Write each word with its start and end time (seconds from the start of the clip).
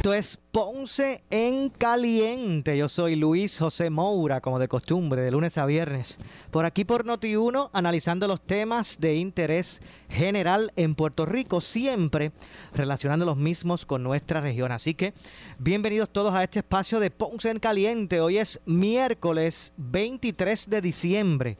Esto 0.00 0.14
es 0.14 0.38
Ponce 0.50 1.24
en 1.28 1.68
Caliente. 1.68 2.74
Yo 2.78 2.88
soy 2.88 3.16
Luis 3.16 3.58
José 3.58 3.90
Moura, 3.90 4.40
como 4.40 4.58
de 4.58 4.66
costumbre, 4.66 5.20
de 5.20 5.30
lunes 5.30 5.58
a 5.58 5.66
viernes. 5.66 6.16
Por 6.50 6.64
aquí 6.64 6.86
por 6.86 7.04
Noti1, 7.04 7.68
analizando 7.74 8.26
los 8.26 8.40
temas 8.40 8.98
de 8.98 9.16
interés 9.16 9.82
general 10.08 10.72
en 10.76 10.94
Puerto 10.94 11.26
Rico, 11.26 11.60
siempre 11.60 12.32
relacionando 12.72 13.26
los 13.26 13.36
mismos 13.36 13.84
con 13.84 14.02
nuestra 14.02 14.40
región. 14.40 14.72
Así 14.72 14.94
que 14.94 15.12
bienvenidos 15.58 16.08
todos 16.08 16.32
a 16.32 16.44
este 16.44 16.60
espacio 16.60 16.98
de 16.98 17.10
Ponce 17.10 17.50
en 17.50 17.58
Caliente. 17.58 18.22
Hoy 18.22 18.38
es 18.38 18.58
miércoles 18.64 19.74
23 19.76 20.70
de 20.70 20.80
diciembre 20.80 21.56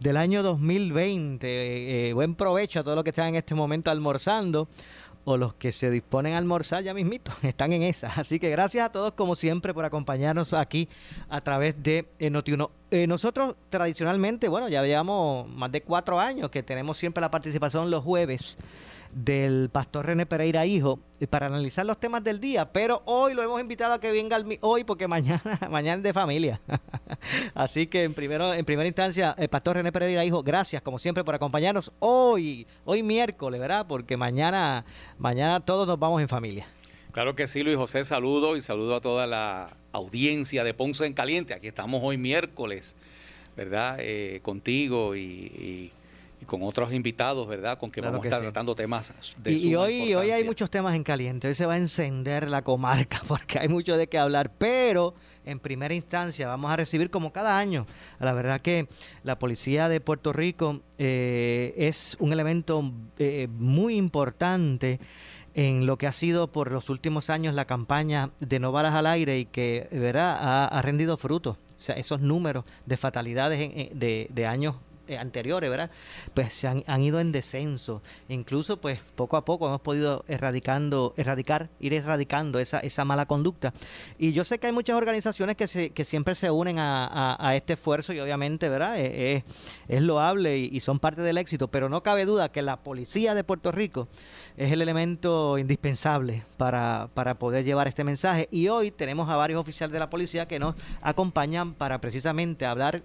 del 0.00 0.16
año 0.16 0.42
2020. 0.42 1.46
Eh, 1.46 2.08
eh, 2.08 2.12
buen 2.12 2.34
provecho 2.34 2.80
a 2.80 2.82
todos 2.82 2.96
los 2.96 3.04
que 3.04 3.10
están 3.10 3.28
en 3.28 3.36
este 3.36 3.54
momento 3.54 3.92
almorzando 3.92 4.68
o 5.24 5.36
los 5.36 5.54
que 5.54 5.72
se 5.72 5.90
disponen 5.90 6.34
a 6.34 6.38
almorzar 6.38 6.82
ya 6.82 6.94
mismito, 6.94 7.32
están 7.42 7.72
en 7.72 7.82
esa. 7.82 8.08
Así 8.08 8.38
que 8.38 8.50
gracias 8.50 8.86
a 8.86 8.92
todos 8.92 9.12
como 9.12 9.36
siempre 9.36 9.74
por 9.74 9.84
acompañarnos 9.84 10.52
aquí 10.52 10.88
a 11.28 11.40
través 11.40 11.82
de 11.82 12.08
eh, 12.18 12.30
Notiuno. 12.30 12.70
Eh, 12.90 13.06
nosotros 13.06 13.56
tradicionalmente, 13.70 14.48
bueno, 14.48 14.68
ya 14.68 14.82
llevamos 14.82 15.48
más 15.48 15.72
de 15.72 15.82
cuatro 15.82 16.20
años 16.20 16.50
que 16.50 16.62
tenemos 16.62 16.96
siempre 16.96 17.20
la 17.20 17.30
participación 17.30 17.90
los 17.90 18.02
jueves 18.02 18.56
del 19.14 19.70
pastor 19.70 20.06
René 20.06 20.26
Pereira 20.26 20.66
Hijo 20.66 20.98
eh, 21.20 21.26
para 21.26 21.46
analizar 21.46 21.86
los 21.86 21.98
temas 21.98 22.24
del 22.24 22.40
día, 22.40 22.72
pero 22.72 23.02
hoy 23.04 23.34
lo 23.34 23.42
hemos 23.42 23.60
invitado 23.60 23.94
a 23.94 24.00
que 24.00 24.10
venga 24.10 24.42
hoy 24.60 24.84
porque 24.84 25.06
mañana 25.06 25.58
mañana 25.70 25.98
es 25.98 26.02
de 26.02 26.12
familia. 26.12 26.60
Así 27.54 27.86
que 27.86 28.02
en 28.02 28.14
primero 28.14 28.52
en 28.52 28.64
primera 28.64 28.86
instancia, 28.86 29.34
el 29.38 29.48
pastor 29.48 29.76
René 29.76 29.92
Pereira 29.92 30.24
Hijo, 30.24 30.42
gracias 30.42 30.82
como 30.82 30.98
siempre 30.98 31.24
por 31.24 31.34
acompañarnos 31.34 31.92
hoy, 32.00 32.66
hoy 32.84 33.02
miércoles, 33.02 33.60
¿verdad? 33.60 33.86
Porque 33.88 34.16
mañana 34.16 34.84
mañana 35.18 35.60
todos 35.60 35.86
nos 35.86 35.98
vamos 35.98 36.20
en 36.20 36.28
familia. 36.28 36.66
Claro 37.12 37.36
que 37.36 37.46
sí, 37.46 37.62
Luis 37.62 37.76
José, 37.76 38.04
saludo 38.04 38.56
y 38.56 38.62
saludo 38.62 38.96
a 38.96 39.00
toda 39.00 39.28
la 39.28 39.76
audiencia 39.92 40.64
de 40.64 40.74
Ponce 40.74 41.06
en 41.06 41.12
Caliente. 41.12 41.54
Aquí 41.54 41.68
estamos 41.68 42.00
hoy 42.02 42.18
miércoles, 42.18 42.96
¿verdad? 43.56 43.98
Eh, 44.00 44.40
contigo 44.42 45.14
y 45.14 45.92
con 46.44 46.62
otros 46.62 46.92
invitados, 46.92 47.46
¿verdad? 47.46 47.78
Con 47.78 47.90
que 47.90 48.00
vamos 48.00 48.24
a 48.24 48.28
estar 48.28 48.40
tratando 48.40 48.74
temas 48.74 49.12
de 49.38 49.52
Y, 49.52 49.68
y 49.68 49.74
hoy, 49.74 50.14
hoy 50.14 50.30
hay 50.30 50.44
muchos 50.44 50.70
temas 50.70 50.94
en 50.94 51.02
caliente. 51.02 51.48
Hoy 51.48 51.54
se 51.54 51.66
va 51.66 51.74
a 51.74 51.78
encender 51.78 52.50
la 52.50 52.62
comarca 52.62 53.20
porque 53.28 53.58
hay 53.58 53.68
mucho 53.68 53.96
de 53.96 54.08
qué 54.08 54.18
hablar. 54.18 54.50
Pero 54.58 55.14
en 55.44 55.58
primera 55.58 55.94
instancia 55.94 56.48
vamos 56.48 56.70
a 56.70 56.76
recibir 56.76 57.10
como 57.10 57.32
cada 57.32 57.58
año. 57.58 57.86
La 58.20 58.32
verdad 58.32 58.60
que 58.60 58.88
la 59.22 59.38
policía 59.38 59.88
de 59.88 60.00
Puerto 60.00 60.32
Rico 60.32 60.80
eh, 60.98 61.74
es 61.76 62.16
un 62.20 62.32
elemento 62.32 62.92
eh, 63.18 63.48
muy 63.50 63.96
importante 63.96 65.00
en 65.54 65.86
lo 65.86 65.98
que 65.98 66.06
ha 66.06 66.12
sido 66.12 66.50
por 66.50 66.72
los 66.72 66.90
últimos 66.90 67.30
años 67.30 67.54
la 67.54 67.64
campaña 67.64 68.30
de 68.40 68.58
no 68.58 68.72
balas 68.72 68.94
al 68.94 69.06
aire 69.06 69.38
y 69.38 69.44
que 69.46 69.88
¿verdad? 69.92 70.36
Ha, 70.40 70.82
rendido 70.82 71.16
frutos. 71.16 71.56
O 71.56 71.80
sea, 71.80 71.96
esos 71.96 72.20
números 72.20 72.64
de 72.86 72.96
fatalidades 72.96 73.90
de, 73.92 74.28
de 74.30 74.46
años 74.46 74.76
eh, 75.06 75.18
anteriores, 75.18 75.68
¿verdad? 75.68 75.90
Pues 76.32 76.54
se 76.54 76.66
han, 76.66 77.02
ido 77.02 77.20
en 77.20 77.30
descenso. 77.30 78.02
Incluso, 78.28 78.80
pues 78.80 79.00
poco 79.14 79.36
a 79.36 79.44
poco 79.44 79.66
hemos 79.66 79.82
podido 79.82 80.24
erradicando, 80.28 81.12
erradicar, 81.18 81.68
ir 81.78 81.92
erradicando 81.92 82.58
esa, 82.58 82.80
esa 82.80 83.04
mala 83.04 83.26
conducta. 83.26 83.74
Y 84.18 84.32
yo 84.32 84.44
sé 84.44 84.58
que 84.58 84.68
hay 84.68 84.72
muchas 84.72 84.96
organizaciones 84.96 85.56
que, 85.56 85.66
se, 85.66 85.90
que 85.90 86.06
siempre 86.06 86.34
se 86.34 86.50
unen 86.50 86.78
a, 86.78 87.36
a, 87.38 87.54
este 87.54 87.74
esfuerzo 87.74 88.14
y 88.14 88.20
obviamente, 88.20 88.70
¿verdad? 88.70 88.98
Eh, 88.98 89.34
eh, 89.36 89.44
es, 89.88 90.02
loable 90.02 90.56
y, 90.58 90.80
son 90.80 90.98
parte 90.98 91.20
del 91.20 91.36
éxito, 91.36 91.68
pero 91.68 91.88
no 91.88 92.02
cabe 92.02 92.24
duda 92.24 92.50
que 92.50 92.62
la 92.62 92.78
policía 92.78 93.34
de 93.34 93.44
Puerto 93.44 93.72
Rico 93.72 94.08
es 94.56 94.72
el 94.72 94.80
elemento 94.80 95.58
indispensable 95.58 96.44
para, 96.56 97.08
para 97.12 97.34
poder 97.38 97.64
llevar 97.64 97.88
este 97.88 98.04
mensaje. 98.04 98.48
Y 98.50 98.68
hoy 98.68 98.90
tenemos 98.90 99.28
a 99.28 99.36
varios 99.36 99.60
oficiales 99.60 99.92
de 99.92 99.98
la 99.98 100.08
policía 100.08 100.48
que 100.48 100.58
nos 100.58 100.74
acompañan 101.02 101.74
para 101.74 102.00
precisamente 102.00 102.64
hablar 102.64 103.02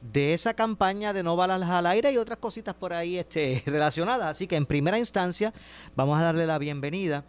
de 0.00 0.34
esa 0.34 0.54
campaña 0.54 1.12
de 1.12 1.22
no 1.22 1.36
balas 1.36 1.62
al 1.62 1.86
aire 1.86 2.12
y 2.12 2.16
otras 2.16 2.38
cositas 2.38 2.74
por 2.74 2.92
ahí 2.92 3.18
este, 3.18 3.62
relacionadas. 3.66 4.26
Así 4.28 4.46
que 4.46 4.56
en 4.56 4.66
primera 4.66 4.98
instancia 4.98 5.52
vamos 5.96 6.18
a 6.20 6.24
darle 6.24 6.46
la 6.46 6.58
bienvenida 6.58 7.24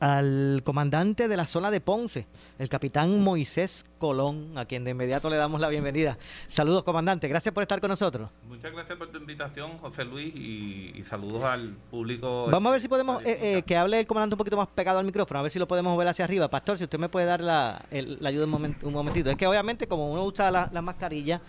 al 0.00 0.62
comandante 0.64 1.28
de 1.28 1.36
la 1.36 1.46
zona 1.46 1.70
de 1.70 1.80
Ponce, 1.80 2.26
el 2.58 2.68
capitán 2.68 3.22
Moisés 3.22 3.86
Colón, 3.98 4.52
a 4.56 4.64
quien 4.64 4.84
de 4.84 4.90
inmediato 4.90 5.30
le 5.30 5.36
damos 5.36 5.60
la 5.60 5.68
bienvenida. 5.68 6.18
Saludos, 6.48 6.84
comandante, 6.84 7.28
gracias 7.28 7.54
por 7.54 7.62
estar 7.62 7.80
con 7.80 7.88
nosotros. 7.88 8.28
Muchas 8.48 8.72
gracias 8.72 8.98
por 8.98 9.08
tu 9.08 9.18
invitación, 9.18 9.78
José 9.78 10.04
Luis, 10.04 10.34
y, 10.34 11.02
saludos 11.02 11.44
al 11.44 11.74
público. 11.90 12.48
Vamos 12.50 12.70
a 12.70 12.72
ver 12.72 12.80
si 12.80 12.88
podemos 12.88 13.22
eh, 13.24 13.58
eh, 13.58 13.62
que 13.62 13.76
hable 13.76 14.00
el 14.00 14.06
comandante 14.06 14.34
un 14.34 14.38
poquito 14.38 14.56
más 14.56 14.68
pegado 14.68 14.98
al 14.98 15.06
micrófono, 15.06 15.40
a 15.40 15.42
ver 15.42 15.50
si 15.50 15.58
lo 15.58 15.68
podemos 15.68 15.96
ver 15.96 16.08
hacia 16.08 16.24
arriba. 16.24 16.48
Pastor, 16.48 16.76
si 16.76 16.84
usted 16.84 16.98
me 16.98 17.08
puede 17.08 17.26
dar 17.26 17.40
la, 17.40 17.84
ayuda 17.90 18.44
un, 18.44 18.92
momentito. 18.92 19.30
Es 19.30 19.36
que 19.36 19.46
obviamente 19.46 19.86
como 19.86 20.12
uno 20.12 20.24
usa 20.24 20.50
la, 20.50 20.68
la 20.72 20.82
mascarilla, 20.82 21.40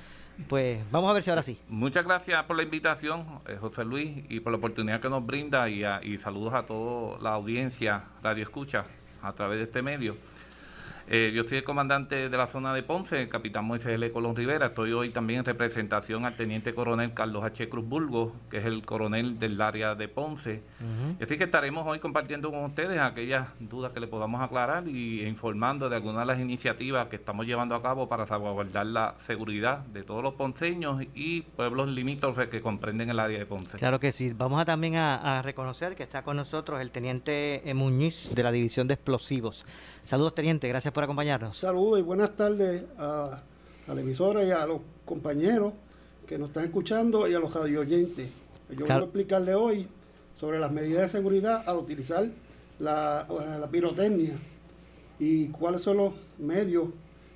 pues 0.48 0.92
vamos 0.92 1.10
a 1.10 1.14
ver 1.14 1.24
si 1.24 1.30
ahora 1.30 1.44
sí. 1.44 1.60
Muchas 1.68 2.06
gracias 2.06 2.44
por 2.44 2.58
la 2.58 2.64
invitación, 2.64 3.26
eh, 3.48 3.58
José 3.60 3.86
Luis, 3.86 4.24
y 4.30 4.40
por 4.40 4.52
la 4.52 4.58
oportunidad 4.58 5.00
que 5.00 5.10
nos 5.10 5.26
brinda 5.26 5.70
y, 5.70 5.84
y 6.04 6.18
saludos 6.18 6.54
a 6.54 6.66
toda 6.66 7.20
la 7.22 7.34
audiencia 7.34 8.04
Radio 8.22 8.44
Escucha 8.44 8.86
a 9.22 9.34
través 9.34 9.58
de 9.58 9.64
este 9.64 9.82
medio. 9.82 10.18
Eh, 11.08 11.32
yo 11.36 11.44
soy 11.44 11.60
el 11.60 11.64
comandante 11.64 12.30
de 12.30 12.38
la 12.38 12.48
zona 12.48 12.74
de 12.74 12.82
Ponce, 12.82 13.22
el 13.22 13.30
capitán 13.30 13.66
Moisés 13.66 13.94
L. 13.94 14.12
Colón 14.12 14.36
Rivera. 14.36 14.68
Estoy 14.68 14.92
hoy 14.92 15.10
también 15.10 15.40
en 15.40 15.46
representación 15.46 16.26
al 16.26 16.36
teniente 16.36 16.74
coronel 16.74 17.14
Carlos 17.14 17.44
H. 17.44 17.70
Cruz 17.70 17.86
Burgos, 17.86 18.34
que 18.50 18.58
es 18.58 18.66
el 18.66 18.84
coronel 18.84 19.38
del 19.38 19.62
área 19.62 19.94
de 19.94 20.08
Ponce. 20.08 20.64
Así 21.22 21.38
que 21.38 21.44
estaremos 21.44 21.86
hoy 21.86 22.00
compartiendo 22.00 22.50
con 22.50 22.64
ustedes 22.64 23.00
aquellas 23.00 23.50
dudas 23.60 23.92
que 23.92 24.00
le 24.00 24.08
podamos 24.08 24.42
aclarar 24.42 24.88
y 24.88 25.24
informando 25.26 25.90
de 25.90 25.96
algunas 25.96 26.22
de 26.22 26.26
las 26.26 26.40
iniciativas 26.40 27.08
que 27.08 27.18
estamos 27.18 27.46
llevando 27.46 27.76
a 27.76 27.84
cabo 27.84 28.10
para 28.10 28.26
salvaguardar 28.26 28.88
la 28.88 29.14
seguridad 29.20 29.80
de 29.86 30.02
todos 30.02 30.24
los 30.24 30.34
ponceños 30.34 31.04
y 31.14 31.42
pueblos 31.42 31.88
limítrofes 31.88 32.50
que 32.50 32.62
comprenden 32.62 33.12
el 33.12 33.20
área 33.20 33.38
de 33.38 33.46
Ponce. 33.46 33.78
Claro 33.78 34.00
que 34.00 34.12
sí. 34.12 34.34
Vamos 34.36 34.60
a 34.60 34.66
también 34.66 34.96
a, 34.96 35.38
a 35.38 35.42
reconocer 35.44 35.96
que 35.96 36.02
está 36.02 36.24
con 36.24 36.36
nosotros 36.36 36.82
el 36.82 36.90
teniente 36.90 37.62
Muñiz 37.76 38.34
de 38.34 38.42
la 38.42 38.52
División 38.52 38.88
de 38.88 38.96
Explosivos. 38.96 39.68
Saludos, 40.06 40.36
teniente, 40.36 40.68
gracias 40.68 40.94
por 40.94 41.04
acompañarnos. 41.04 41.58
Saludos 41.58 41.98
y 41.98 42.04
buenas 42.04 42.36
tardes 42.36 42.84
a, 43.00 43.42
la 43.88 44.02
emisora 44.02 44.44
y 44.44 44.52
a 44.52 44.64
los 44.68 44.82
compañeros 45.04 45.74
que 46.28 46.38
nos 46.38 46.50
están 46.50 46.66
escuchando 46.66 47.28
y 47.28 47.34
a 47.34 47.40
los 47.40 47.52
radio 47.52 47.80
oyentes. 47.80 48.30
Yo 48.70 48.86
voy 48.86 48.92
a 48.92 49.00
explicarle 49.00 49.56
hoy 49.56 49.88
sobre 50.40 50.60
las 50.60 50.72
medidas 50.72 51.02
de 51.02 51.10
seguridad 51.10 51.64
al 51.68 51.78
utilizar 51.78 52.28
la, 52.78 53.26
la 53.60 53.68
pirotecnia 53.68 54.36
y 55.18 55.48
cuáles 55.48 55.82
son 55.82 55.98
los 55.98 56.14
medios 56.38 56.90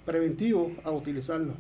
preventivos 0.05 0.71
a 0.83 0.91
utilizarlo. 0.91 1.53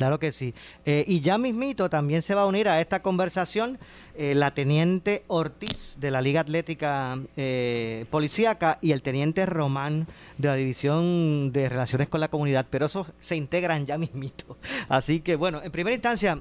Claro 0.00 0.18
que 0.18 0.32
sí. 0.32 0.54
Eh, 0.86 1.04
y 1.06 1.20
ya 1.20 1.36
mismito 1.36 1.90
también 1.90 2.22
se 2.22 2.34
va 2.34 2.44
a 2.44 2.46
unir 2.46 2.70
a 2.70 2.80
esta 2.80 3.02
conversación 3.02 3.78
eh, 4.16 4.34
la 4.34 4.54
teniente 4.54 5.24
Ortiz 5.26 5.98
de 6.00 6.10
la 6.10 6.22
Liga 6.22 6.40
Atlética 6.40 7.18
eh, 7.36 8.06
Policíaca 8.08 8.78
y 8.80 8.92
el 8.92 9.02
teniente 9.02 9.44
Román 9.44 10.06
de 10.38 10.48
la 10.48 10.54
División 10.54 11.52
de 11.52 11.68
Relaciones 11.68 12.08
con 12.08 12.20
la 12.20 12.28
Comunidad, 12.28 12.64
pero 12.70 12.86
esos 12.86 13.08
se 13.20 13.36
integran 13.36 13.84
ya 13.84 13.98
mismito. 13.98 14.56
Así 14.88 15.20
que 15.20 15.36
bueno, 15.36 15.60
en 15.62 15.70
primera 15.70 15.92
instancia, 15.92 16.40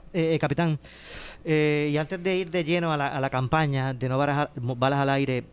eh, 1.46 1.90
y 1.92 1.98
antes 1.98 2.22
de 2.22 2.38
ir 2.38 2.52
de 2.52 2.64
lleno 2.64 2.92
a 2.92 2.98
la, 2.98 3.30
campaña 3.30 3.94
de 3.94 4.10
no 4.10 4.18
balas, 4.18 5.00
al 5.00 5.10
aire, 5.10 5.46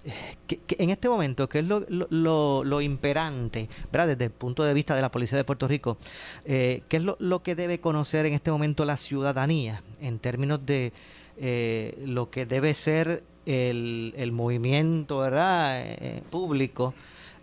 que, 0.47 0.61
en 0.79 0.91
este 0.91 1.09
momento, 1.09 1.49
¿qué 1.49 1.61
es 1.61 1.67
lo, 1.67 2.81
imperante, 2.81 3.69
¿verdad? 3.93 4.09
desde 4.09 4.25
el 4.25 4.31
punto 4.31 4.65
de 4.65 4.75
vista 4.75 4.95
de 4.95 5.03
la 5.03 5.11
Policía 5.11 5.39
de 5.39 5.45
Puerto 5.45 5.69
Rico? 5.69 5.99
¿Qué 6.45 6.83
es 6.89 7.03
lo 7.03 7.43
que 7.43 7.55
debe 7.55 7.81
conocer 7.81 8.27
en 8.27 8.35
este 8.35 8.51
momento 8.51 8.85
la 8.85 8.97
ciudadanía 8.97 9.83
en 10.01 10.19
términos 10.19 10.65
de 10.65 10.93
eh, 11.39 12.03
lo 12.07 12.31
que 12.31 12.47
debe 12.47 12.73
ser 12.73 13.23
el, 13.45 14.31
movimiento 14.33 15.19
¿verdad? 15.19 15.83
Eh, 15.85 16.23
público 16.31 16.95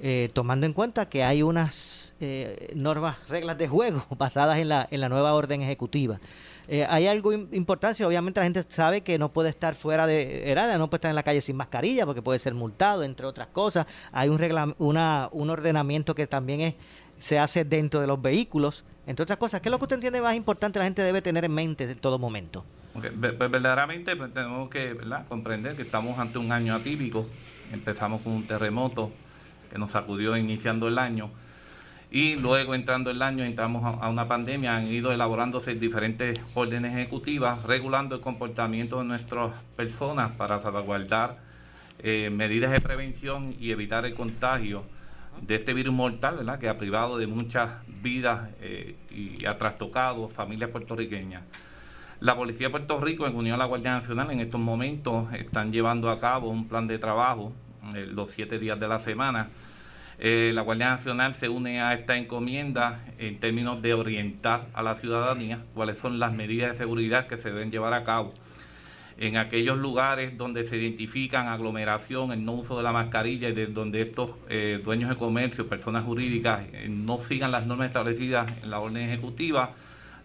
eh, 0.01 0.30
tomando 0.34 0.66
en 0.66 0.74
cuenta 0.74 1.07
que 1.07 1.24
hay 1.24 1.44
unas 1.44 2.12
eh, 2.25 2.71
normas, 2.75 3.17
reglas 3.27 3.57
de 3.57 3.67
juego 3.67 4.05
basadas 4.17 4.59
en 4.59 4.69
la, 4.69 4.87
en 4.89 5.01
la 5.01 5.09
nueva 5.09 5.33
orden 5.33 5.61
ejecutiva. 5.61 6.19
Eh, 6.69 6.85
hay 6.87 7.07
algo 7.07 7.33
importante, 7.33 8.05
obviamente 8.05 8.39
la 8.39 8.45
gente 8.45 8.63
sabe 8.67 9.01
que 9.01 9.19
no 9.19 9.33
puede 9.33 9.49
estar 9.49 9.75
fuera 9.75 10.07
de 10.07 10.49
Herala, 10.49 10.77
no 10.77 10.89
puede 10.89 10.99
estar 10.99 11.09
en 11.09 11.15
la 11.15 11.23
calle 11.23 11.41
sin 11.41 11.57
mascarilla 11.57 12.05
porque 12.05 12.21
puede 12.21 12.39
ser 12.39 12.53
multado, 12.53 13.03
entre 13.03 13.25
otras 13.25 13.49
cosas. 13.49 13.85
Hay 14.13 14.29
un, 14.29 14.39
regla, 14.39 14.73
una, 14.77 15.27
un 15.33 15.49
ordenamiento 15.49 16.15
que 16.15 16.25
también 16.25 16.61
es, 16.61 16.75
se 17.17 17.39
hace 17.39 17.65
dentro 17.65 17.99
de 17.99 18.07
los 18.07 18.21
vehículos, 18.21 18.85
entre 19.05 19.23
otras 19.23 19.37
cosas. 19.37 19.59
¿Qué 19.59 19.67
es 19.67 19.71
lo 19.71 19.77
que 19.79 19.85
usted 19.85 19.95
entiende 19.97 20.21
más 20.21 20.35
importante 20.35 20.79
la 20.79 20.85
gente 20.85 21.01
debe 21.01 21.21
tener 21.21 21.43
en 21.43 21.53
mente 21.53 21.83
en 21.83 21.97
todo 21.97 22.17
momento? 22.17 22.63
Pues 22.93 23.11
verdaderamente 23.19 24.15
tenemos 24.15 24.69
que 24.69 24.95
comprender 25.27 25.75
que 25.75 25.81
estamos 25.81 26.17
ante 26.19 26.37
un 26.37 26.51
año 26.51 26.75
atípico. 26.75 27.27
Empezamos 27.73 28.21
con 28.21 28.33
un 28.33 28.43
terremoto 28.43 29.11
que 29.69 29.77
nos 29.77 29.91
sacudió 29.91 30.37
iniciando 30.37 30.87
el 30.87 30.97
año 30.97 31.29
y 32.13 32.36
luego 32.36 32.75
entrando 32.75 33.10
el 33.10 33.24
año 33.24 33.44
entramos 33.44 33.83
a, 34.00 34.07
una 34.07 34.27
pandemia, 34.27 34.77
han 34.77 34.86
ido 34.86 35.12
elaborándose 35.12 35.74
diferentes 35.74 36.39
órdenes 36.54 36.94
ejecutivas 36.94 37.63
regulando 37.63 38.13
el 38.13 38.21
comportamiento 38.21 39.00
de 39.00 39.06
nuestras 39.06 39.51
personas 39.75 40.31
para 40.33 40.60
salvaguardar 40.60 41.39
eh, 41.98 42.30
medidas 42.31 42.71
de 42.71 42.81
prevención 42.81 43.56
y 43.60 43.71
evitar 43.71 44.06
el 44.06 44.13
contagio 44.13 44.83
de 45.42 45.56
este 45.56 45.74
virus 45.74 45.92
mortal, 45.92 46.56
que 46.60 46.69
ha 46.69 46.77
privado 46.77 47.18
de 47.18 47.25
muchas 47.25 47.71
vidas 48.04 48.48
eh, 48.62 48.95
y 49.09 49.44
ha 49.48 49.57
trastocado 49.57 50.30
familias 50.30 50.69
puertorriqueñas. 50.69 51.42
La 52.19 52.36
Policía 52.36 52.68
de 52.68 52.71
Puerto 52.71 53.01
Rico, 53.01 53.25
en 53.25 53.36
unión 53.36 53.56
a 53.56 53.57
la 53.57 53.66
Guardia 53.66 53.92
Nacional, 53.92 54.30
en 54.30 54.39
estos 54.39 54.62
momentos 54.62 55.33
están 55.33 55.71
llevando 55.71 56.12
a 56.12 56.19
cabo 56.19 56.50
un 56.50 56.68
plan 56.68 56.86
de 56.86 57.00
trabajo 57.00 57.54
eh, 57.95 58.06
los 58.07 58.30
siete 58.30 58.59
días 58.59 58.80
de 58.80 58.88
la 58.88 59.00
semana 59.00 59.50
eh, 60.19 60.51
la 60.54 60.62
Guardia 60.62 60.89
Nacional 60.89 61.36
se 61.36 61.50
une 61.50 61.81
a 61.81 61.94
esta 61.94 62.18
encomienda 62.18 63.04
en 63.18 63.39
términos 63.39 63.81
de 63.81 63.94
orientar 63.94 64.68
a 64.74 64.83
la 64.83 64.95
ciudadanía 64.95 65.60
cuáles 65.74 65.98
son 65.98 66.19
las 66.19 66.33
medidas 66.33 66.71
de 66.71 66.77
seguridad 66.77 67.27
que 67.27 67.38
se 67.38 67.51
deben 67.51 67.71
llevar 67.71 67.94
a 67.94 68.04
cabo 68.04 68.33
en 69.18 69.38
aquellos 69.38 69.77
lugares 69.77 70.38
donde 70.38 70.63
se 70.63 70.77
identifican 70.77 71.48
aglomeración, 71.48 72.31
el 72.31 72.44
no 72.44 72.54
uso 72.54 72.77
de 72.77 72.83
la 72.83 72.92
mascarilla 72.92 73.50
y 73.50 73.54
de 73.54 73.68
donde 73.68 74.01
estos 74.01 74.31
eh, 74.50 74.81
dueños 74.83 75.10
de 75.10 75.15
comercio, 75.15 75.68
personas 75.68 76.04
jurídicas, 76.04 76.63
eh, 76.74 76.88
no 76.89 77.19
sigan 77.19 77.51
las 77.51 77.66
normas 77.66 77.88
establecidas 77.88 78.51
en 78.63 78.69
la 78.69 78.80
orden 78.80 79.09
ejecutiva, 79.09 79.71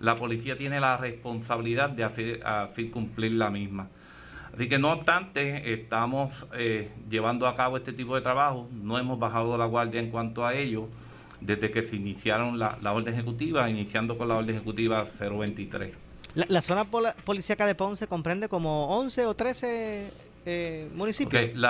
la 0.01 0.17
policía 0.17 0.57
tiene 0.57 0.81
la 0.81 0.97
responsabilidad 0.97 1.91
de 1.91 2.05
hacer, 2.05 2.47
hacer 2.47 2.91
cumplir 2.91 3.35
la 3.35 3.51
misma. 3.51 3.89
Así 4.55 4.69
que 4.69 4.79
no 4.79 4.93
obstante, 4.93 5.73
estamos 5.73 6.47
eh, 6.55 6.91
llevando 7.09 7.47
a 7.47 7.55
cabo 7.55 7.77
este 7.77 7.93
tipo 7.93 8.15
de 8.15 8.21
trabajo, 8.21 8.69
no 8.73 8.99
hemos 8.99 9.19
bajado 9.19 9.57
la 9.57 9.67
guardia 9.67 10.01
en 10.01 10.11
cuanto 10.11 10.47
a 10.47 10.55
ello 10.55 10.89
desde 11.41 11.71
que 11.71 11.83
se 11.83 11.97
iniciaron 11.97 12.59
la, 12.59 12.79
orden 12.93 13.15
ejecutiva, 13.15 13.69
iniciando 13.71 14.19
con 14.19 14.29
la 14.29 14.37
orden 14.37 14.57
ejecutiva 14.57 15.05
023. 15.05 15.93
La, 16.35 16.63
zona 16.63 16.85
policíaca 16.85 17.67
de 17.67 17.75
Ponce 17.75 18.07
comprende 18.07 18.49
como 18.49 18.97
11 18.99 19.27
o 19.27 19.35
13 19.35 20.13
eh, 20.47 20.89
municipios. 20.95 21.43
el, 21.43 21.65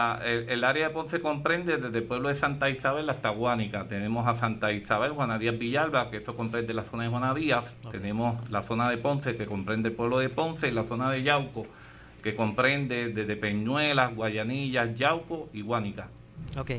área 0.64 0.88
de 0.88 0.90
Ponce 0.90 1.20
comprende 1.20 1.78
desde 1.78 1.98
el 1.98 2.04
pueblo 2.04 2.28
de 2.28 2.34
Santa 2.34 2.69
Isabel 2.69 3.08
hasta 3.08 3.30
Guánica. 3.30 3.86
Tenemos 3.88 4.26
a 4.26 4.36
Santa 4.36 4.72
Isabel, 4.72 5.12
Juanadías 5.12 5.58
Villalba, 5.58 6.10
que 6.10 6.19
eso 6.19 6.36
comprende 6.36 6.75
la 6.75 6.84
zona 6.84 7.04
de 7.04 7.08
Juanadías. 7.08 7.76
Tenemos 7.90 8.48
la 8.50 8.62
zona 8.62 8.90
de 8.90 8.98
Ponce, 8.98 9.36
que 9.36 9.46
comprende 9.46 9.90
el 9.90 9.94
pueblo 9.94 10.19
de 10.19 10.28
Ponce, 10.28 10.69
y 10.69 10.70
la 10.70 10.84
zona 10.84 11.10
de 11.10 11.22
Yauco, 11.22 11.66
que 12.28 12.36
comprende 12.36 13.08
desde 13.08 13.36
Peñuelas, 13.36 14.14
Guayanillas, 14.14 14.94
Yauco 14.94 15.48
y 15.54 15.62
Guánica. 15.62 16.08
Ok, 16.58 16.70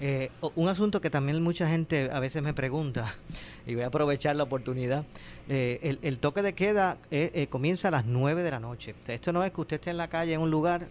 eh, 0.00 0.30
un 0.54 0.68
asunto 0.68 1.00
que 1.00 1.08
también 1.08 1.42
mucha 1.42 1.66
gente 1.66 2.10
a 2.12 2.20
veces 2.20 2.42
me 2.42 2.52
pregunta, 2.52 3.14
y 3.66 3.74
voy 3.74 3.84
a 3.84 3.86
aprovechar 3.86 4.36
la 4.36 4.42
oportunidad, 4.42 5.06
eh, 5.48 5.96
el, 6.02 6.18
toque 6.18 6.42
de 6.42 6.54
queda 6.54 6.98
eh, 7.10 7.46
comienza 7.48 7.88
a 7.88 7.90
las 7.90 8.04
9 8.04 8.42
de 8.42 8.50
la 8.50 8.60
noche. 8.60 8.94
Esto 9.06 9.32
no 9.32 9.42
es 9.44 9.50
que 9.50 9.60
usted 9.62 9.76
esté 9.76 9.90
en 9.90 9.96
la 9.96 10.08
calle 10.08 10.34
en 10.34 10.40
un 10.40 10.50
lugar 10.50 10.88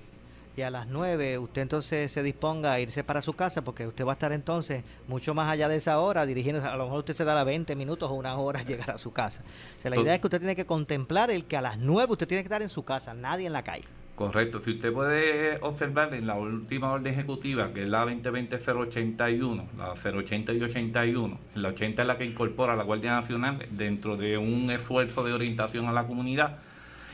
y 0.58 0.64
a 0.64 0.72
las 0.72 0.88
9 0.88 1.38
usted 1.38 1.62
entonces 1.62 2.12
se 2.12 2.24
disponga 2.24 2.74
a 2.74 2.80
irse 2.80 3.04
para 3.04 3.22
su 3.22 3.34
casa 3.34 3.62
porque 3.62 3.86
usted 3.86 4.04
va 4.04 4.14
a 4.14 4.14
estar 4.14 4.32
entonces 4.32 4.84
mucho 5.08 5.36
más 5.36 5.48
allá 5.52 5.70
de 5.70 5.76
esa 5.76 6.00
hora 6.00 6.26
dirigiéndose, 6.26 6.68
a 6.68 6.76
lo 6.76 6.86
mejor 6.86 7.00
usted 7.00 7.14
se 7.14 7.24
da 7.24 7.44
20 7.44 7.76
minutos 7.76 8.10
o 8.10 8.16
una 8.16 8.36
hora 8.38 8.64
llegar 8.68 8.90
a 8.90 8.98
su 8.98 9.14
casa. 9.14 9.44
O 9.78 9.82
sea, 9.82 9.92
la 9.92 10.00
idea 10.00 10.16
es 10.16 10.20
que 10.20 10.28
usted 10.28 10.40
tiene 10.40 10.56
que 10.56 10.66
contemplar 10.66 11.30
el 11.30 11.46
que 11.46 11.58
a 11.58 11.62
las 11.62 11.78
9 11.78 12.12
usted 12.14 12.28
tiene 12.28 12.42
que 12.42 12.48
estar 12.48 12.64
en 12.64 12.70
su 12.70 12.84
casa, 12.84 13.14
nadie 13.14 13.46
en 13.46 13.54
la 13.54 13.64
calle. 13.64 13.86
Correcto. 14.18 14.64
Si 14.64 14.72
usted 14.72 14.92
puede 14.92 15.60
observar 15.62 16.12
en 16.16 16.26
la 16.26 16.34
última 16.34 16.92
orden 16.92 17.14
ejecutiva, 17.14 17.72
que 17.72 17.84
es 17.84 17.90
la 17.90 18.04
2020-081, 18.04 19.66
la 19.78 19.94
080 19.94 20.54
y 20.54 20.64
81, 20.64 21.40
en 21.54 21.62
la 21.62 21.70
80 21.70 22.02
es 22.02 22.08
la 22.08 22.18
que 22.18 22.26
incorpora 22.26 22.76
la 22.76 22.82
Guardia 22.82 23.12
Nacional 23.12 23.68
dentro 23.70 24.18
de 24.18 24.40
un 24.40 24.72
esfuerzo 24.72 25.24
de 25.24 25.34
orientación 25.34 25.86
a 25.86 25.92
la 25.92 26.08
comunidad, 26.08 26.58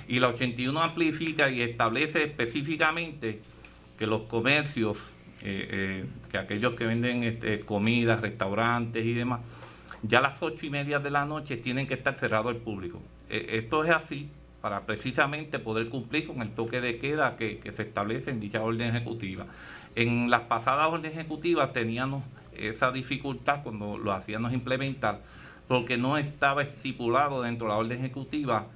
y 0.08 0.22
la 0.22 0.30
81 0.30 0.82
amplifica 0.82 1.50
y 1.50 1.62
establece 1.62 2.24
específicamente 2.24 3.42
que 4.00 4.08
los 4.08 4.22
comercios, 4.22 5.14
eh, 5.42 5.68
eh, 5.72 6.06
que 6.32 6.38
aquellos 6.38 6.74
que 6.76 6.86
venden 6.86 7.26
este, 7.26 7.60
comidas, 7.60 8.22
restaurantes 8.22 9.06
y 9.06 9.14
demás, 9.14 9.42
ya 10.04 10.20
a 10.20 10.22
las 10.22 10.42
ocho 10.42 10.66
y 10.66 10.70
media 10.70 11.00
de 11.00 11.10
la 11.10 11.26
noche 11.26 11.58
tienen 11.58 11.86
que 11.86 11.96
estar 11.96 12.18
cerrados 12.18 12.56
al 12.56 12.62
público. 12.62 13.02
Eh, 13.30 13.58
esto 13.60 13.84
es 13.84 13.92
así 13.92 14.30
para 14.64 14.86
precisamente 14.86 15.60
poder 15.60 15.90
cumplir 15.90 16.26
con 16.26 16.42
el 16.42 16.52
toque 16.52 16.80
de 16.80 16.98
queda 16.98 17.36
que, 17.36 17.60
se 17.76 17.82
establece 17.82 18.32
en 18.32 18.40
dicha 18.40 18.62
orden 18.62 18.96
ejecutiva. 18.96 19.46
En 19.94 20.30
las 20.30 20.44
pasadas 20.44 20.88
órdenes 20.88 21.18
ejecutivas 21.18 21.74
teníamos 21.74 22.24
esa 22.54 22.90
dificultad 22.94 23.62
cuando 23.62 23.98
lo 23.98 24.14
hacíamos 24.14 24.54
implementar, 24.54 25.20
porque 25.68 25.98
no 25.98 26.18
estaba 26.18 26.64
estipulado 26.64 27.42
dentro 27.42 27.68
de 27.68 27.74
la 27.74 27.78
orden 27.78 28.00
ejecutiva 28.00 28.68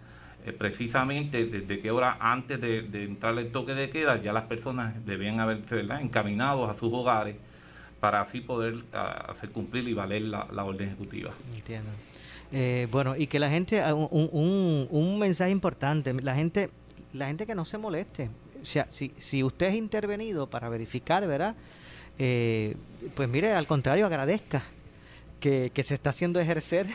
eh, 0.45 0.51
precisamente 0.51 1.45
desde 1.45 1.79
qué 1.79 1.89
hora 1.89 2.17
antes 2.19 2.59
de, 2.59 2.79
entrar 3.05 3.37
el 3.37 3.49
toque 3.49 3.73
de 3.73 3.89
queda 3.89 4.21
ya 4.21 4.33
las 4.33 4.43
personas 4.43 5.05
debían 5.05 5.39
haberse 5.39 5.79
encaminados 6.01 6.69
a 6.69 6.77
sus 6.77 6.91
hogares 6.91 7.37
para 8.01 8.19
así 8.19 8.41
poder 8.41 8.75
hacer 8.91 9.51
cumplir 9.51 9.87
y 9.87 9.93
valer 9.93 10.23
la, 10.23 10.49
la 10.51 10.65
orden 10.65 10.89
ejecutiva. 10.89 11.31
Entiendo. 11.55 11.91
Eh, 12.51 12.87
bueno, 12.91 13.15
y 13.15 13.27
que 13.27 13.39
la 13.39 13.49
gente, 13.49 13.81
ah, 13.81 13.93
un, 13.93 14.29
un, 14.31 14.87
un, 14.89 15.19
mensaje 15.19 15.51
importante, 15.51 16.13
la 16.13 16.35
gente, 16.35 16.69
la 17.13 17.27
gente 17.27 17.45
que 17.45 17.55
no 17.55 17.65
se 17.65 17.77
moleste. 17.77 18.29
O 18.61 18.65
sea, 18.65 18.87
si, 18.89 19.13
si 19.17 19.43
usted 19.43 19.67
es 19.67 19.75
intervenido 19.75 20.49
para 20.49 20.69
verificar, 20.69 21.27
¿verdad? 21.27 21.55
Eh, 22.17 22.75
pues 23.15 23.29
mire, 23.29 23.53
al 23.53 23.67
contrario, 23.67 24.05
agradezca 24.05 24.63
que, 25.39 25.71
que 25.73 25.83
se 25.83 25.93
está 25.93 26.09
haciendo 26.09 26.39
ejercer 26.39 26.87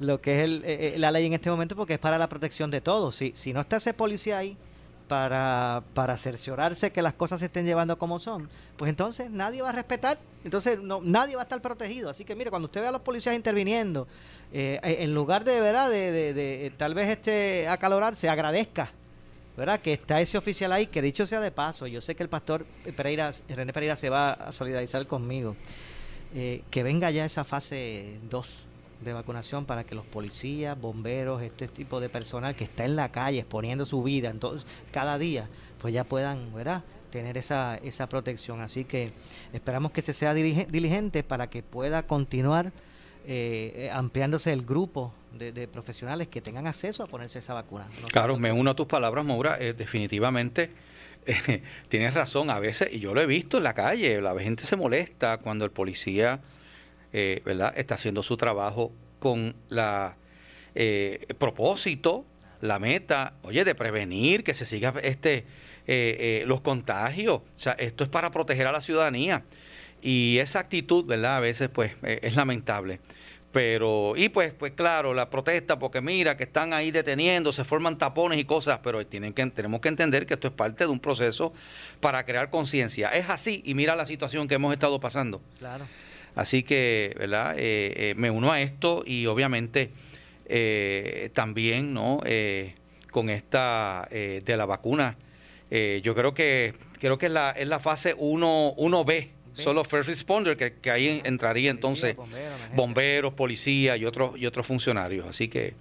lo 0.00 0.20
que 0.20 0.38
es 0.38 0.44
el, 0.44 0.62
eh, 0.64 0.94
la 0.98 1.10
ley 1.10 1.26
en 1.26 1.34
este 1.34 1.50
momento 1.50 1.76
porque 1.76 1.94
es 1.94 1.98
para 1.98 2.18
la 2.18 2.28
protección 2.28 2.70
de 2.70 2.80
todos. 2.80 3.14
Si, 3.16 3.32
si 3.34 3.52
no 3.52 3.60
está 3.60 3.76
ese 3.76 3.94
policía 3.94 4.38
ahí, 4.38 4.56
para, 5.08 5.82
para 5.94 6.16
cerciorarse 6.16 6.92
que 6.92 7.02
las 7.02 7.14
cosas 7.14 7.40
se 7.40 7.46
estén 7.46 7.66
llevando 7.66 7.98
como 7.98 8.20
son, 8.20 8.48
pues 8.76 8.88
entonces 8.88 9.30
nadie 9.30 9.62
va 9.62 9.70
a 9.70 9.72
respetar, 9.72 10.18
entonces 10.44 10.78
no, 10.78 11.00
nadie 11.02 11.34
va 11.34 11.42
a 11.42 11.44
estar 11.44 11.60
protegido. 11.60 12.10
Así 12.10 12.24
que 12.24 12.36
mire, 12.36 12.50
cuando 12.50 12.66
usted 12.66 12.82
ve 12.82 12.88
a 12.88 12.92
los 12.92 13.00
policías 13.00 13.34
interviniendo, 13.34 14.06
eh, 14.52 14.78
eh, 14.82 14.98
en 15.00 15.14
lugar 15.14 15.44
de, 15.44 15.60
¿verdad? 15.60 15.90
De, 15.90 16.12
de, 16.12 16.34
de, 16.34 16.72
tal 16.76 16.94
vez 16.94 17.08
este 17.08 17.66
acalorarse, 17.66 18.28
agradezca. 18.28 18.92
¿verdad? 19.56 19.80
Que 19.80 19.94
está 19.94 20.20
ese 20.20 20.38
oficial 20.38 20.70
ahí, 20.70 20.86
que 20.86 21.02
dicho 21.02 21.26
sea 21.26 21.40
de 21.40 21.50
paso, 21.50 21.88
yo 21.88 22.00
sé 22.00 22.14
que 22.14 22.22
el 22.22 22.28
pastor 22.28 22.64
Pereira, 22.96 23.32
René 23.48 23.72
Pereira 23.72 23.96
se 23.96 24.08
va 24.08 24.34
a 24.34 24.52
solidarizar 24.52 25.04
conmigo, 25.08 25.56
eh, 26.32 26.62
que 26.70 26.84
venga 26.84 27.10
ya 27.10 27.24
esa 27.24 27.42
fase 27.42 28.20
2 28.30 28.67
de 29.00 29.12
vacunación 29.12 29.64
para 29.64 29.84
que 29.84 29.94
los 29.94 30.04
policías, 30.04 30.78
bomberos, 30.80 31.42
este 31.42 31.68
tipo 31.68 32.00
de 32.00 32.08
personal 32.08 32.56
que 32.56 32.64
está 32.64 32.84
en 32.84 32.96
la 32.96 33.10
calle 33.10 33.40
exponiendo 33.40 33.86
su 33.86 34.02
vida 34.02 34.30
entonces, 34.30 34.66
cada 34.90 35.18
día, 35.18 35.48
pues 35.80 35.94
ya 35.94 36.04
puedan, 36.04 36.52
¿verdad? 36.54 36.82
tener 37.10 37.38
esa, 37.38 37.76
esa 37.76 38.08
protección. 38.08 38.60
Así 38.60 38.84
que 38.84 39.12
esperamos 39.52 39.92
que 39.92 40.02
se 40.02 40.12
sea 40.12 40.34
diligente 40.34 41.22
para 41.22 41.48
que 41.48 41.62
pueda 41.62 42.06
continuar 42.06 42.72
eh, 43.26 43.72
eh, 43.76 43.90
ampliándose 43.92 44.52
el 44.52 44.64
grupo 44.64 45.12
de, 45.32 45.68
profesionales 45.68 46.28
que 46.28 46.40
tengan 46.40 46.66
acceso 46.66 47.02
a 47.02 47.06
ponerse 47.06 47.40
esa 47.40 47.54
vacuna. 47.54 47.86
claro, 48.10 48.38
me 48.38 48.52
uno 48.52 48.70
a 48.70 48.74
tus 48.74 48.86
palabras, 48.86 49.24
Maura, 49.24 49.58
eh, 49.60 49.74
definitivamente 49.74 50.70
tienes 51.88 52.14
razón, 52.14 52.48
a 52.48 52.58
veces, 52.58 52.88
y 52.90 53.00
yo 53.00 53.12
lo 53.12 53.20
he 53.20 53.26
visto 53.26 53.58
en 53.58 53.64
la 53.64 53.74
calle, 53.74 54.20
la 54.22 54.38
gente 54.40 54.64
se 54.64 54.76
molesta 54.76 55.38
cuando 55.38 55.66
el 55.66 55.70
policía 55.70 56.40
eh, 57.12 57.42
¿verdad? 57.44 57.72
está 57.76 57.94
haciendo 57.94 58.22
su 58.22 58.36
trabajo 58.36 58.92
con 59.18 59.54
la 59.68 60.16
eh, 60.74 61.26
propósito, 61.38 62.24
la 62.60 62.78
meta, 62.78 63.34
oye, 63.42 63.64
de 63.64 63.74
prevenir 63.74 64.44
que 64.44 64.54
se 64.54 64.66
siga 64.66 64.94
este 65.02 65.44
eh, 65.86 66.44
los 66.46 66.60
contagios. 66.60 67.40
O 67.40 67.60
sea, 67.60 67.72
esto 67.72 68.04
es 68.04 68.10
para 68.10 68.30
proteger 68.30 68.66
a 68.66 68.72
la 68.72 68.80
ciudadanía. 68.80 69.44
Y 70.02 70.38
esa 70.38 70.60
actitud, 70.60 71.04
¿verdad? 71.06 71.36
A 71.36 71.40
veces, 71.40 71.70
pues, 71.70 71.92
es 72.02 72.36
lamentable. 72.36 73.00
Pero, 73.52 74.14
y 74.14 74.28
pues, 74.28 74.52
pues 74.52 74.72
claro, 74.72 75.14
la 75.14 75.30
protesta, 75.30 75.78
porque 75.78 76.02
mira 76.02 76.36
que 76.36 76.44
están 76.44 76.74
ahí 76.74 76.90
deteniendo, 76.90 77.52
se 77.52 77.64
forman 77.64 77.96
tapones 77.96 78.38
y 78.38 78.44
cosas, 78.44 78.80
pero 78.82 79.04
tienen 79.06 79.32
que, 79.32 79.46
tenemos 79.46 79.80
que 79.80 79.88
entender 79.88 80.26
que 80.26 80.34
esto 80.34 80.48
es 80.48 80.54
parte 80.54 80.84
de 80.84 80.90
un 80.90 81.00
proceso 81.00 81.54
para 82.00 82.24
crear 82.24 82.50
conciencia. 82.50 83.08
Es 83.08 83.30
así, 83.30 83.62
y 83.64 83.74
mira 83.74 83.96
la 83.96 84.04
situación 84.04 84.48
que 84.48 84.54
hemos 84.56 84.72
estado 84.74 85.00
pasando. 85.00 85.40
Claro. 85.58 85.86
Así 86.34 86.62
que, 86.62 87.14
¿verdad? 87.18 87.56
me 88.16 88.30
uno 88.30 88.52
a 88.52 88.60
esto 88.60 89.02
y 89.06 89.26
obviamente 89.26 89.90
también, 91.34 91.92
¿no? 91.92 92.20
con 93.10 93.30
esta 93.30 94.08
de 94.10 94.56
la 94.56 94.66
vacuna. 94.66 95.16
yo 95.70 96.14
creo 96.14 96.34
que 96.34 96.74
creo 97.00 97.18
que 97.18 97.26
es 97.26 97.32
la, 97.32 97.50
es 97.50 97.68
la 97.68 97.80
fase 97.80 98.14
1, 98.16 98.74
1B 98.76 99.28
solo 99.62 99.84
first 99.84 100.08
responder, 100.08 100.56
que, 100.56 100.90
ahí 100.90 101.20
entraría 101.24 101.70
entonces 101.70 102.16
bomberos, 102.74 103.34
policías 103.34 103.98
y 103.98 104.04
otros 104.04 104.38
y 104.38 104.46
otros 104.46 104.66
funcionarios. 104.66 105.26
Así 105.26 105.48
que 105.48 105.74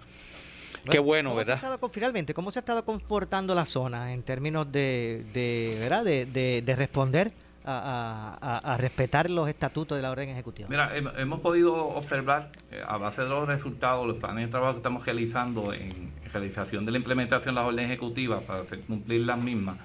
qué 0.90 1.00
bueno, 1.00 1.36
¿verdad? 1.36 1.80
finalmente, 1.92 2.34
¿cómo 2.34 2.52
se 2.52 2.60
ha 2.60 2.62
estado 2.62 2.84
comportando 2.86 3.54
la 3.56 3.66
zona 3.66 4.14
en 4.14 4.24
términos 4.24 4.72
de, 4.72 5.26
de 5.34 5.78
¿verdad? 5.80 6.04
De, 6.06 6.26
de, 6.62 6.76
responder 6.76 7.32
a, 7.68 8.78
respetar 8.80 9.30
los 9.30 9.50
estatutos 9.50 9.98
de 9.98 10.02
la 10.02 10.12
orden 10.12 10.30
ejecutiva? 10.30 10.70
Mira, 10.70 10.96
hemos 10.96 11.40
podido 11.42 11.76
observar 11.76 12.52
eh, 12.72 12.82
a 12.86 12.98
base 12.98 13.24
de 13.24 13.30
los 13.30 13.48
resultados, 13.48 14.08
los 14.08 14.18
planes 14.18 14.46
de 14.46 14.52
trabajo 14.52 14.74
que 14.74 14.80
estamos 14.80 15.06
realizando 15.06 15.74
en 15.74 16.12
realización 16.32 16.86
de 16.86 16.92
la 16.92 16.98
implementación 16.98 17.56
de 17.56 17.62
las 17.62 17.68
órdenes 17.68 17.92
ejecutivas 17.92 18.44
para 18.44 18.62
hacer 18.62 18.82
cumplir 18.82 19.26
las 19.26 19.38
mismas, 19.38 19.78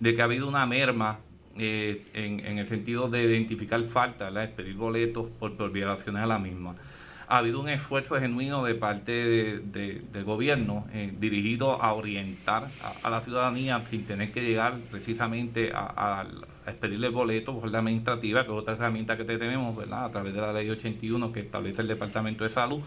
de 0.00 0.14
que 0.14 0.22
ha 0.22 0.24
habido 0.24 0.48
una 0.48 0.64
merma 0.66 1.18
eh, 1.56 2.04
en, 2.14 2.58
el 2.58 2.66
sentido 2.66 3.08
de 3.08 3.24
identificar 3.24 3.82
faltas, 3.84 4.32
pedir 4.50 4.76
boletos 4.76 5.26
por, 5.26 5.72
violaciones 5.72 6.22
a 6.22 6.26
la 6.26 6.38
misma. 6.38 6.76
Ha 7.28 7.38
habido 7.38 7.60
un 7.60 7.68
esfuerzo 7.68 8.18
genuino 8.18 8.64
de 8.64 8.74
parte 8.74 9.12
del 9.60 10.24
gobierno 10.24 10.86
eh, 10.92 11.14
dirigido 11.18 11.82
a 11.82 11.92
orientar 11.92 12.70
a, 13.02 13.10
la 13.10 13.20
ciudadanía 13.20 13.84
sin 13.90 14.06
tener 14.06 14.32
que 14.32 14.40
llegar 14.40 14.78
precisamente 14.90 15.72
a, 15.74 16.22
a 16.64 16.70
expedirle 16.70 17.10
boletos 17.10 17.54
por 17.56 17.70
la 17.70 17.80
administrativa, 17.80 18.44
que 18.44 18.50
es 18.50 18.58
otra 18.58 18.74
herramienta 18.74 19.16
que 19.16 19.24
tenemos 19.24 19.76
¿verdad? 19.76 20.06
a 20.06 20.10
través 20.10 20.32
de 20.32 20.40
la 20.40 20.52
ley 20.52 20.70
81 20.70 21.32
que 21.32 21.40
establece 21.40 21.82
el 21.82 21.88
Departamento 21.88 22.44
de 22.44 22.50
Salud 22.50 22.82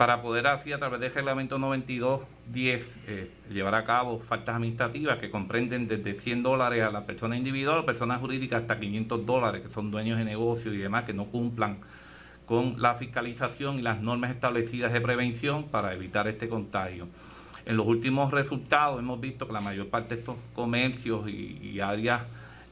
para 0.00 0.22
poder 0.22 0.46
así 0.46 0.72
a 0.72 0.78
través 0.78 0.98
del 0.98 1.12
reglamento 1.12 1.58
9210 1.58 2.96
eh, 3.06 3.30
llevar 3.52 3.74
a 3.74 3.84
cabo 3.84 4.18
faltas 4.18 4.56
administrativas 4.56 5.18
que 5.18 5.30
comprenden 5.30 5.88
desde 5.88 6.14
100 6.14 6.42
dólares 6.42 6.82
a 6.82 6.90
la 6.90 7.04
persona 7.04 7.36
individual 7.36 7.80
o 7.80 7.84
personas 7.84 8.18
jurídicas 8.18 8.62
hasta 8.62 8.80
500 8.80 9.26
dólares 9.26 9.60
que 9.60 9.68
son 9.68 9.90
dueños 9.90 10.16
de 10.16 10.24
negocios 10.24 10.74
y 10.74 10.78
demás 10.78 11.04
que 11.04 11.12
no 11.12 11.26
cumplan 11.26 11.80
con 12.50 12.82
la 12.82 12.96
fiscalización 12.96 13.78
y 13.78 13.82
las 13.82 14.00
normas 14.00 14.32
establecidas 14.32 14.92
de 14.92 15.00
prevención 15.00 15.68
para 15.68 15.94
evitar 15.94 16.26
este 16.26 16.48
contagio. 16.48 17.06
En 17.64 17.76
los 17.76 17.86
últimos 17.86 18.32
resultados 18.32 18.98
hemos 18.98 19.20
visto 19.20 19.46
que 19.46 19.52
la 19.52 19.60
mayor 19.60 19.86
parte 19.86 20.16
de 20.16 20.20
estos 20.22 20.34
comercios 20.52 21.30
y, 21.30 21.78
áreas 21.78 22.22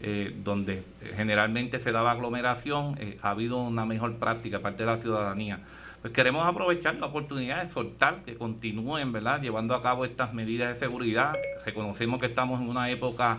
eh, 0.00 0.34
donde 0.42 0.82
generalmente 1.14 1.78
se 1.78 1.92
daba 1.92 2.10
aglomeración, 2.10 2.96
eh, 2.98 3.18
ha 3.22 3.30
habido 3.30 3.58
una 3.58 3.86
mejor 3.86 4.16
práctica 4.16 4.58
parte 4.58 4.82
de 4.82 4.86
la 4.86 4.96
ciudadanía 4.96 5.60
pues 6.02 6.12
queremos 6.12 6.44
aprovechar 6.44 6.96
la 6.96 7.06
oportunidad 7.06 7.62
de 7.62 7.70
soltar 7.70 8.22
que 8.24 8.36
continúen, 8.36 9.12
¿verdad?, 9.12 9.40
llevando 9.42 9.74
a 9.74 9.82
cabo 9.82 10.04
estas 10.04 10.32
medidas 10.32 10.72
de 10.72 10.78
seguridad. 10.78 11.34
Reconocemos 11.64 12.20
que 12.20 12.26
estamos 12.26 12.60
en 12.60 12.68
una 12.68 12.88
época 12.88 13.38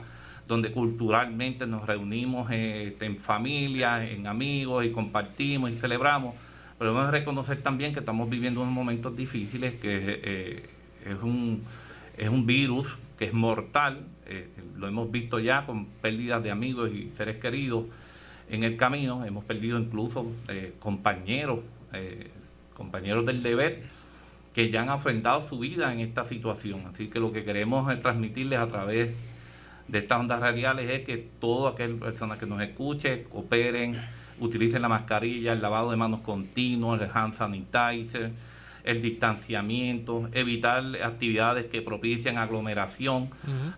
donde 0.50 0.72
culturalmente 0.72 1.68
nos 1.68 1.86
reunimos 1.86 2.50
eh, 2.52 2.98
en 3.00 3.18
familia, 3.20 4.04
en 4.04 4.26
amigos 4.26 4.84
y 4.84 4.90
compartimos 4.90 5.70
y 5.70 5.76
celebramos, 5.76 6.34
pero 6.80 6.92
debemos 6.92 7.12
reconocer 7.12 7.62
también 7.62 7.94
que 7.94 8.00
estamos 8.00 8.28
viviendo 8.32 8.62
unos 8.62 8.74
momentos 8.74 9.16
difíciles, 9.16 9.76
que 9.76 10.20
eh, 10.24 10.70
es, 11.06 11.22
un, 11.22 11.64
es 12.18 12.30
un 12.30 12.48
virus 12.48 12.98
que 13.16 13.26
es 13.26 13.34
mortal, 13.34 14.08
eh, 14.26 14.48
lo 14.76 14.88
hemos 14.88 15.12
visto 15.12 15.38
ya 15.38 15.68
con 15.68 15.86
pérdidas 15.86 16.42
de 16.42 16.50
amigos 16.50 16.90
y 16.92 17.12
seres 17.12 17.38
queridos 17.38 17.86
en 18.50 18.64
el 18.64 18.76
camino, 18.76 19.24
hemos 19.26 19.44
perdido 19.44 19.78
incluso 19.78 20.26
compañeros 20.80 21.62
compañeros 22.74 23.26
del 23.26 23.44
deber 23.44 23.84
que 24.54 24.72
ya 24.72 24.82
han 24.82 24.90
afrontado 24.90 25.42
su 25.42 25.60
vida 25.60 25.92
en 25.92 26.00
esta 26.00 26.26
situación. 26.28 26.86
Así 26.92 27.08
que 27.08 27.20
lo 27.20 27.32
que 27.32 27.44
queremos 27.44 27.92
es 27.92 28.02
transmitirles 28.02 28.58
a 28.58 28.68
través 28.68 29.10
de 29.90 30.00
estas 30.00 30.20
ondas 30.20 30.40
radiales 30.40 30.90
es 30.90 31.06
que 31.06 31.18
todas 31.18 31.74
aquellas 31.74 32.00
personas 32.00 32.38
que 32.38 32.46
nos 32.46 32.62
escuchen, 32.62 33.24
cooperen, 33.24 34.00
utilicen 34.40 34.82
la 34.82 34.90
mascarilla, 34.90 35.54
el 35.54 35.62
lavado 35.62 35.92
de 35.92 35.98
manos 35.98 36.22
continuo, 36.22 36.96
el 36.96 37.10
hand 37.12 37.36
sanitizer, 37.36 38.32
el 38.84 39.02
distanciamiento, 39.02 40.30
evitar 40.32 40.84
actividades 41.04 41.66
que 41.66 41.82
propician 41.82 42.38
aglomeración, 42.38 43.30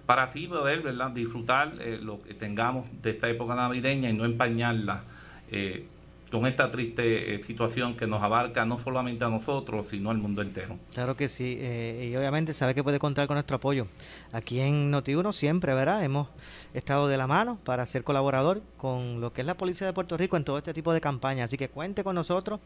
para 0.06 0.24
así 0.24 0.48
poder 0.48 0.84
disfrutar 1.14 1.74
eh, 1.80 2.00
lo 2.02 2.22
que 2.22 2.34
tengamos 2.34 2.88
de 3.02 3.12
esta 3.12 3.30
época 3.30 3.56
navideña 3.56 4.10
y 4.10 4.14
no 4.14 4.26
empañarla. 4.26 5.04
Eh, 5.50 5.86
con 6.32 6.46
esta 6.48 6.72
triste 6.72 7.36
eh, 7.36 7.44
situación 7.44 7.96
que 7.96 8.08
nos 8.08 8.24
abarca 8.24 8.66
no 8.66 8.80
solamente 8.80 9.26
a 9.26 9.30
nosotros, 9.30 9.88
sino 9.88 10.10
al 10.10 10.18
mundo 10.18 10.42
entero. 10.42 10.80
Claro 10.94 11.16
que 11.16 11.28
sí, 11.28 11.58
eh, 11.60 12.10
y 12.12 12.16
obviamente 12.16 12.54
sabe 12.54 12.74
que 12.74 12.84
puede 12.84 13.00
contar 13.00 13.28
con 13.28 13.36
nuestro 13.36 13.58
apoyo. 13.58 13.88
Aquí 14.32 14.60
en 14.60 14.92
Noti1 14.92 15.34
siempre, 15.34 15.74
¿verdad? 15.74 16.04
Hemos 16.04 16.30
estado 16.74 17.08
de 17.08 17.18
la 17.18 17.28
mano 17.28 17.60
para 17.64 17.86
ser 17.86 18.04
colaborador 18.04 18.62
con 18.78 19.20
lo 19.20 19.34
que 19.34 19.42
es 19.42 19.48
la 19.48 19.56
Policía 19.56 19.86
de 19.86 19.94
Puerto 19.94 20.18
Rico 20.18 20.38
en 20.38 20.44
todo 20.44 20.58
este 20.58 20.74
tipo 20.74 20.94
de 20.94 21.02
campañas, 21.02 21.50
así 21.50 21.58
que 21.58 21.70
cuente 21.70 22.04
con 22.04 22.16
nosotros 22.16 22.60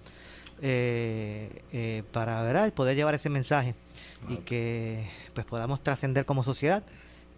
eh, 0.61 2.03
para 2.11 2.43
¿verdad? 2.43 2.71
poder 2.73 2.95
llevar 2.95 3.15
ese 3.15 3.29
mensaje 3.29 3.75
y 4.29 4.37
que 4.37 5.09
pues 5.33 5.45
podamos 5.45 5.81
trascender 5.81 6.25
como 6.25 6.43
sociedad 6.43 6.83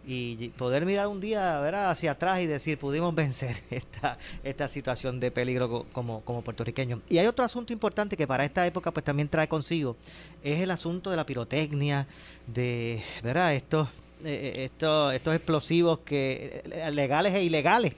y 0.10 0.50
poder 0.58 0.86
mirar 0.86 1.08
un 1.08 1.20
día 1.20 1.60
¿verdad? 1.60 1.92
hacia 1.92 2.12
atrás 2.12 2.40
y 2.40 2.46
decir, 2.46 2.80
pudimos 2.80 3.14
vencer 3.14 3.58
esta, 3.70 4.18
esta 4.42 4.68
situación 4.70 5.20
de 5.20 5.32
peligro 5.32 5.86
como, 5.92 6.22
como 6.22 6.42
puertorriqueños. 6.42 7.02
Y 7.10 7.18
hay 7.18 7.28
otro 7.28 7.44
asunto 7.44 7.74
importante 7.74 8.16
que 8.16 8.26
para 8.26 8.46
esta 8.46 8.66
época 8.66 8.92
pues 8.92 9.04
también 9.04 9.28
trae 9.28 9.50
consigo, 9.50 9.98
es 10.42 10.62
el 10.62 10.72
asunto 10.72 11.12
de 11.12 11.18
la 11.18 11.26
pirotecnia, 11.26 12.08
de 12.48 13.04
¿verdad? 13.22 13.54
Estos, 13.54 13.90
eh, 14.24 14.54
eh, 14.56 14.64
estos, 14.64 15.14
estos 15.14 15.36
explosivos 15.36 16.00
que 16.00 16.64
eh, 16.64 16.92
legales 16.92 17.34
e 17.34 17.44
ilegales 17.44 17.94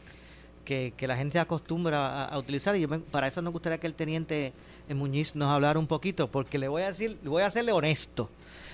que, 0.66 1.08
la 1.08 1.16
gente 1.16 1.34
se 1.34 1.40
acostumbra 1.40 2.26
a, 2.26 2.38
utilizar. 2.38 2.76
Y 2.76 2.82
yo 2.82 3.02
para 3.06 3.28
eso 3.28 3.42
nos 3.42 3.54
gustaría 3.54 3.80
que 3.80 3.88
el 3.88 3.96
teniente 3.96 4.54
Muñiz 4.90 5.36
nos 5.36 5.50
hablara 5.50 5.80
un 5.80 5.88
poquito, 5.88 6.30
porque 6.30 6.60
le 6.60 6.68
voy 6.68 6.84
a 6.84 6.88
decir, 6.88 7.18
voy 7.24 7.42
a 7.42 7.50
serle 7.50 7.72
honesto. 7.72 8.30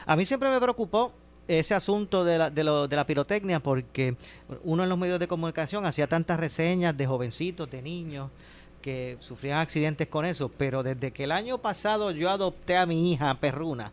A 0.05 0.15
mí 0.17 0.25
siempre 0.25 0.49
me 0.49 0.59
preocupó 0.59 1.13
ese 1.47 1.73
asunto 1.73 2.23
de 2.23 2.37
la, 2.37 2.49
de, 2.49 2.63
lo, 2.63 2.87
de 2.87 2.95
la 2.95 3.05
pirotecnia 3.05 3.59
porque 3.59 4.15
uno 4.63 4.83
en 4.83 4.89
los 4.89 4.97
medios 4.97 5.19
de 5.19 5.27
comunicación 5.27 5.85
hacía 5.85 6.07
tantas 6.07 6.39
reseñas 6.39 6.95
de 6.95 7.05
jovencitos, 7.05 7.69
de 7.69 7.81
niños 7.81 8.29
que 8.85 9.17
sufrían 9.19 9.57
accidentes 9.57 10.07
con 10.07 10.25
eso, 10.25 10.47
pero 10.47 10.83
desde 10.83 11.09
que 11.09 11.23
el 11.23 11.31
año 11.31 11.57
pasado 11.57 12.11
yo 12.11 12.29
adopté 12.29 12.77
a 12.77 12.85
mi 12.85 13.11
hija 13.11 13.33
perruna, 13.33 13.91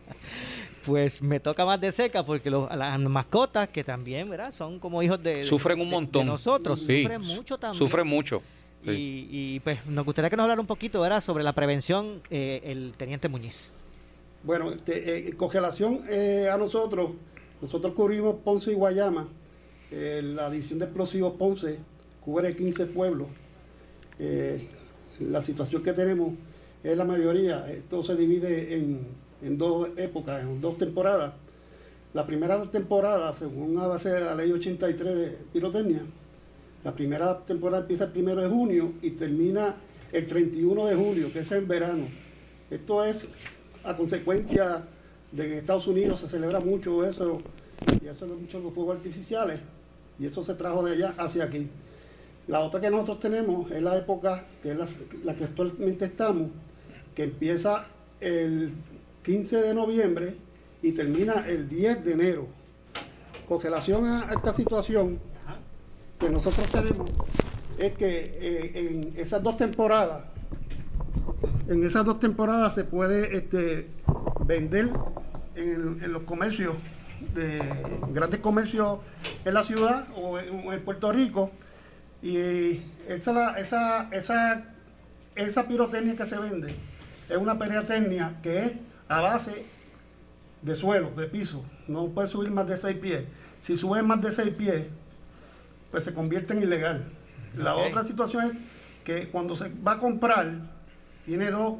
pues 0.86 1.20
me 1.20 1.40
toca 1.40 1.66
más 1.66 1.78
de 1.78 1.92
cerca 1.92 2.24
porque 2.24 2.50
las 2.50 2.98
mascotas 3.00 3.68
que 3.68 3.84
también, 3.84 4.30
¿verdad? 4.30 4.50
Son 4.50 4.78
como 4.78 5.02
hijos 5.02 5.22
de 5.22 5.46
sufren 5.46 5.78
un 5.78 5.90
montón. 5.90 6.26
nosotros, 6.26 6.80
sufren 6.80 7.20
mucho 7.20 7.58
también. 7.58 7.78
Sufren 7.78 8.06
mucho. 8.06 8.40
Y, 8.82 9.28
y, 9.30 9.60
pues 9.60 9.84
nos 9.86 10.06
gustaría 10.06 10.30
que 10.30 10.36
nos 10.36 10.44
hablara 10.44 10.60
un 10.60 10.66
poquito, 10.66 11.02
¿verdad? 11.02 11.22
Sobre 11.22 11.44
la 11.44 11.52
prevención 11.52 12.22
eh, 12.30 12.62
el 12.64 12.92
teniente 12.96 13.28
Muñiz. 13.28 13.74
Bueno, 14.44 14.72
este, 14.72 15.28
eh, 15.28 15.32
congelación 15.38 16.02
eh, 16.06 16.50
a 16.52 16.58
nosotros, 16.58 17.12
nosotros 17.62 17.94
cubrimos 17.94 18.34
Ponce 18.44 18.72
y 18.72 18.74
Guayama, 18.74 19.26
eh, 19.90 20.20
la 20.22 20.50
división 20.50 20.78
de 20.78 20.84
explosivos 20.84 21.32
Ponce 21.38 21.78
cubre 22.20 22.54
15 22.54 22.86
pueblos. 22.86 23.28
la 25.18 25.40
situación 25.42 25.82
que 25.82 25.94
tenemos 25.94 26.34
es 26.82 26.94
la 26.96 27.04
mayoría, 27.06 27.70
esto 27.70 28.02
se 28.02 28.14
divide 28.16 28.76
en, 28.76 29.56
dos 29.56 29.88
épocas, 29.96 30.42
en 30.42 30.60
dos 30.60 30.76
temporadas. 30.76 31.32
La 32.12 32.26
primera 32.26 32.62
temporada, 32.70 33.32
según 33.32 33.74
la 33.74 33.86
base 33.86 34.10
de 34.10 34.20
la 34.20 34.34
ley 34.34 34.52
83 34.52 35.16
de 35.16 35.38
pirotecnia, 35.54 36.02
la 36.84 36.94
primera 36.94 37.38
temporada 37.46 37.80
empieza 37.80 38.04
el 38.04 38.10
primero 38.10 38.42
de 38.42 38.48
junio 38.48 38.92
y 39.00 39.12
termina 39.12 39.76
el 40.12 40.26
31 40.26 40.86
de 40.86 40.94
julio, 40.94 41.32
que 41.32 41.40
es 41.40 41.50
en 41.50 41.66
verano. 41.66 42.08
Esto 42.70 43.04
es 43.04 43.26
a 43.84 43.96
consecuencia 43.96 44.82
de 45.32 45.46
que 45.46 45.52
en 45.52 45.58
Estados 45.58 45.86
Unidos 45.86 46.20
se 46.20 46.28
celebra 46.28 46.60
mucho 46.60 47.04
eso, 47.04 47.42
y 48.02 48.06
eso 48.06 48.24
es 48.26 48.40
mucho 48.40 48.60
los 48.60 48.72
fuegos 48.72 48.96
artificiales, 48.96 49.60
y 50.18 50.26
eso 50.26 50.42
se 50.42 50.54
trajo 50.54 50.82
de 50.84 50.92
allá 50.92 51.14
hacia 51.18 51.44
aquí. 51.44 51.68
La 52.46 52.60
otra 52.60 52.80
que 52.80 52.90
nosotros 52.90 53.18
tenemos 53.20 53.70
es 53.70 53.82
la 53.82 53.96
época, 53.96 54.44
que 54.62 54.72
es 54.72 54.78
la, 55.24 55.34
que 55.34 55.44
actualmente 55.44 56.04
estamos, 56.04 56.48
que 57.14 57.24
empieza 57.24 57.86
el 58.20 58.72
15 59.22 59.62
de 59.62 59.74
noviembre 59.74 60.36
y 60.82 60.92
termina 60.92 61.44
el 61.46 61.68
10 61.68 62.04
de 62.04 62.12
enero. 62.12 62.46
Con 63.48 63.60
relación 63.60 64.06
a 64.06 64.32
esta 64.34 64.52
situación 64.52 65.18
que 66.18 66.28
nosotros 66.28 66.70
tenemos, 66.70 67.10
es 67.78 67.92
que 67.92 68.38
eh, 68.40 68.72
en 68.74 69.14
esas 69.16 69.42
dos 69.42 69.56
temporadas, 69.56 70.24
en 71.68 71.86
esas 71.86 72.04
dos 72.04 72.20
temporadas 72.20 72.74
se 72.74 72.84
puede 72.84 73.36
este, 73.36 73.88
vender 74.46 74.90
en, 75.54 76.12
los 76.12 76.22
comercios, 76.22 76.74
de 77.34 77.60
grandes 78.10 78.40
comercios 78.40 78.98
en 79.44 79.54
la 79.54 79.62
ciudad 79.62 80.06
o 80.16 80.38
en, 80.38 80.84
Puerto 80.84 81.12
Rico. 81.12 81.50
Y 82.22 82.38
esa, 83.08 83.58
esa, 83.58 84.08
esa 84.10 84.74
esa 85.36 85.66
pirotecnia 85.66 86.16
que 86.16 86.26
se 86.26 86.38
vende 86.38 86.74
es 87.28 87.36
una 87.36 87.58
pirotecnia 87.58 88.38
que 88.42 88.64
es 88.64 88.72
a 89.08 89.20
base 89.20 89.64
de 90.62 90.74
suelo, 90.74 91.10
de 91.10 91.26
piso. 91.26 91.64
No 91.88 92.08
puede 92.08 92.28
subir 92.28 92.50
más 92.50 92.66
de 92.66 92.76
6 92.76 92.96
pies. 92.96 93.24
Si 93.60 93.76
sube 93.76 94.02
más 94.02 94.20
de 94.22 94.32
6 94.32 94.50
pies, 94.56 94.86
pues 95.90 96.04
se 96.04 96.12
convierte 96.12 96.54
en 96.54 96.62
ilegal. 96.62 97.04
La 97.54 97.76
otra 97.76 98.04
situación 98.04 98.44
es 98.44 98.52
que 99.04 99.28
cuando 99.28 99.56
se 99.56 99.70
va 99.86 99.92
a 99.92 99.98
comprar, 99.98 100.52
tiene 101.24 101.50
dos, 101.50 101.74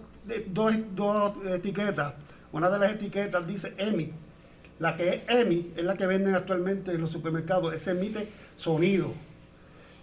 dos, 0.48 0.74
dos 0.94 1.32
etiquetas. 1.46 2.14
Una 2.52 2.70
de 2.70 2.78
las 2.78 2.92
etiquetas 2.92 3.46
dice 3.46 3.74
EMI. 3.76 4.12
La 4.78 4.96
que 4.96 5.08
es 5.08 5.20
EMI 5.28 5.72
es 5.76 5.84
la 5.84 5.96
que 5.96 6.06
venden 6.06 6.34
actualmente 6.34 6.92
en 6.92 7.00
los 7.00 7.10
supermercados. 7.10 7.74
Ese 7.74 7.92
emite 7.92 8.28
sonido. 8.56 9.12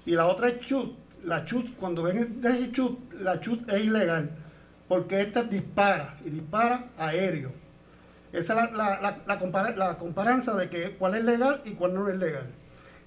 Y 0.06 0.12
la 0.12 0.28
otra 0.28 0.50
es 0.50 0.60
CHUT. 0.60 0.96
La 1.24 1.46
CHUT, 1.46 1.76
cuando 1.78 2.04
ven 2.04 2.42
el 2.44 2.72
CHUT, 2.72 3.14
la 3.14 3.40
CHUT 3.40 3.70
es 3.70 3.84
ilegal. 3.84 4.32
Porque 4.88 5.22
esta 5.22 5.44
dispara 5.44 6.18
y 6.26 6.30
dispara 6.30 6.90
aéreo. 6.98 7.52
Esa 8.34 8.66
es 8.66 8.72
la, 8.72 9.02
la, 9.02 9.18
la, 9.26 9.98
comparanza 9.98 10.56
de 10.56 10.70
que 10.70 10.92
cuál 10.92 11.16
es 11.16 11.24
legal 11.24 11.62
y 11.66 11.72
cuál 11.72 11.94
no 11.94 12.08
es 12.08 12.18
legal. 12.18 12.46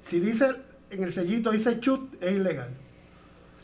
Si 0.01 0.21
dice 0.21 0.55
en 0.91 1.03
el 1.03 1.13
sellito 1.13 1.51
dice 1.51 1.81
chut, 1.81 2.23
es 2.23 2.33
ilegal. 2.33 2.71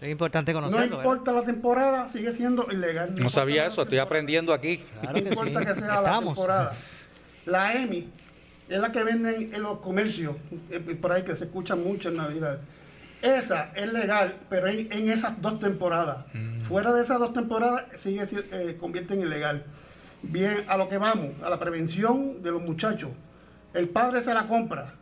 Es 0.01 0.09
importante 0.09 0.53
conocerlo. 0.53 0.87
No 0.87 0.97
importa 0.97 1.33
la 1.33 1.43
temporada, 1.43 2.09
sigue 2.09 2.33
siendo 2.33 2.67
ilegal. 2.71 3.15
No, 3.17 3.29
sabía 3.29 3.67
eso, 3.67 3.83
estoy 3.83 3.99
aprendiendo 3.99 4.55
aquí. 4.55 4.83
no 5.03 5.19
importa 5.19 5.65
que 5.65 5.75
sea 5.75 6.01
la 6.01 6.21
temporada. 6.21 6.77
La 7.45 7.75
EMI 7.75 8.09
es 8.69 8.79
la 8.79 8.93
que 8.93 9.03
venden 9.03 9.53
en 9.53 9.63
los 9.63 9.79
comercios, 9.81 10.37
eh, 10.71 10.79
por 10.79 11.13
ahí 11.13 11.23
que 11.23 11.35
se 11.35 11.45
escucha 11.45 11.77
mucho 11.77 12.09
en 12.09 12.17
Navidad. 12.17 12.61
Esa 13.21 13.73
es 13.75 13.93
legal, 13.93 14.37
pero 14.49 14.69
en, 14.69 14.91
en 14.93 15.11
esas 15.11 15.41
dos 15.43 15.59
temporadas. 15.59 16.25
Mm. 16.33 16.61
Fuera 16.63 16.93
de 16.93 17.03
esas 17.03 17.19
dos 17.19 17.33
temporadas, 17.33 17.85
sigue 17.97 18.25
eh, 18.53 18.77
convierte 18.81 19.15
en 19.15 19.23
ilegal. 19.23 19.65
Bien, 20.23 20.65
a 20.69 20.77
lo 20.77 20.89
que 20.89 20.97
vamos, 20.99 21.31
a 21.43 21.51
la 21.51 21.59
prevención 21.59 22.43
de 22.43 22.51
los 22.51 22.63
muchachos. 22.63 23.11
El 23.75 23.89
padre 23.89 24.23
se 24.23 24.33
la 24.33 24.47
compra. 24.47 24.95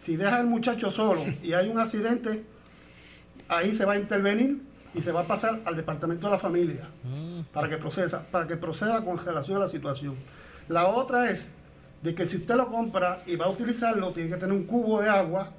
Si 0.00 0.16
deja 0.16 0.36
al 0.36 0.46
muchacho 0.46 0.90
solo 0.90 1.24
y 1.42 1.52
hay 1.52 1.68
un 1.68 1.78
accidente, 1.78 2.44
ahí 3.48 3.76
se 3.76 3.84
va 3.84 3.94
a 3.94 3.98
intervenir 3.98 4.62
y 4.94 5.00
se 5.00 5.12
va 5.12 5.20
a 5.20 5.26
pasar 5.26 5.60
al 5.64 5.76
departamento 5.76 6.26
de 6.26 6.32
la 6.32 6.38
familia 6.38 6.88
para 7.52 7.68
que 7.68 7.76
procesa, 7.78 8.22
para 8.30 8.46
que 8.46 8.56
proceda 8.56 9.04
con 9.04 9.18
relación 9.24 9.56
a 9.56 9.60
la 9.60 9.68
situación. 9.68 10.14
La 10.68 10.86
otra 10.86 11.30
es 11.30 11.52
de 12.02 12.14
que 12.14 12.26
si 12.26 12.36
usted 12.36 12.56
lo 12.56 12.68
compra 12.68 13.22
y 13.26 13.36
va 13.36 13.46
a 13.46 13.50
utilizarlo, 13.50 14.12
tiene 14.12 14.28
que 14.28 14.36
tener 14.36 14.54
un 14.54 14.64
cubo 14.64 15.00
de 15.00 15.08
agua, 15.08 15.50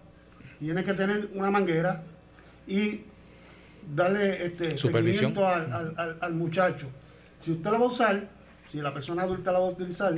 tiene 0.59 0.83
que 0.83 0.93
tener 0.93 1.29
una 1.33 1.49
manguera 1.51 2.03
y 2.67 3.01
darle 3.93 4.45
este 4.45 4.77
seguimiento 4.77 5.47
al, 5.47 5.93
al, 5.97 6.17
al 6.19 6.33
muchacho. 6.33 6.87
Si 7.39 7.51
usted 7.51 7.71
lo 7.71 7.79
va 7.79 7.85
a 7.85 7.89
usar, 7.89 8.27
si 8.65 8.81
la 8.81 8.93
persona 8.93 9.23
adulta 9.23 9.51
la 9.51 9.59
va 9.59 9.65
a 9.65 9.69
utilizar, 9.69 10.13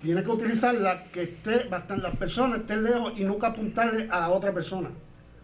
tiene 0.00 0.22
que 0.22 0.30
utilizarla 0.30 1.04
que 1.04 1.22
esté 1.22 1.64
bastante, 1.68 2.02
las 2.02 2.16
personas 2.16 2.60
estén 2.60 2.82
lejos 2.82 3.12
y 3.16 3.24
nunca 3.24 3.48
apuntarle 3.48 4.08
a 4.10 4.20
la 4.20 4.30
otra 4.30 4.52
persona. 4.52 4.90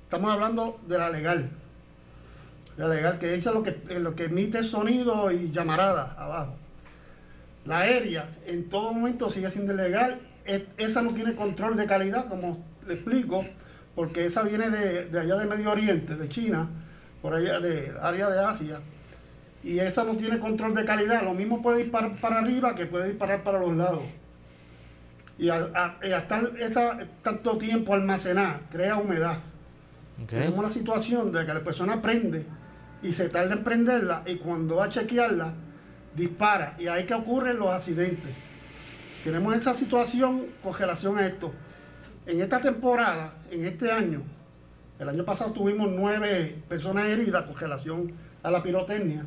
Estamos 0.08 0.32
hablando 0.32 0.80
de 0.88 0.96
la 0.96 1.10
legal. 1.10 1.50
La 2.78 2.88
legal, 2.88 3.18
que 3.18 3.34
es 3.34 3.44
lo 3.44 3.62
que, 3.62 3.76
lo 4.00 4.14
que 4.14 4.24
emite 4.24 4.64
sonido 4.64 5.30
y 5.30 5.50
llamarada 5.50 6.14
abajo. 6.16 6.54
La 7.66 7.80
aérea 7.80 8.26
en 8.46 8.70
todo 8.70 8.94
momento 8.94 9.28
sigue 9.28 9.50
siendo 9.50 9.74
legal. 9.74 10.18
esa 10.78 11.02
no 11.02 11.12
tiene 11.12 11.34
control 11.34 11.76
de 11.76 11.84
calidad, 11.84 12.26
como 12.26 12.64
le 12.86 12.94
explico, 12.94 13.44
porque 13.94 14.24
esa 14.24 14.44
viene 14.44 14.70
de, 14.70 15.04
de 15.10 15.20
allá 15.20 15.36
de 15.36 15.44
Medio 15.44 15.72
Oriente, 15.72 16.16
de 16.16 16.26
China, 16.30 16.70
por 17.20 17.34
allá 17.34 17.60
de 17.60 17.92
área 18.00 18.30
de 18.30 18.40
Asia 18.42 18.80
y 19.62 19.78
esa 19.80 20.04
no 20.04 20.16
tiene 20.16 20.38
control 20.38 20.74
de 20.74 20.86
calidad. 20.86 21.22
Lo 21.22 21.34
mismo 21.34 21.60
puede 21.60 21.82
disparar 21.82 22.16
para 22.16 22.38
arriba 22.38 22.74
que 22.74 22.86
puede 22.86 23.08
disparar 23.08 23.42
para 23.42 23.58
los 23.58 23.76
lados. 23.76 24.04
Y 25.36 25.50
al, 25.50 25.70
estar 26.00 26.52
esa, 26.58 26.98
tanto 27.22 27.58
tiempo 27.58 27.92
almacenada, 27.92 28.62
crea 28.72 28.96
humedad. 28.96 29.36
Tenemos 30.26 30.58
una 30.58 30.70
situación 30.70 31.32
de 31.32 31.46
que 31.46 31.54
la 31.54 31.62
persona 31.62 32.02
prende 32.02 32.46
y 33.02 33.12
se 33.12 33.28
tarda 33.28 33.54
en 33.54 33.64
prenderla 33.64 34.22
y 34.26 34.36
cuando 34.36 34.76
va 34.76 34.86
a 34.86 34.88
chequearla, 34.88 35.52
dispara. 36.14 36.74
Y 36.78 36.88
ahí 36.88 37.04
que 37.04 37.14
ocurren 37.14 37.58
los 37.58 37.68
accidentes. 37.68 38.34
Tenemos 39.22 39.54
esa 39.56 39.74
situación 39.74 40.46
con 40.62 40.74
relación 40.74 41.18
a 41.18 41.26
esto. 41.26 41.52
En 42.26 42.40
esta 42.40 42.60
temporada, 42.60 43.34
en 43.50 43.64
este 43.64 43.90
año, 43.90 44.22
el 44.98 45.08
año 45.08 45.24
pasado 45.24 45.52
tuvimos 45.52 45.88
nueve 45.90 46.56
personas 46.68 47.06
heridas 47.06 47.44
con 47.44 47.56
relación 47.56 48.12
a 48.42 48.50
la 48.50 48.62
pirotecnia 48.62 49.24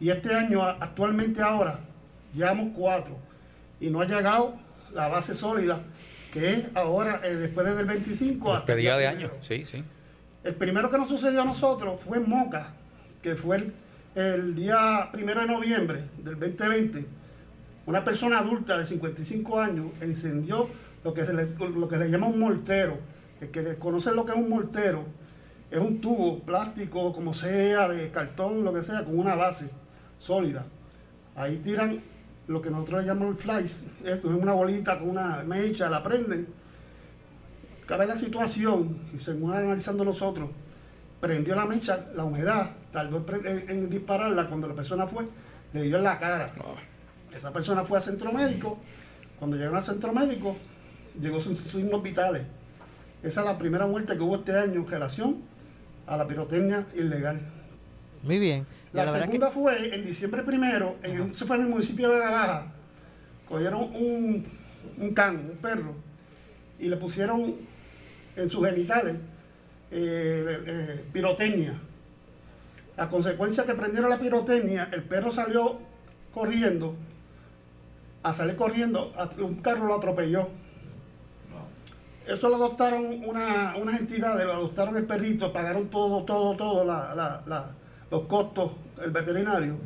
y 0.00 0.08
este 0.08 0.34
año, 0.34 0.62
actualmente 0.62 1.42
ahora, 1.42 1.78
llevamos 2.34 2.70
cuatro. 2.74 3.18
Y 3.80 3.90
no 3.90 4.00
ha 4.00 4.06
llegado 4.06 4.54
la 4.94 5.08
base 5.08 5.34
sólida, 5.34 5.80
que 6.32 6.50
es 6.52 6.64
ahora, 6.74 7.20
eh, 7.22 7.34
después 7.34 7.66
del 7.76 7.86
25 7.86 8.54
hasta 8.54 8.72
el 8.72 8.78
día 8.80 8.96
de 8.96 9.06
año, 9.06 9.30
sí, 9.42 9.64
sí. 9.70 9.84
El 10.42 10.54
primero 10.54 10.90
que 10.90 10.96
nos 10.96 11.08
sucedió 11.08 11.42
a 11.42 11.44
nosotros 11.44 12.00
fue 12.02 12.16
en 12.16 12.28
Moca, 12.28 12.68
que 13.22 13.36
fue 13.36 13.72
el, 14.14 14.54
día 14.54 15.10
primero 15.12 15.42
de 15.42 15.46
noviembre 15.46 16.04
del 16.24 16.38
2020. 16.38 17.04
Una 17.84 18.02
persona 18.02 18.38
adulta 18.38 18.78
de 18.78 18.86
55 18.86 19.60
años 19.60 19.86
encendió 20.00 20.68
lo 21.04 21.12
que 21.12 21.26
se 21.26 21.34
le, 21.34 21.46
lo 21.46 21.86
que 21.88 21.96
llama 22.08 22.28
un 22.28 22.40
mortero. 22.40 22.96
El 23.42 23.50
que 23.50 23.76
conoce 23.76 24.12
lo 24.12 24.24
que 24.24 24.32
es 24.32 24.38
un 24.38 24.48
mortero, 24.48 25.04
es 25.70 25.78
un 25.78 26.00
tubo 26.00 26.40
plástico, 26.40 27.12
como 27.12 27.34
sea, 27.34 27.88
de 27.88 28.10
cartón, 28.10 28.64
lo 28.64 28.72
que 28.72 28.82
sea, 28.82 29.04
con 29.04 29.18
una 29.18 29.34
base 29.34 29.70
sólida. 30.16 30.64
Ahí 31.36 31.56
tiran 31.56 32.00
lo 32.48 32.62
que 32.62 32.70
nosotros 32.70 33.04
llamamos 33.04 33.40
flies, 33.40 33.86
esto 34.04 34.28
es 34.28 34.42
una 34.42 34.52
bolita 34.52 34.98
con 34.98 35.10
una 35.10 35.42
mecha, 35.44 35.88
la 35.88 36.02
prenden. 36.02 36.48
Cabe 37.90 38.06
la 38.06 38.16
situación, 38.16 38.96
y 39.12 39.18
según 39.18 39.52
analizando 39.52 40.04
nosotros, 40.04 40.48
prendió 41.20 41.56
la 41.56 41.66
mecha, 41.66 42.06
la 42.14 42.22
humedad, 42.22 42.70
tardó 42.92 43.26
en, 43.44 43.90
dispararla 43.90 44.46
cuando 44.46 44.68
la 44.68 44.76
persona 44.76 45.08
fue, 45.08 45.26
le 45.72 45.82
dio 45.82 45.96
en 45.96 46.04
la 46.04 46.16
cara. 46.16 46.52
Esa 47.34 47.52
persona 47.52 47.84
fue 47.84 47.98
al 47.98 48.04
centro 48.04 48.30
médico, 48.30 48.78
cuando 49.40 49.56
llegó 49.56 49.74
al 49.74 49.82
centro 49.82 50.12
médico, 50.12 50.56
llegó 51.20 51.40
sus 51.40 51.58
signos 51.58 52.00
vitales. 52.00 52.42
Esa 53.24 53.40
es 53.40 53.46
la 53.46 53.58
primera 53.58 53.86
muerte 53.86 54.16
que 54.16 54.22
hubo 54.22 54.36
este 54.36 54.56
año 54.56 54.82
en 54.82 54.86
relación 54.86 55.38
a 56.06 56.16
la 56.16 56.28
pirotecnia 56.28 56.86
ilegal. 56.94 57.40
Muy 58.22 58.38
bien. 58.38 58.66
La, 58.92 59.08
segunda 59.08 59.50
fue 59.50 59.92
en 59.92 60.04
diciembre 60.04 60.44
primero, 60.44 60.94
en 61.02 61.34
fue 61.34 61.56
en 61.56 61.62
el 61.62 61.68
municipio 61.68 62.08
de 62.08 62.14
Vega 62.14 62.30
Baja. 62.30 62.66
Cogieron 63.48 63.82
un, 63.82 64.44
un 64.96 65.12
can, 65.12 65.38
un 65.38 65.56
perro, 65.56 65.96
y 66.78 66.86
le 66.86 66.96
pusieron 66.96 67.68
en 68.36 68.50
sus 68.50 68.66
genitales 68.66 69.16
eh, 69.90 70.62
eh, 70.66 71.04
pirotecnia. 71.12 71.74
A 72.96 73.08
consecuencia 73.08 73.64
que 73.64 73.74
prendieron 73.74 74.10
la 74.10 74.18
pirotecnia, 74.18 74.88
el 74.92 75.02
perro 75.04 75.32
salió 75.32 75.78
corriendo, 76.34 76.94
a 78.22 78.34
salir 78.34 78.56
corriendo, 78.56 79.12
un 79.38 79.56
carro 79.56 79.86
lo 79.86 79.94
atropelló. 79.94 80.48
Eso 82.26 82.48
lo 82.48 82.56
adoptaron 82.56 83.24
una, 83.26 83.74
unas 83.76 83.98
entidades, 83.98 84.44
lo 84.44 84.52
adoptaron 84.52 84.96
el 84.96 85.04
perrito, 85.04 85.52
pagaron 85.52 85.88
todo, 85.88 86.24
todo, 86.24 86.56
todo, 86.56 86.84
la, 86.84 87.14
la 87.46 87.70
los 88.10 88.22
costos, 88.26 88.72
el 89.02 89.10
veterinario, 89.10 89.76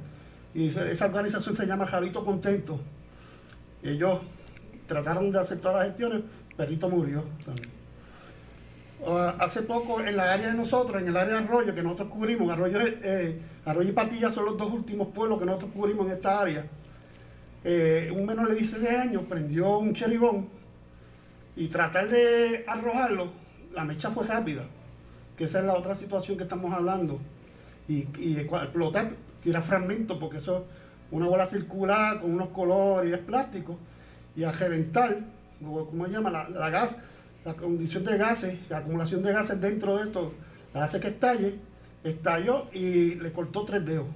y 0.55 0.69
esa 0.69 1.07
organización 1.07 1.55
se 1.55 1.67
llama 1.67 1.87
Javito 1.87 2.25
Contento. 2.25 2.81
Ellos 3.83 4.21
trataron 4.87 5.31
de 5.31 5.39
hacer 5.39 5.59
todas 5.61 5.79
las 5.79 5.87
gestiones, 5.89 6.23
Perrito 6.57 6.89
murió 6.89 7.25
también. 7.45 7.84
Hace 9.39 9.63
poco 9.63 10.01
en 10.01 10.17
la 10.17 10.33
área 10.33 10.49
de 10.49 10.55
nosotros, 10.55 11.03
en 11.03 11.09
el 11.09 11.17
área 11.17 11.35
de 11.35 11.45
Arroyo, 11.45 11.75
que 11.75 11.83
nosotros 11.83 12.09
cubrimos, 12.09 12.51
Arroyo, 12.51 12.79
eh, 12.83 13.39
y 13.83 13.93
Patilla 13.93 14.31
son 14.31 14.47
los 14.47 14.57
dos 14.57 14.73
últimos 14.73 15.09
pueblos 15.09 15.39
que 15.39 15.45
nosotros 15.45 15.73
cubrimos 15.75 16.07
en 16.07 16.13
esta 16.13 16.41
área. 16.41 16.65
Eh, 17.65 18.13
un 18.15 18.27
menor 18.27 18.49
de 18.49 18.57
16 18.57 18.91
años 18.91 19.23
prendió 19.29 19.79
un 19.79 19.95
cheribón 19.95 20.49
y 21.57 21.69
tratar 21.69 22.09
de 22.09 22.65
arrojarlo, 22.67 23.29
la 23.75 23.85
mecha 23.85 24.11
fue 24.11 24.27
rápida, 24.27 24.65
que 25.37 25.45
esa 25.45 25.61
es 25.61 25.65
la 25.65 25.75
otra 25.75 25.95
situación 25.95 26.37
que 26.37 26.45
estamos 26.45 26.73
hablando 26.73 27.21
y, 27.89 28.07
explotar, 28.39 29.13
tirar 29.41 29.63
fragmentos, 29.63 30.19
porque 30.19 30.39
eso 30.39 30.59
es 30.59 30.63
una 31.11 31.27
bola 31.27 31.47
circular 31.47 32.21
con 32.21 32.33
unos 32.33 32.49
colores 32.49 33.11
y 33.11 33.15
es 33.15 33.21
plástico, 33.21 33.79
y 34.37 34.45
a 34.45 34.53
reventar, 34.53 35.17
como 35.61 36.07
se 36.07 36.13
llama? 36.13 36.31
La, 36.31 36.71
gas, 36.71 36.97
la 37.45 37.55
condición 37.55 38.05
de 38.05 38.17
gases, 38.17 38.59
la 38.69 38.79
acumulación 38.79 39.23
de 39.23 39.33
gases 39.33 39.61
dentro 39.61 39.97
de 39.97 40.05
esto, 40.05 40.33
la 40.73 40.85
hace 40.85 41.01
que 41.01 41.09
estalle, 41.09 41.57
estalló 42.03 42.67
y 42.73 43.15
le 43.17 43.33
cortó 43.33 43.65
tres 43.65 43.85
dedos. 43.85 44.07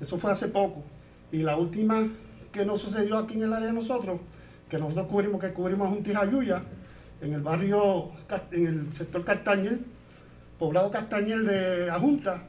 Eso 0.00 0.18
fue 0.18 0.30
hace 0.30 0.48
poco. 0.48 0.84
Y 1.32 1.38
la 1.38 1.56
última 1.56 2.08
que 2.52 2.64
nos 2.64 2.80
sucedió 2.80 3.18
aquí 3.18 3.34
en 3.34 3.44
el 3.44 3.52
área 3.52 3.68
de 3.68 3.74
nosotros, 3.74 4.20
que 4.68 4.78
nosotros 4.78 5.06
cubrimos, 5.08 5.40
que 5.40 5.52
cubrimos 5.52 5.90
un 5.90 6.02
Tijayuya, 6.02 6.62
en 7.20 7.32
el 7.32 7.40
barrio, 7.40 8.10
en 8.52 8.66
el 8.66 8.92
sector 8.92 9.24
Castañel, 9.24 9.80
poblado 10.58 10.90
Castañel 10.90 11.46
de 11.46 11.90
Ajunta, 11.90 12.42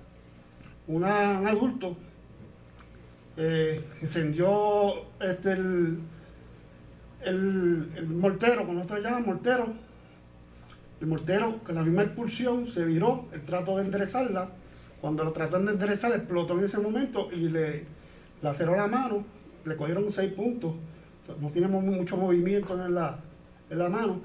un 0.87 1.03
adulto 1.03 1.97
eh, 3.35 3.83
encendió 4.01 5.05
este, 5.19 5.51
el, 5.51 5.99
el, 7.27 8.07
mortero, 8.07 8.61
como 8.61 8.73
nosotros 8.73 9.03
llamamos 9.03 9.27
mortero. 9.27 9.73
El 10.99 11.07
mortero, 11.07 11.59
con 11.63 11.75
la 11.75 11.83
misma 11.83 12.03
expulsión, 12.03 12.67
se 12.67 12.83
viró, 12.83 13.25
el 13.31 13.41
trato 13.41 13.77
de 13.77 13.85
enderezarla. 13.85 14.49
Cuando 15.01 15.23
lo 15.23 15.31
tratan 15.31 15.65
de 15.65 15.73
enderezar, 15.73 16.11
explotó 16.13 16.57
en 16.57 16.65
ese 16.65 16.79
momento 16.79 17.29
y 17.31 17.49
le 17.49 17.85
laceró 18.41 18.75
la 18.75 18.87
mano, 18.87 19.23
le 19.65 19.75
cogieron 19.75 20.11
seis 20.11 20.33
puntos. 20.33 20.73
no 21.39 21.51
tenemos 21.51 21.83
mucho 21.83 22.17
movimiento 22.17 22.73
en 22.73 22.95
la, 22.95 23.19
en 23.69 23.77
la 23.77 23.89
mano. 23.89 24.21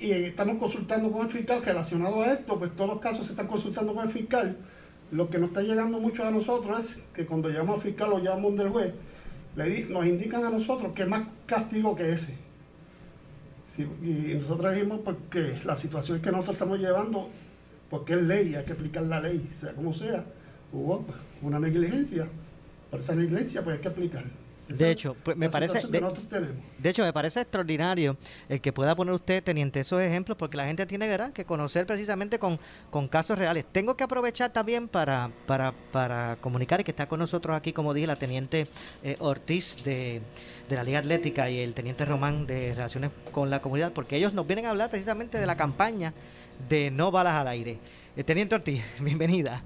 Y 0.00 0.10
estamos 0.10 0.56
consultando 0.58 1.12
con 1.12 1.22
el 1.22 1.28
fiscal 1.28 1.62
relacionado 1.62 2.22
a 2.22 2.32
esto, 2.32 2.58
pues 2.58 2.74
todos 2.74 2.90
los 2.90 3.00
casos 3.00 3.24
se 3.24 3.32
están 3.32 3.46
consultando 3.46 3.94
con 3.94 4.04
el 4.04 4.10
fiscal. 4.10 4.56
Lo 5.12 5.30
que 5.30 5.38
nos 5.38 5.50
está 5.50 5.62
llegando 5.62 6.00
mucho 6.00 6.24
a 6.24 6.30
nosotros 6.32 6.80
es 6.80 7.04
que 7.14 7.24
cuando 7.24 7.50
llamamos 7.50 7.76
al 7.76 7.82
fiscal 7.82 8.12
o 8.12 8.18
llamamos 8.18 8.56
del 8.56 8.70
juez, 8.70 8.94
nos 9.56 10.06
indican 10.06 10.44
a 10.44 10.50
nosotros 10.50 10.92
que 10.94 11.04
más 11.04 11.22
castigo 11.46 11.94
que 11.94 12.12
ese. 12.12 12.34
y 14.02 14.34
nosotros 14.34 14.74
dijimos 14.74 15.00
porque 15.04 15.58
la 15.64 15.76
situación 15.76 16.20
que 16.20 16.30
nosotros 16.30 16.56
estamos 16.56 16.78
llevando, 16.78 17.28
porque 17.90 18.14
es 18.14 18.22
ley, 18.22 18.54
hay 18.54 18.64
que 18.64 18.72
aplicar 18.72 19.02
la 19.04 19.20
ley, 19.20 19.48
sea 19.52 19.72
como 19.72 19.92
sea, 19.92 20.24
hubo 20.72 21.04
una 21.42 21.58
negligencia, 21.58 22.28
por 22.90 23.00
esa 23.00 23.14
negligencia 23.14 23.62
pues 23.62 23.76
hay 23.76 23.82
que 23.82 23.88
aplicar 23.88 24.24
de 24.68 24.90
hecho, 24.90 25.16
pues, 25.22 25.36
me 25.36 25.50
parece 25.50 25.86
de, 25.86 26.90
hecho 26.90 27.02
me 27.02 27.12
parece 27.12 27.40
extraordinario 27.40 28.16
el 28.48 28.60
que 28.60 28.72
pueda 28.72 28.94
poner 28.94 29.14
usted 29.14 29.42
teniente 29.42 29.80
esos 29.80 30.00
ejemplos 30.00 30.38
porque 30.38 30.56
la 30.56 30.66
gente 30.66 30.86
tiene 30.86 31.08
que 31.34 31.44
conocer 31.44 31.86
precisamente 31.86 32.38
con, 32.38 32.58
con 32.90 33.08
casos 33.08 33.38
reales. 33.38 33.66
Tengo 33.70 33.96
que 33.96 34.04
aprovechar 34.04 34.52
también 34.52 34.88
para, 34.88 35.30
para, 35.46 35.72
para 35.90 36.36
comunicar 36.40 36.80
y 36.80 36.84
que 36.84 36.92
está 36.92 37.06
con 37.06 37.18
nosotros 37.18 37.56
aquí, 37.56 37.72
como 37.72 37.92
dije, 37.92 38.06
la 38.06 38.16
teniente 38.16 38.66
eh, 39.02 39.16
Ortiz 39.18 39.82
de, 39.84 40.22
de 40.68 40.76
la 40.76 40.84
Liga 40.84 41.00
Atlética 41.00 41.50
y 41.50 41.58
el 41.58 41.74
teniente 41.74 42.04
Román 42.04 42.46
de 42.46 42.74
Relaciones 42.74 43.10
con 43.32 43.50
la 43.50 43.60
Comunidad, 43.60 43.92
porque 43.92 44.16
ellos 44.16 44.32
nos 44.32 44.46
vienen 44.46 44.66
a 44.66 44.70
hablar 44.70 44.90
precisamente 44.90 45.38
de 45.38 45.46
la 45.46 45.56
campaña 45.56 46.14
de 46.68 46.90
No 46.90 47.10
Balas 47.10 47.34
al 47.34 47.48
Aire. 47.48 47.78
Eh, 48.14 48.24
teniente 48.24 48.54
Ortiz, 48.54 48.84
bienvenida. 49.00 49.62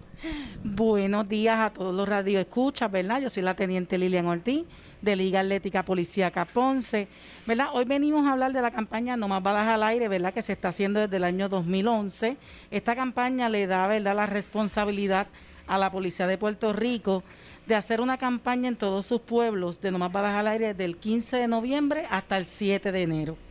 Buenos 0.62 1.28
días 1.28 1.58
a 1.58 1.70
todos 1.70 1.92
los 1.92 2.08
radioescuchas, 2.08 2.88
¿verdad? 2.92 3.20
Yo 3.20 3.28
soy 3.28 3.42
la 3.42 3.56
teniente 3.56 3.98
Lilian 3.98 4.26
Ortiz 4.26 4.64
de 5.02 5.16
Liga 5.16 5.40
Atlética 5.40 5.84
Policía 5.84 6.30
Caponce, 6.30 7.08
¿verdad? 7.44 7.70
Hoy 7.72 7.84
venimos 7.86 8.24
a 8.24 8.32
hablar 8.32 8.52
de 8.52 8.62
la 8.62 8.70
campaña 8.70 9.16
No 9.16 9.26
más 9.26 9.42
balas 9.42 9.66
al 9.66 9.82
aire, 9.82 10.06
¿verdad? 10.06 10.32
Que 10.32 10.42
se 10.42 10.52
está 10.52 10.68
haciendo 10.68 11.00
desde 11.00 11.16
el 11.16 11.24
año 11.24 11.48
2011. 11.48 12.36
Esta 12.70 12.94
campaña 12.94 13.48
le 13.48 13.66
da, 13.66 13.88
¿verdad? 13.88 14.14
La 14.14 14.26
responsabilidad 14.26 15.26
a 15.66 15.76
la 15.76 15.90
Policía 15.90 16.28
de 16.28 16.38
Puerto 16.38 16.72
Rico 16.72 17.24
de 17.66 17.74
hacer 17.74 18.00
una 18.00 18.16
campaña 18.16 18.68
en 18.68 18.76
todos 18.76 19.06
sus 19.06 19.22
pueblos 19.22 19.80
de 19.80 19.90
No 19.90 19.98
más 19.98 20.12
balas 20.12 20.36
al 20.36 20.46
aire 20.46 20.72
del 20.72 20.96
15 20.98 21.36
de 21.38 21.48
noviembre 21.48 22.04
hasta 22.10 22.38
el 22.38 22.46
7 22.46 22.92
de 22.92 23.02
enero. 23.02 23.45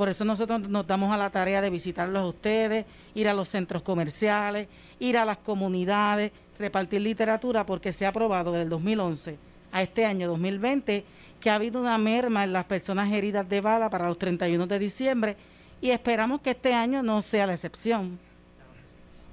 Por 0.00 0.08
eso 0.08 0.24
nosotros 0.24 0.60
nos 0.62 0.86
damos 0.86 1.12
a 1.12 1.18
la 1.18 1.28
tarea 1.28 1.60
de 1.60 1.68
visitarlos 1.68 2.22
a 2.22 2.26
ustedes, 2.26 2.86
ir 3.14 3.28
a 3.28 3.34
los 3.34 3.50
centros 3.50 3.82
comerciales, 3.82 4.66
ir 4.98 5.18
a 5.18 5.26
las 5.26 5.36
comunidades, 5.36 6.32
repartir 6.58 7.02
literatura, 7.02 7.66
porque 7.66 7.92
se 7.92 8.06
ha 8.06 8.08
aprobado 8.08 8.50
desde 8.50 8.62
el 8.62 8.70
2011 8.70 9.36
a 9.70 9.82
este 9.82 10.06
año 10.06 10.26
2020 10.26 11.04
que 11.38 11.50
ha 11.50 11.56
habido 11.56 11.82
una 11.82 11.98
merma 11.98 12.44
en 12.44 12.54
las 12.54 12.64
personas 12.64 13.12
heridas 13.12 13.46
de 13.46 13.60
bala 13.60 13.90
para 13.90 14.08
los 14.08 14.16
31 14.16 14.66
de 14.66 14.78
diciembre 14.78 15.36
y 15.82 15.90
esperamos 15.90 16.40
que 16.40 16.52
este 16.52 16.72
año 16.72 17.02
no 17.02 17.20
sea 17.20 17.46
la 17.46 17.52
excepción. 17.52 18.18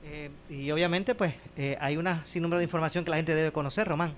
Eh, 0.03 0.31
y 0.49 0.69
obviamente 0.71 1.15
pues 1.15 1.33
eh, 1.55 1.77
hay 1.79 1.95
una 1.95 2.25
sin 2.25 2.43
número 2.43 2.57
de 2.57 2.65
información 2.65 3.05
que 3.05 3.11
la 3.11 3.15
gente 3.15 3.33
debe 3.33 3.53
conocer, 3.53 3.87
Román. 3.87 4.11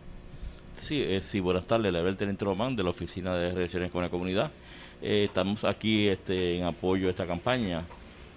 Sí, 0.74 1.04
eh, 1.04 1.22
sí, 1.22 1.42
buenas 1.42 1.66
tardes, 1.66 1.94
le 1.94 2.00
el 2.00 2.18
teniente 2.18 2.44
Román 2.44 2.76
de 2.76 2.84
la 2.84 2.90
Oficina 2.90 3.36
de 3.36 3.52
Relaciones 3.52 3.92
con 3.92 4.02
la 4.02 4.10
Comunidad. 4.10 4.52
Estamos 5.02 5.64
aquí 5.64 6.08
este, 6.08 6.58
en 6.58 6.66
apoyo 6.66 7.08
a 7.08 7.12
esta 7.12 7.26
campaña 7.26 7.84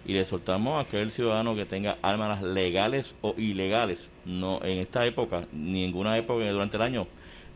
y 0.04 0.14
le 0.14 0.24
soltamos 0.24 0.74
a 0.74 0.80
aquel 0.80 1.12
ciudadano 1.12 1.54
que 1.54 1.64
tenga 1.64 1.96
armas 2.02 2.42
legales 2.42 3.14
o 3.20 3.34
ilegales. 3.36 4.10
No, 4.24 4.60
en 4.64 4.78
esta 4.78 5.06
época, 5.06 5.46
ninguna 5.52 6.16
época 6.18 6.50
durante 6.50 6.76
el 6.76 6.82
año, 6.82 7.06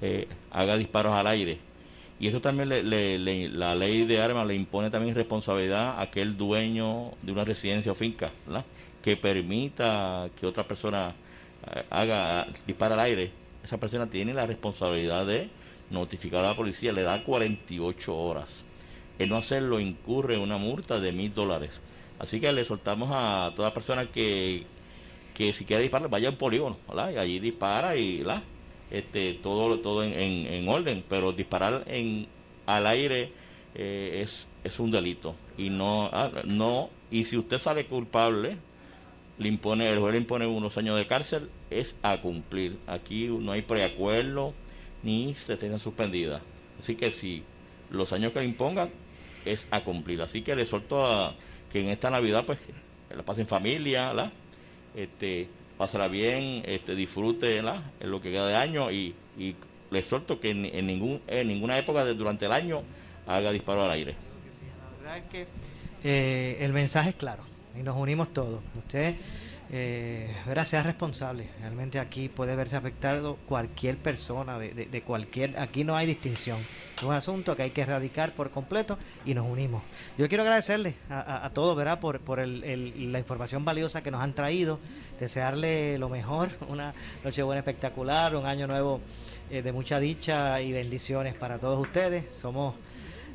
eh, 0.01 0.29
haga 0.51 0.77
disparos 0.77 1.13
al 1.13 1.27
aire. 1.27 1.59
Y 2.19 2.29
eso 2.29 2.41
también 2.41 2.69
le, 2.69 3.49
la 3.49 3.75
ley 3.75 4.07
de 4.07 4.21
armas 4.23 4.47
le 4.47 4.55
impone 4.55 4.91
también 4.91 5.15
responsabilidad 5.15 5.99
a 5.99 6.03
aquel 6.03 6.37
dueño 6.37 7.13
de 7.23 7.33
una 7.33 7.45
residencia 7.45 7.93
o 7.93 7.95
finca, 7.95 8.31
que 9.03 9.17
permita 9.17 10.31
que 10.39 10.47
otra 10.47 10.67
persona 10.67 11.15
eh, 11.75 11.83
haga 11.91 12.47
disparo 12.67 12.95
al 12.95 13.01
aire. 13.01 13.31
Esa 13.63 13.79
persona 13.79 14.07
tiene 14.07 14.33
la 14.33 14.47
responsabilidad 14.47 15.27
de 15.27 15.51
notificar 15.91 16.45
a 16.45 16.49
la 16.49 16.57
policía, 16.57 16.93
le 16.93 17.03
da 17.03 17.23
48 17.23 18.17
horas. 18.17 18.65
El 19.19 19.31
no 19.31 19.37
hacerlo 19.37 19.81
incurre 19.81 20.35
en 20.35 20.41
una 20.41 20.59
multa 20.59 21.01
de 21.01 21.13
mil 21.13 21.33
dólares. 21.33 21.71
Así 22.19 22.41
que 22.41 22.53
le 22.53 22.65
soltamos 22.65 23.11
a 23.13 23.53
toda 23.55 23.75
persona 23.75 24.07
que, 24.07 24.65
que 25.35 25.53
si 25.53 25.65
quiere 25.65 25.83
disparar, 25.83 26.09
vaya 26.09 26.29
al 26.29 26.37
polígono, 26.37 26.79
Y 27.13 27.17
allí 27.17 27.39
dispara 27.39 27.97
y 27.97 28.19
la 28.19 28.43
este, 28.91 29.35
todo, 29.35 29.79
todo 29.81 30.05
en, 30.05 30.13
en, 30.13 30.69
orden, 30.69 31.05
pero 31.09 31.33
disparar 31.33 31.85
en, 31.87 32.29
al 32.67 32.87
aire 32.87 33.33
eh, 33.75 34.21
es, 34.23 34.47
es 34.65 34.79
un 34.81 34.91
delito. 34.91 35.35
Y 35.59 35.71
no, 35.71 36.09
ah, 36.13 36.31
no, 36.45 36.91
y 37.11 37.25
si 37.25 37.37
usted 37.37 37.59
sale 37.59 37.87
culpable, 37.87 38.57
le 39.39 39.49
impone, 39.49 39.91
el 39.91 39.99
juez 39.99 40.13
le 40.13 40.19
impone 40.19 40.47
unos 40.47 40.79
años 40.79 40.97
de 40.97 41.07
cárcel, 41.07 41.51
es 41.71 41.97
a 42.03 42.21
cumplir. 42.21 42.79
Aquí 42.87 43.27
no 43.29 43.53
hay 43.53 43.63
preacuerdo 43.63 44.55
ni 45.03 45.35
se 45.35 45.57
tiene 45.57 45.79
suspendida. 45.79 46.41
Así 46.79 46.95
que 46.95 47.11
si 47.11 47.43
los 47.91 48.13
años 48.13 48.33
que 48.33 48.41
le 48.41 48.47
impongan 48.47 48.91
es 49.47 49.67
a 49.71 49.83
cumplir. 49.83 50.21
Así 50.23 50.43
que 50.43 50.55
le 50.57 50.67
solto 50.67 51.07
a, 51.07 51.35
que 51.73 51.81
en 51.81 51.89
esta 51.89 52.11
Navidad 52.11 52.45
pues 52.45 52.59
la 53.15 53.23
pase 53.23 53.43
en 53.43 53.47
familia, 53.47 54.13
¿la? 54.13 54.31
Este, 54.95 55.49
pásala 55.77 56.09
bien, 56.09 56.63
este, 56.67 56.95
disfrute 56.95 57.59
en 57.59 57.67
lo 58.01 58.21
que 58.21 58.31
queda 58.31 58.49
de 58.49 58.57
año 58.57 58.91
y, 58.91 59.15
y 59.39 59.55
le 59.91 60.03
suelto 60.03 60.41
que 60.41 60.51
en, 60.51 60.87
ningún, 60.87 61.21
en 61.27 61.49
ninguna 61.49 61.79
época 61.79 62.05
de, 62.05 62.15
durante 62.15 62.47
el 62.47 62.53
año 62.53 62.83
haga 63.27 63.53
disparo 63.53 63.85
al 63.85 63.91
aire. 63.91 64.15
La 64.15 64.99
verdad 64.99 65.19
es 65.19 65.25
que 65.31 65.47
eh, 66.05 66.59
el 66.61 66.73
mensaje 66.73 67.11
es 67.11 67.17
claro 67.17 67.43
y 67.79 67.83
nos 67.83 67.97
unimos 67.97 68.33
todos. 68.33 68.63
Usted 68.77 69.17
eh, 69.71 70.31
sea 70.65 70.83
responsable. 70.83 71.49
Realmente 71.61 71.99
aquí 71.99 72.29
puede 72.29 72.57
verse 72.57 72.77
afectado 72.77 73.37
cualquier 73.47 73.97
persona, 73.97 74.59
de, 74.59 74.73
de, 74.73 75.03
cualquier. 75.03 75.59
Aquí 75.59 75.85
no 75.85 75.97
hay 75.97 76.07
distinción. 76.07 76.59
Es 76.97 77.03
un 77.03 77.13
asunto 77.13 77.55
que 77.55 77.63
hay 77.63 77.71
que 77.73 77.83
erradicar 77.83 78.35
por 78.35 78.51
completo 78.51 78.99
y 79.27 79.35
nos 79.35 79.47
unimos. 79.47 79.83
Yo 80.17 80.29
quiero 80.29 80.45
agradecerle 80.45 80.95
a, 81.11 81.51
todos, 81.53 81.77
¿verdad?, 81.77 82.01
por, 82.01 82.21
por 82.21 82.41
el, 82.41 83.13
la 83.13 83.19
información 83.19 83.67
valiosa 83.67 84.03
que 84.03 84.11
nos 84.11 84.23
han 84.23 84.35
traído. 84.35 84.79
Desearle 85.21 85.99
lo 85.99 86.09
mejor, 86.09 86.49
una 86.69 86.95
noche 87.23 87.43
buena 87.43 87.59
espectacular, 87.59 88.35
un 88.35 88.47
año 88.47 88.67
nuevo 88.67 89.03
eh, 89.51 89.61
de 89.61 89.73
mucha 89.73 90.01
dicha 90.01 90.63
y 90.63 90.73
bendiciones 90.73 91.35
para 91.35 91.59
todos 91.59 91.79
ustedes. 91.79 92.33
Somos 92.33 92.75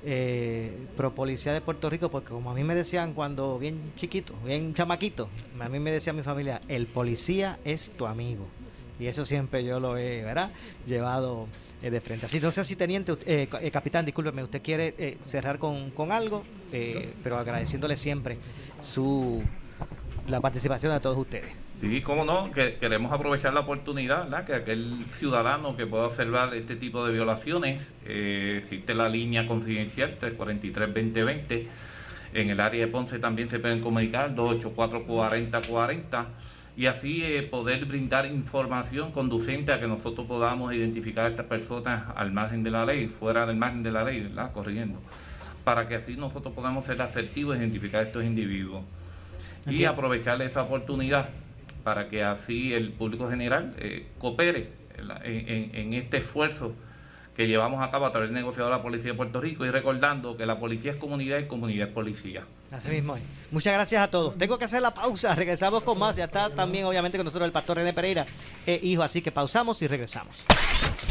eh, 0.04 0.76
pro 0.97 1.13
policía 1.13 1.54
de 1.54 1.62
Puerto 1.62 1.88
Rico, 1.88 2.10
porque 2.10 2.30
como 2.30 2.50
a 2.50 2.56
mí 2.56 2.63
me 2.63 2.74
decían 2.74 3.13
cuando 3.13 3.60
bien 3.60 3.93
chiquito, 3.95 4.34
bien 4.43 4.74
chamaquito, 4.74 5.30
a 5.60 5.69
mí 5.69 5.78
me 5.78 5.91
decía 5.91 6.13
mi 6.13 6.24
familia, 6.24 6.63
el 6.67 6.88
policía 6.88 7.60
es 7.63 7.91
tu 7.91 8.08
amigo. 8.08 8.47
Y 9.00 9.06
eso 9.06 9.24
siempre 9.24 9.63
yo 9.63 9.80
lo 9.80 9.97
he, 9.97 10.24
¿verdad? 10.24 10.52
Llevado 10.88 11.47
eh, 11.82 11.89
de 11.89 12.02
frente. 12.02 12.26
Así, 12.26 12.39
no 12.39 12.52
sé 12.52 12.63
si 12.65 12.76
teniente, 12.76 13.13
eh, 13.26 13.48
eh, 13.62 13.72
capitán, 13.72 14.06
discúlpeme, 14.06 14.44
usted 14.44 14.62
quiere 14.62 15.17
cerrar 15.26 15.58
con, 15.60 15.91
con 15.91 16.12
algo, 16.12 16.44
pero 17.24 17.38
agradeciéndole 17.38 17.96
siempre 17.96 18.38
su 18.82 19.44
la 20.28 20.39
participación 20.39 20.94
de 20.94 21.00
todos 21.00 21.17
ustedes. 21.17 21.52
Sí, 21.80 22.02
cómo 22.02 22.26
no, 22.26 22.52
que 22.52 22.76
queremos 22.76 23.12
aprovechar 23.12 23.54
la 23.54 23.62
oportunidad, 23.62 24.26
¿verdad? 24.26 24.46
que 24.46 24.54
aquel 24.54 25.06
ciudadano 25.10 25.76
que 25.76 25.88
pueda 25.88 26.06
observar 26.06 26.54
este 26.54 26.76
tipo 26.76 27.04
de 27.06 27.12
violaciones, 27.12 27.94
eh, 28.06 28.56
existe 28.58 28.94
la 28.94 29.10
línea 29.10 29.48
confidencial 29.48 30.17
343-2020, 30.20 31.67
en 32.34 32.50
el 32.50 32.60
área 32.60 32.86
de 32.86 32.91
Ponce 32.91 33.17
también 33.20 33.50
se 33.50 33.60
pueden 33.60 33.82
comunicar 33.82 34.36
284-4040 34.36 36.26
y 36.77 36.86
así 36.86 37.23
eh, 37.23 37.43
poder 37.43 37.86
brindar 37.86 38.25
información 38.25 39.12
conducente 39.12 39.71
a 39.71 39.79
que 39.79 39.88
nosotros 39.88 40.25
podamos 40.27 40.73
identificar 40.73 41.25
a 41.25 41.29
estas 41.29 41.45
personas 41.45 42.05
al 42.15 42.31
margen 42.31 42.63
de 42.63 42.71
la 42.71 42.86
ley, 42.86 43.07
fuera 43.07 43.45
del 43.45 43.57
margen 43.57 43.84
de 43.84 43.91
la 43.91 44.03
ley, 44.03 44.21
¿verdad? 44.21 44.51
corrigiendo, 44.53 44.99
para 45.63 45.88
que 45.88 45.95
así 45.95 46.15
nosotros 46.15 46.53
podamos 46.53 46.86
ser 46.86 47.01
asertivos 47.01 47.55
e 47.55 47.60
identificar 47.60 48.01
a 48.01 48.03
estos 48.03 48.23
individuos. 48.23 48.84
Y 49.67 49.84
aprovechar 49.84 50.41
esa 50.41 50.63
oportunidad 50.63 51.29
para 51.84 52.07
que 52.07 52.23
así 52.23 52.73
el 52.73 52.91
público 52.91 53.29
general 53.29 53.75
eh, 53.77 54.07
coopere 54.17 54.69
en, 55.23 55.93
este 55.93 56.17
esfuerzo 56.17 56.73
que 57.36 57.47
llevamos 57.47 57.81
a 57.81 57.89
cabo 57.89 58.05
a 58.05 58.12
través 58.12 58.29
del 58.29 58.36
negociado 58.36 58.69
de 58.69 58.75
la 58.75 58.81
Policía 58.81 59.12
de 59.12 59.17
Puerto 59.17 59.39
Rico 59.39 59.65
y 59.65 59.71
recordando 59.71 60.38
que 60.38 60.45
la 60.45 60.60
policía 60.60 60.91
es 60.91 60.97
comunidad 60.97 61.39
y 61.39 61.45
comunidad 61.45 61.88
es 61.88 61.93
policía. 61.93 62.43
Así 62.73 62.89
mismo. 62.89 63.17
Muchas 63.51 63.73
gracias 63.73 64.01
a 64.01 64.10
todos. 64.10 64.38
Tengo 64.38 64.57
que 64.57 64.65
hacer 64.65 64.81
la 64.81 64.93
pausa. 64.93 65.36
Regresamos 65.36 65.84
con 65.84 65.97
más. 65.99 66.15
Ya 66.15 66.25
está 66.25 66.49
también, 66.49 66.86
obviamente, 66.86 67.17
con 67.17 67.25
nosotros 67.25 67.45
el 67.45 67.51
pastor 67.51 67.77
René 67.77 67.93
Pereira, 67.93 68.25
eh, 68.65 68.79
hijo. 68.81 69.03
Así 69.03 69.21
que 69.21 69.31
pausamos 69.31 69.81
y 69.81 69.88
regresamos. 69.88 70.43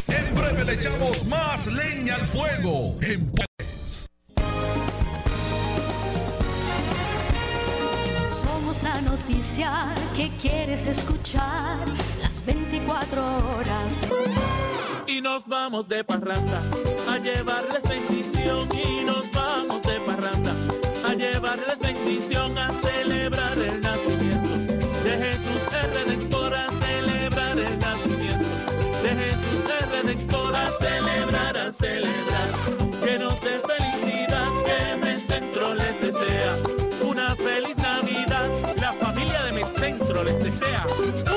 En 0.07 0.33
breve 0.35 0.65
le 0.65 0.73
echamos 0.73 1.25
más 1.25 1.67
leña 1.67 2.15
al 2.15 2.25
fuego. 2.25 2.97
En 3.01 3.31
Somos 8.41 8.83
la 8.83 9.01
noticia 9.01 9.93
que 10.15 10.29
quieres 10.41 10.87
escuchar 10.87 11.87
las 12.21 12.45
24 12.45 13.37
horas. 13.55 13.97
Y 15.05 15.21
nos 15.21 15.45
vamos 15.47 15.87
de 15.87 16.03
parranda 16.03 16.61
a 17.07 17.17
llevarles 17.17 17.83
bendición 17.83 18.69
y 18.73 19.03
nos 19.03 19.29
vamos 19.31 19.81
de 19.83 19.99
parranda 20.01 20.55
llevarles 21.21 21.77
bendición 21.77 22.57
a 22.57 22.71
celebrar 22.81 23.57
el 23.59 23.79
nacimiento. 23.79 24.49
De 25.03 25.11
Jesús 25.23 25.61
el 25.81 25.93
Redentor 25.93 26.53
a 26.55 26.67
celebrar 26.83 27.59
el 27.59 27.79
nacimiento. 27.79 28.49
De 29.03 29.09
Jesús 29.21 29.63
el 29.79 29.91
Redentor 29.91 30.55
a 30.55 30.71
celebrar 30.79 31.57
a 31.57 31.73
celebrar. 31.73 32.49
Que 33.03 33.19
nos 33.19 33.39
dé 33.41 33.61
felicidad 33.71 34.49
que 34.65 34.97
Medcentro 34.97 35.75
les 35.75 36.01
desea. 36.01 36.55
Una 37.07 37.35
feliz 37.35 37.77
Navidad 37.77 38.49
la 38.77 38.93
familia 38.93 39.43
de 39.43 39.51
Medcentro 39.51 40.23
les 40.23 40.39
desea 40.43 41.30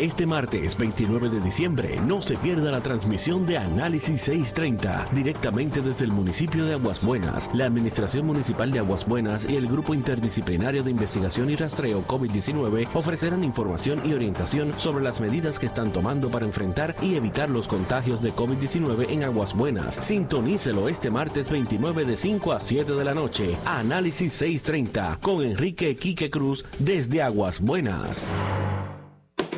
Este 0.00 0.24
martes 0.24 0.78
29 0.78 1.28
de 1.28 1.40
diciembre 1.40 2.00
no 2.00 2.22
se 2.22 2.38
pierda 2.38 2.70
la 2.70 2.82
transmisión 2.82 3.44
de 3.44 3.58
Análisis 3.58 4.22
630 4.22 5.10
directamente 5.12 5.82
desde 5.82 6.06
el 6.06 6.10
municipio 6.10 6.64
de 6.64 6.72
Aguas 6.72 7.02
Buenas. 7.02 7.50
La 7.52 7.66
Administración 7.66 8.24
Municipal 8.24 8.72
de 8.72 8.78
Aguas 8.78 9.06
Buenas 9.06 9.46
y 9.46 9.56
el 9.56 9.66
Grupo 9.66 9.92
Interdisciplinario 9.92 10.82
de 10.82 10.90
Investigación 10.90 11.50
y 11.50 11.56
Rastreo 11.56 12.02
COVID-19 12.06 12.88
ofrecerán 12.94 13.44
información 13.44 14.00
y 14.08 14.14
orientación 14.14 14.72
sobre 14.78 15.04
las 15.04 15.20
medidas 15.20 15.58
que 15.58 15.66
están 15.66 15.92
tomando 15.92 16.30
para 16.30 16.46
enfrentar 16.46 16.96
y 17.02 17.16
evitar 17.16 17.50
los 17.50 17.68
contagios 17.68 18.22
de 18.22 18.32
COVID-19 18.32 19.04
en 19.10 19.24
Aguas 19.24 19.54
Buenas. 19.54 19.96
Sintonícelo 19.96 20.88
este 20.88 21.10
martes 21.10 21.50
29 21.50 22.06
de 22.06 22.16
5 22.16 22.52
a 22.52 22.60
7 22.60 22.94
de 22.94 23.04
la 23.04 23.12
noche. 23.12 23.54
Análisis 23.66 24.32
630 24.32 25.18
con 25.20 25.42
Enrique 25.42 25.94
Quique 25.96 26.30
Cruz 26.30 26.64
desde 26.78 27.20
Aguas 27.20 27.60
Buenas. 27.60 28.26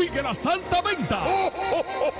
Sigue 0.00 0.22
la 0.22 0.32
Santa 0.32 0.80
Venta. 0.80 1.20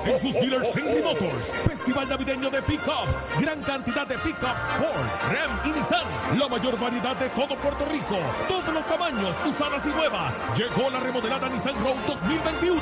En 0.05 0.21
sus 0.21 0.35
dealers 0.35 0.71
Henry 0.77 1.03
Motors. 1.03 1.51
Festival 1.67 2.11
navideño 2.11 2.51
de 2.51 2.61
pickups. 2.61 3.19
Gran 3.41 3.63
cantidad 3.63 4.07
de 4.07 4.19
pickups 4.19 4.61
Ford, 4.79 5.07
Ram 5.33 5.61
y 5.65 5.79
Nissan. 5.79 6.39
La 6.39 6.47
mayor 6.47 6.79
variedad 6.79 7.17
de 7.17 7.31
todo 7.31 7.57
Puerto 7.57 7.87
Rico. 7.87 8.19
Todos 8.49 8.75
los 8.75 8.87
tamaños, 8.87 9.41
usadas 9.47 9.87
y 9.87 9.89
nuevas. 9.89 10.43
Llegó 10.55 10.91
la 10.91 11.01
remodelada 11.01 11.49
Nissan 11.49 11.83
Road 11.83 11.97
2021. 12.07 12.81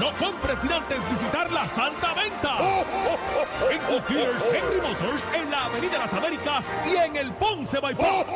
No 0.00 0.12
compres 0.18 0.58
sin 0.58 0.72
antes 0.72 0.98
visitar 1.08 1.50
la 1.52 1.64
Santa 1.68 2.12
Venta. 2.14 2.58
En 3.70 3.80
tus 3.82 4.08
dealers 4.08 4.44
Henry 4.46 4.80
Motors. 4.80 5.24
En 5.36 5.50
la 5.52 5.66
Avenida 5.66 5.98
Las 5.98 6.14
Américas. 6.14 6.64
Y 6.84 6.96
en 6.96 7.14
el 7.14 7.32
Ponce 7.34 7.78
Bypass. 7.78 8.26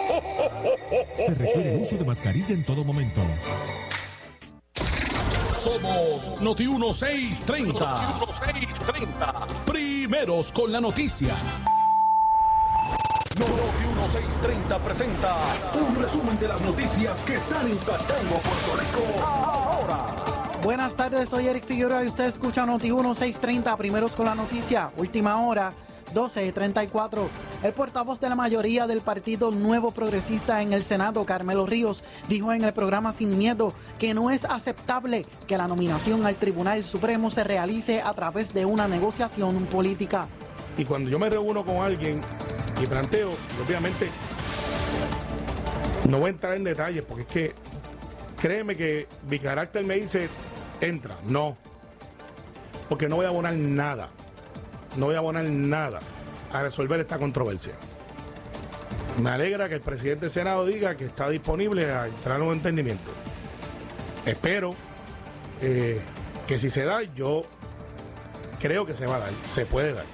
Se 1.16 1.34
requiere 1.34 1.74
el 1.74 1.82
uso 1.82 1.96
de 1.96 2.04
mascarilla 2.04 2.54
en 2.54 2.64
todo 2.64 2.84
momento. 2.84 3.22
Somos 5.66 6.32
Noti 6.40 6.68
1630. 6.68 7.74
Noti 7.74 8.06
1630. 8.20 9.46
Primeros 9.66 10.52
con 10.52 10.70
la 10.70 10.80
noticia. 10.80 11.34
Noti 13.36 13.50
1630 13.96 14.78
presenta 14.78 15.36
un 15.74 16.00
resumen 16.00 16.38
de 16.38 16.46
las 16.46 16.60
noticias 16.60 17.20
que 17.24 17.34
están 17.34 17.68
impactando 17.68 18.36
a 18.36 18.40
Puerto 18.42 18.76
Rico 18.78 19.26
ahora. 19.26 20.06
Buenas 20.62 20.94
tardes, 20.94 21.30
soy 21.30 21.48
Eric 21.48 21.64
Figueroa 21.64 22.04
y 22.04 22.06
usted 22.06 22.26
escucha 22.26 22.64
Noti 22.64 22.92
1630, 22.92 23.76
primeros 23.76 24.12
con 24.12 24.26
la 24.26 24.36
noticia, 24.36 24.92
última 24.96 25.44
hora, 25.44 25.72
12.34. 26.14 27.28
El 27.62 27.72
portavoz 27.72 28.20
de 28.20 28.28
la 28.28 28.34
mayoría 28.34 28.86
del 28.86 29.00
Partido 29.00 29.50
Nuevo 29.50 29.90
Progresista 29.90 30.62
en 30.62 30.72
el 30.72 30.82
Senado, 30.82 31.24
Carmelo 31.24 31.66
Ríos, 31.66 32.02
dijo 32.28 32.52
en 32.52 32.64
el 32.64 32.72
programa 32.72 33.12
Sin 33.12 33.36
Miedo 33.38 33.72
que 33.98 34.14
no 34.14 34.30
es 34.30 34.44
aceptable 34.44 35.24
que 35.46 35.58
la 35.58 35.68
nominación 35.68 36.26
al 36.26 36.36
Tribunal 36.36 36.84
Supremo 36.84 37.30
se 37.30 37.44
realice 37.44 38.00
a 38.00 38.14
través 38.14 38.52
de 38.54 38.64
una 38.64 38.88
negociación 38.88 39.66
política. 39.66 40.28
Y 40.76 40.84
cuando 40.84 41.10
yo 41.10 41.18
me 41.18 41.30
reúno 41.30 41.64
con 41.64 41.76
alguien 41.76 42.20
y 42.82 42.86
planteo, 42.86 43.30
obviamente 43.64 44.10
no 46.08 46.18
voy 46.18 46.28
a 46.28 46.30
entrar 46.30 46.54
en 46.54 46.64
detalles 46.64 47.02
porque 47.02 47.22
es 47.22 47.28
que 47.28 47.54
créeme 48.40 48.76
que 48.76 49.08
mi 49.28 49.38
carácter 49.38 49.84
me 49.84 49.96
dice, 49.96 50.28
entra, 50.80 51.16
no. 51.26 51.56
Porque 52.88 53.08
no 53.08 53.16
voy 53.16 53.24
a 53.24 53.28
abonar 53.28 53.54
nada. 53.54 54.10
No 54.96 55.06
voy 55.06 55.14
a 55.14 55.18
abonar 55.18 55.44
nada 55.44 56.00
a 56.52 56.62
resolver 56.62 57.00
esta 57.00 57.18
controversia. 57.18 57.74
Me 59.20 59.30
alegra 59.30 59.68
que 59.68 59.74
el 59.74 59.80
presidente 59.80 60.22
del 60.22 60.30
Senado 60.30 60.66
diga 60.66 60.96
que 60.96 61.04
está 61.04 61.28
disponible 61.30 61.90
a 61.90 62.06
entrar 62.06 62.40
a 62.40 62.44
un 62.44 62.52
entendimiento. 62.52 63.10
Espero 64.26 64.74
eh, 65.62 66.00
que 66.46 66.58
si 66.58 66.70
se 66.70 66.84
da, 66.84 67.02
yo 67.02 67.44
creo 68.60 68.84
que 68.84 68.94
se 68.94 69.06
va 69.06 69.16
a 69.16 69.20
dar, 69.20 69.32
se 69.48 69.64
puede 69.64 69.94
dar. 69.94 70.04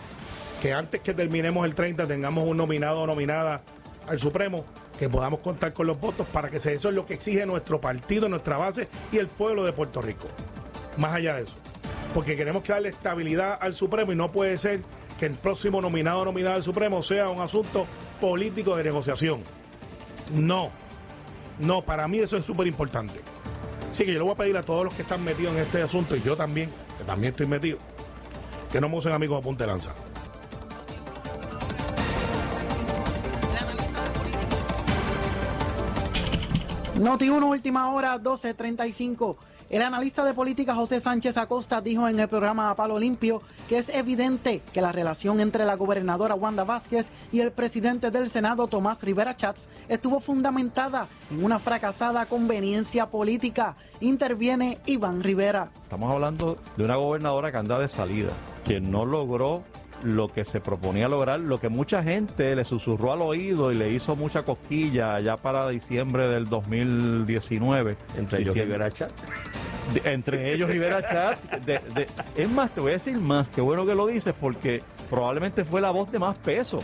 Que 0.61 0.73
antes 0.73 1.01
que 1.01 1.15
terminemos 1.15 1.65
el 1.65 1.75
30 1.75 2.07
tengamos 2.07 2.45
un 2.45 2.57
nominado 2.57 3.03
o 3.03 3.07
nominada 3.07 3.63
al 4.07 4.19
Supremo, 4.19 4.65
que 4.99 5.09
podamos 5.09 5.41
contar 5.41 5.73
con 5.73 5.87
los 5.87 5.99
votos 5.99 6.27
para 6.29 6.51
que 6.51 6.61
se, 6.61 6.75
eso 6.75 6.89
es 6.89 6.95
lo 6.95 7.07
que 7.07 7.15
exige 7.15 7.45
nuestro 7.47 7.81
partido, 7.81 8.29
nuestra 8.29 8.57
base 8.57 8.89
y 9.11 9.19
el 9.19 9.27
pueblo 9.27 9.65
de 9.65 9.73
Puerto 9.73 10.01
Rico. 10.01 10.29
Más 10.97 11.15
allá 11.15 11.37
de 11.37 11.43
eso. 11.43 11.62
Porque 12.15 12.37
queremos 12.37 12.63
que 12.63 12.73
darle 12.73 12.91
estabilidad 12.91 13.59
al 13.61 13.75
Supremo 13.75 14.13
y 14.13 14.17
no 14.17 14.31
puede 14.31 14.59
ser 14.59 14.81
que 15.19 15.27
el 15.27 15.35
próximo 15.35 15.81
nominado 15.81 16.21
o 16.21 16.25
nominada 16.25 16.57
al 16.57 16.63
Supremo 16.63 17.03
sea 17.03 17.29
un 17.31 17.41
asunto 17.41 17.87
político 18.21 18.77
de 18.77 18.85
negociación. 18.85 19.43
No, 20.35 20.71
no, 21.59 21.83
para 21.83 22.09
mí 22.09 22.19
eso 22.19 22.37
es 22.37 22.45
súper 22.45 22.67
importante. 22.67 23.21
Así 23.91 24.05
que 24.05 24.13
yo 24.13 24.19
le 24.19 24.25
voy 24.25 24.33
a 24.33 24.37
pedir 24.37 24.57
a 24.57 24.63
todos 24.63 24.85
los 24.85 24.95
que 24.95 25.03
están 25.03 25.23
metidos 25.23 25.55
en 25.55 25.61
este 25.61 25.83
asunto, 25.83 26.17
y 26.17 26.23
yo 26.23 26.37
también, 26.37 26.71
que 26.99 27.05
también 27.05 27.33
estoy 27.33 27.47
metido, 27.47 27.79
que 28.71 28.81
no 28.81 28.89
me 28.89 28.97
usen 28.97 29.13
amigos 29.13 29.39
a 29.39 29.43
punta 29.43 29.65
de 29.65 29.71
lanza. 29.71 29.95
Noti 36.99 37.29
1, 37.29 37.47
última 37.47 37.93
hora, 37.93 38.19
12.35. 38.19 39.37
El 39.73 39.81
analista 39.81 40.23
de 40.23 40.35
política 40.35 40.75
José 40.75 41.01
Sánchez 41.01 41.39
Acosta 41.39 41.81
dijo 41.81 42.07
en 42.07 42.21
el 42.21 42.29
programa 42.29 42.75
Palo 42.75 42.99
Limpio 42.99 43.41
que 43.71 43.79
es 43.79 43.89
evidente 43.89 44.61
que 44.71 44.83
la 44.83 44.93
relación 44.93 45.41
entre 45.41 45.65
la 45.65 45.77
gobernadora 45.77 46.35
Wanda 46.35 46.63
Vázquez 46.63 47.11
y 47.33 47.41
el 47.41 47.53
presidente 47.53 48.11
del 48.11 48.29
Senado 48.29 48.67
Tomás 48.67 49.03
Rivera 49.03 49.35
Chats 49.35 49.71
estuvo 49.89 50.21
fundamentada 50.21 51.09
en 51.31 51.43
una 51.43 51.59
fracasada 51.59 52.27
conveniencia 52.27 53.07
política. 53.07 53.75
Interviene 54.01 54.77
Iván 54.85 55.23
Rivera. 55.23 55.71
Estamos 55.85 56.13
hablando 56.13 56.59
de 56.77 56.85
una 56.85 56.97
gobernadora 56.97 57.51
que 57.51 57.57
anda 57.57 57.79
de 57.79 57.89
salida, 57.89 58.33
que 58.67 58.79
no 58.79 59.07
logró 59.07 59.63
lo 60.03 60.29
que 60.29 60.45
se 60.45 60.61
proponía 60.61 61.09
lograr, 61.09 61.41
lo 61.41 61.59
que 61.61 61.69
mucha 61.69 62.03
gente 62.03 62.55
le 62.57 62.65
susurró 62.65 63.13
al 63.13 63.23
oído 63.23 63.71
y 63.73 63.75
le 63.75 63.91
hizo 63.91 64.17
mucha 64.17 64.43
cosquilla 64.43 65.19
ya 65.21 65.37
para 65.37 65.69
diciembre 65.69 66.29
del 66.29 66.49
2019. 66.49 67.97
Entre 68.17 68.41
ellos 68.43 68.55
Rivera 68.55 68.91
Chat. 68.91 69.13
De- 69.95 70.13
entre 70.13 70.53
ellos 70.53 70.69
Rivera 70.71 71.07
Chat. 71.07 71.39
de- 71.65 71.81
de- 71.95 72.07
es 72.37 72.49
más, 72.51 72.71
te 72.71 72.81
voy 72.81 72.91
a 72.91 72.95
decir 72.95 73.19
más, 73.19 73.47
qué 73.55 73.61
bueno 73.61 73.85
que 73.87 73.95
lo 73.95 74.07
dices 74.07 74.35
porque 74.41 74.83
probablemente 75.11 75.65
fue 75.65 75.81
la 75.81 75.91
voz 75.91 76.11
de 76.13 76.19
más 76.19 76.39
peso 76.39 76.81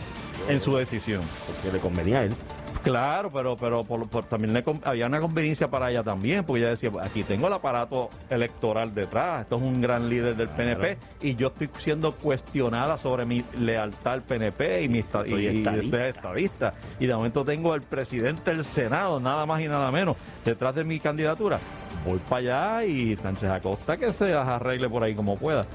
en 0.47 0.59
su 0.59 0.75
decisión. 0.75 1.21
Porque 1.47 1.71
le 1.75 1.79
convenía 1.81 2.19
a 2.19 2.23
él. 2.25 2.33
Claro, 2.83 3.29
pero 3.31 3.57
pero 3.57 3.83
por- 3.83 4.07
por- 4.07 4.23
también 4.25 4.53
le 4.53 4.63
había 4.85 5.05
una 5.07 5.19
conveniencia 5.19 5.69
para 5.69 5.91
ella 5.91 6.01
también, 6.03 6.43
porque 6.45 6.61
ella 6.61 6.69
decía, 6.71 6.89
aquí 7.01 7.23
tengo 7.23 7.47
el 7.47 7.53
aparato 7.53 8.09
electoral 8.29 8.93
detrás, 8.95 9.41
esto 9.41 9.57
es 9.57 9.61
un 9.61 9.81
gran 9.81 10.09
líder 10.09 10.35
del 10.35 10.47
PNP 10.49 10.97
y 11.21 11.35
yo 11.35 11.47
estoy 11.49 11.69
siendo 11.77 12.13
cuestionada 12.13 12.97
sobre 12.97 13.25
mi 13.25 13.43
lealtad 13.59 14.13
al 14.13 14.21
PNP 14.21 14.83
y 14.83 14.89
mi 14.89 14.97
y- 14.97 15.01
estadista. 15.01 16.07
estadista. 16.07 16.73
Y 16.99 17.05
de 17.05 17.15
momento 17.15 17.43
tengo 17.43 17.75
el 17.75 17.81
presidente 17.81 18.51
del 18.51 18.63
Senado, 18.63 19.19
nada 19.19 19.45
más 19.45 19.61
y 19.61 19.67
nada 19.67 19.91
menos, 19.91 20.15
detrás 20.45 20.73
de 20.73 20.83
mi 20.83 20.99
candidatura. 20.99 21.59
Voy 22.05 22.19
para 22.29 22.77
allá 22.77 22.85
y 22.85 23.15
Sánchez 23.17 23.49
Acosta 23.49 23.97
que 23.97 24.13
se 24.13 24.29
las 24.29 24.47
arregle 24.47 24.89
por 24.89 25.03
ahí 25.03 25.15
como 25.15 25.37
pueda. 25.37 25.65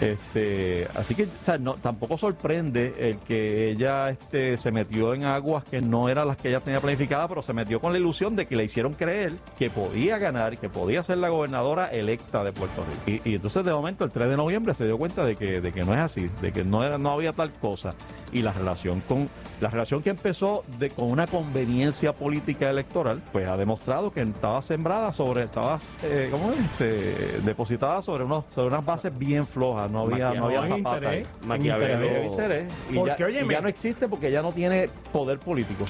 este 0.00 0.86
Así 0.94 1.14
que 1.14 1.24
o 1.24 1.28
sea, 1.42 1.58
no, 1.58 1.74
tampoco 1.74 2.16
sorprende 2.16 2.94
el 2.98 3.18
que 3.18 3.70
ella 3.70 4.10
este, 4.10 4.56
se 4.56 4.70
metió 4.70 5.14
en 5.14 5.24
aguas 5.24 5.64
que 5.64 5.80
no 5.80 6.08
eran 6.08 6.28
las 6.28 6.36
que 6.36 6.48
ella 6.48 6.60
tenía 6.60 6.80
planificada, 6.80 7.28
pero 7.28 7.42
se 7.42 7.52
metió 7.52 7.80
con 7.80 7.92
la 7.92 7.98
ilusión 7.98 8.36
de 8.36 8.46
que 8.46 8.56
le 8.56 8.64
hicieron 8.64 8.94
creer 8.94 9.32
que 9.58 9.70
podía 9.70 10.18
ganar, 10.18 10.58
que 10.58 10.68
podía 10.68 11.02
ser 11.02 11.18
la 11.18 11.28
gobernadora 11.28 11.88
electa 11.88 12.44
de 12.44 12.52
Puerto 12.52 12.84
Rico. 12.84 13.22
Y, 13.24 13.30
y 13.30 13.34
entonces 13.36 13.64
de 13.64 13.72
momento 13.72 14.04
el 14.04 14.10
3 14.10 14.30
de 14.30 14.36
noviembre 14.36 14.74
se 14.74 14.84
dio 14.84 14.98
cuenta 14.98 15.24
de 15.24 15.36
que, 15.36 15.60
de 15.60 15.72
que 15.72 15.82
no 15.84 15.94
es 15.94 16.00
así, 16.00 16.30
de 16.40 16.52
que 16.52 16.64
no, 16.64 16.84
era, 16.84 16.98
no 16.98 17.10
había 17.10 17.32
tal 17.32 17.52
cosa. 17.52 17.90
Y 18.32 18.42
la 18.42 18.52
relación 18.52 19.00
con 19.00 19.28
la 19.60 19.70
relación 19.70 20.02
que 20.02 20.10
empezó 20.10 20.64
de, 20.78 20.90
con 20.90 21.10
una 21.10 21.26
conveniencia 21.26 22.12
política 22.12 22.70
electoral, 22.70 23.22
pues 23.32 23.46
ha 23.48 23.56
demostrado 23.56 24.10
que 24.10 24.22
estaba 24.22 24.60
sembrada 24.62 25.12
sobre, 25.12 25.44
estaba 25.44 25.63
eh, 26.02 26.28
¿cómo 26.30 26.52
es? 26.52 26.58
Este, 26.60 27.40
depositada 27.42 28.02
sobre 28.02 28.24
unos, 28.24 28.44
sobre 28.54 28.68
unas 28.68 28.84
bases 28.84 29.16
bien 29.16 29.46
flojas, 29.46 29.90
no 29.90 30.00
había, 30.00 30.32
no 30.34 30.46
había 30.46 30.64
zapata. 30.64 30.96
Interés, 30.96 31.28
Maquiavélico. 31.46 32.14
Había 32.14 32.24
interés. 32.26 32.64
Y, 32.90 32.94
Porque, 32.94 33.14
ya, 33.18 33.26
óyeme. 33.26 33.52
y 33.52 33.56
ya 33.56 33.60
no 33.60 33.68
existe 33.68 34.08
porque 34.08 34.30
ya 34.30 34.42
no 34.42 34.52
tiene 34.52 34.88
poder 35.12 35.38
político. 35.38 35.84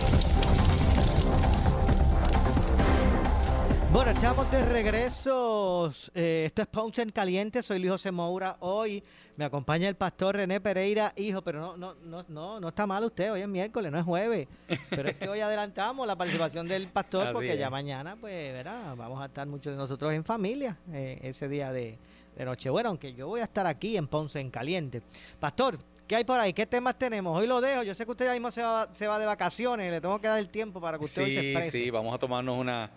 Bueno, 3.91 4.11
estamos 4.11 4.49
de 4.49 4.63
regreso. 4.65 5.93
Eh, 6.15 6.43
esto 6.45 6.61
es 6.61 6.67
Ponce 6.69 7.01
en 7.01 7.09
Caliente. 7.11 7.61
Soy 7.61 7.79
Luis 7.79 7.91
José 7.91 8.09
Moura. 8.11 8.55
Hoy 8.61 9.03
me 9.35 9.43
acompaña 9.43 9.89
el 9.89 9.95
pastor 9.95 10.37
René 10.37 10.61
Pereira, 10.61 11.11
hijo, 11.17 11.41
pero 11.41 11.59
no, 11.59 11.75
no, 11.77 11.95
no, 12.05 12.23
no, 12.29 12.59
no 12.61 12.67
está 12.69 12.87
mal 12.87 13.03
usted. 13.03 13.33
Hoy 13.33 13.41
es 13.41 13.49
miércoles, 13.49 13.91
no 13.91 13.97
es 13.99 14.05
jueves. 14.05 14.47
Pero 14.89 15.09
es 15.09 15.17
que 15.17 15.27
hoy 15.27 15.41
adelantamos 15.41 16.07
la 16.07 16.15
participación 16.15 16.69
del 16.69 16.87
pastor 16.87 17.27
Así 17.27 17.33
porque 17.33 17.53
es. 17.53 17.59
ya 17.59 17.69
mañana, 17.69 18.15
pues, 18.15 18.53
verá, 18.53 18.95
vamos 18.95 19.21
a 19.21 19.25
estar 19.25 19.45
muchos 19.45 19.73
de 19.73 19.77
nosotros 19.77 20.13
en 20.13 20.23
familia 20.23 20.77
eh, 20.93 21.19
ese 21.23 21.49
día 21.49 21.73
de, 21.73 21.97
de 22.37 22.45
Nochebuena, 22.45 22.87
aunque 22.89 23.13
yo 23.13 23.27
voy 23.27 23.41
a 23.41 23.45
estar 23.45 23.67
aquí 23.67 23.97
en 23.97 24.07
Ponce 24.07 24.39
en 24.39 24.51
Caliente. 24.51 25.01
Pastor, 25.37 25.77
¿qué 26.07 26.15
hay 26.15 26.23
por 26.23 26.39
ahí? 26.39 26.53
¿Qué 26.53 26.65
temas 26.65 26.97
tenemos? 26.97 27.37
Hoy 27.37 27.45
lo 27.45 27.59
dejo. 27.59 27.83
Yo 27.83 27.93
sé 27.93 28.05
que 28.05 28.11
usted 28.11 28.25
ya 28.27 28.31
mismo 28.33 28.51
se 28.51 28.63
va, 28.63 28.87
se 28.93 29.05
va 29.07 29.19
de 29.19 29.25
vacaciones. 29.25 29.91
Le 29.91 29.99
tengo 29.99 30.17
que 30.21 30.27
dar 30.29 30.39
el 30.39 30.47
tiempo 30.49 30.79
para 30.79 30.97
que 30.97 31.03
usted 31.03 31.23
hoy 31.23 31.33
se 31.33 31.41
Sí, 31.41 31.47
exprese. 31.47 31.77
sí, 31.77 31.89
vamos 31.89 32.15
a 32.15 32.17
tomarnos 32.17 32.57
una. 32.57 32.89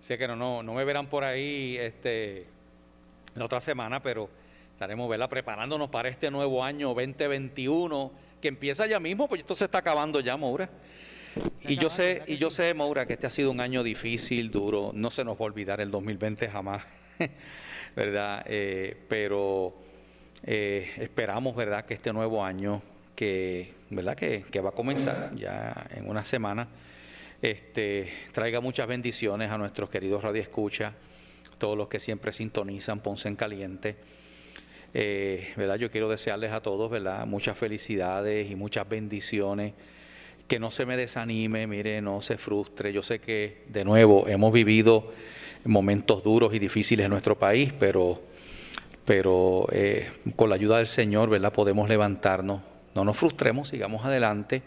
Sé 0.00 0.16
que 0.16 0.26
no, 0.26 0.36
no, 0.36 0.62
no 0.62 0.74
me 0.74 0.84
verán 0.84 1.06
por 1.06 1.24
ahí 1.24 1.76
este, 1.78 2.46
la 3.34 3.44
otra 3.44 3.60
semana, 3.60 4.02
pero 4.02 4.28
estaremos 4.72 5.08
¿verdad? 5.08 5.28
preparándonos 5.28 5.90
para 5.90 6.08
este 6.08 6.30
nuevo 6.30 6.64
año 6.64 6.88
2021 6.88 8.10
que 8.40 8.48
empieza 8.48 8.86
ya 8.86 8.98
mismo, 8.98 9.28
pues 9.28 9.42
esto 9.42 9.54
se 9.54 9.66
está 9.66 9.78
acabando 9.78 10.20
ya, 10.20 10.36
Moura. 10.36 10.68
Y 11.62 11.76
yo 11.76 11.90
sé, 11.90 12.22
y 12.26 12.38
yo 12.38 12.50
sé, 12.50 12.74
Moura, 12.74 13.06
que 13.06 13.12
este 13.12 13.26
ha 13.26 13.30
sido 13.30 13.50
un 13.50 13.60
año 13.60 13.82
difícil, 13.82 14.50
duro. 14.50 14.90
No 14.94 15.10
se 15.10 15.24
nos 15.24 15.36
va 15.36 15.42
a 15.42 15.44
olvidar 15.44 15.80
el 15.80 15.90
2020 15.90 16.48
jamás, 16.48 16.82
¿verdad? 17.96 18.42
Eh, 18.46 18.96
pero 19.08 19.74
eh, 20.44 20.90
esperamos, 20.96 21.54
¿verdad?, 21.54 21.84
que 21.84 21.94
este 21.94 22.12
nuevo 22.12 22.44
año 22.44 22.82
que, 23.14 23.74
¿verdad?, 23.90 24.16
que, 24.16 24.44
que 24.50 24.60
va 24.60 24.70
a 24.70 24.72
comenzar 24.72 25.34
ya 25.36 25.86
en 25.90 26.08
una 26.08 26.24
semana, 26.24 26.66
este, 27.42 28.12
traiga 28.32 28.60
muchas 28.60 28.86
bendiciones 28.86 29.50
a 29.50 29.58
nuestros 29.58 29.88
queridos 29.88 30.22
radioescuchas, 30.22 30.92
todos 31.58 31.76
los 31.76 31.88
que 31.88 31.98
siempre 31.98 32.32
sintonizan 32.32 33.00
Ponce 33.00 33.28
en 33.28 33.36
Caliente. 33.36 33.96
Eh, 34.92 35.52
¿verdad? 35.56 35.76
Yo 35.76 35.90
quiero 35.90 36.08
desearles 36.08 36.52
a 36.52 36.60
todos, 36.60 36.90
¿verdad? 36.90 37.26
Muchas 37.26 37.56
felicidades 37.56 38.50
y 38.50 38.56
muchas 38.56 38.88
bendiciones. 38.88 39.72
Que 40.48 40.58
no 40.58 40.70
se 40.70 40.84
me 40.84 40.96
desanime, 40.96 41.66
mire, 41.66 42.00
no 42.02 42.20
se 42.20 42.36
frustre. 42.36 42.92
Yo 42.92 43.02
sé 43.02 43.20
que, 43.20 43.62
de 43.68 43.84
nuevo, 43.84 44.26
hemos 44.26 44.52
vivido 44.52 45.12
momentos 45.64 46.22
duros 46.24 46.52
y 46.54 46.58
difíciles 46.58 47.04
en 47.04 47.10
nuestro 47.10 47.38
país, 47.38 47.72
pero, 47.78 48.20
pero 49.04 49.68
eh, 49.70 50.10
con 50.34 50.48
la 50.48 50.56
ayuda 50.56 50.78
del 50.78 50.88
Señor, 50.88 51.30
¿verdad? 51.30 51.52
Podemos 51.52 51.88
levantarnos. 51.88 52.62
No 52.94 53.04
nos 53.04 53.16
frustremos, 53.16 53.68
sigamos 53.68 54.04
adelante. 54.04 54.62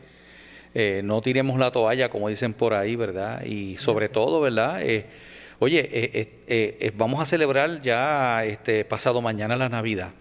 Eh, 0.75 1.01
no 1.03 1.21
tiremos 1.21 1.59
la 1.59 1.71
toalla, 1.71 2.09
como 2.09 2.29
dicen 2.29 2.53
por 2.53 2.73
ahí, 2.73 2.95
¿verdad? 2.95 3.43
Y 3.45 3.77
sobre 3.77 4.09
todo, 4.09 4.41
¿verdad? 4.41 4.81
Eh, 4.81 5.05
oye, 5.59 5.87
eh, 5.91 6.91
vamos 6.95 7.19
a 7.19 7.25
celebrar 7.25 7.81
ya 7.81 8.43
este 8.43 8.83
pasado 8.83 9.21
mañana 9.21 9.55
la 9.55 9.69
Navidad. 9.69 10.11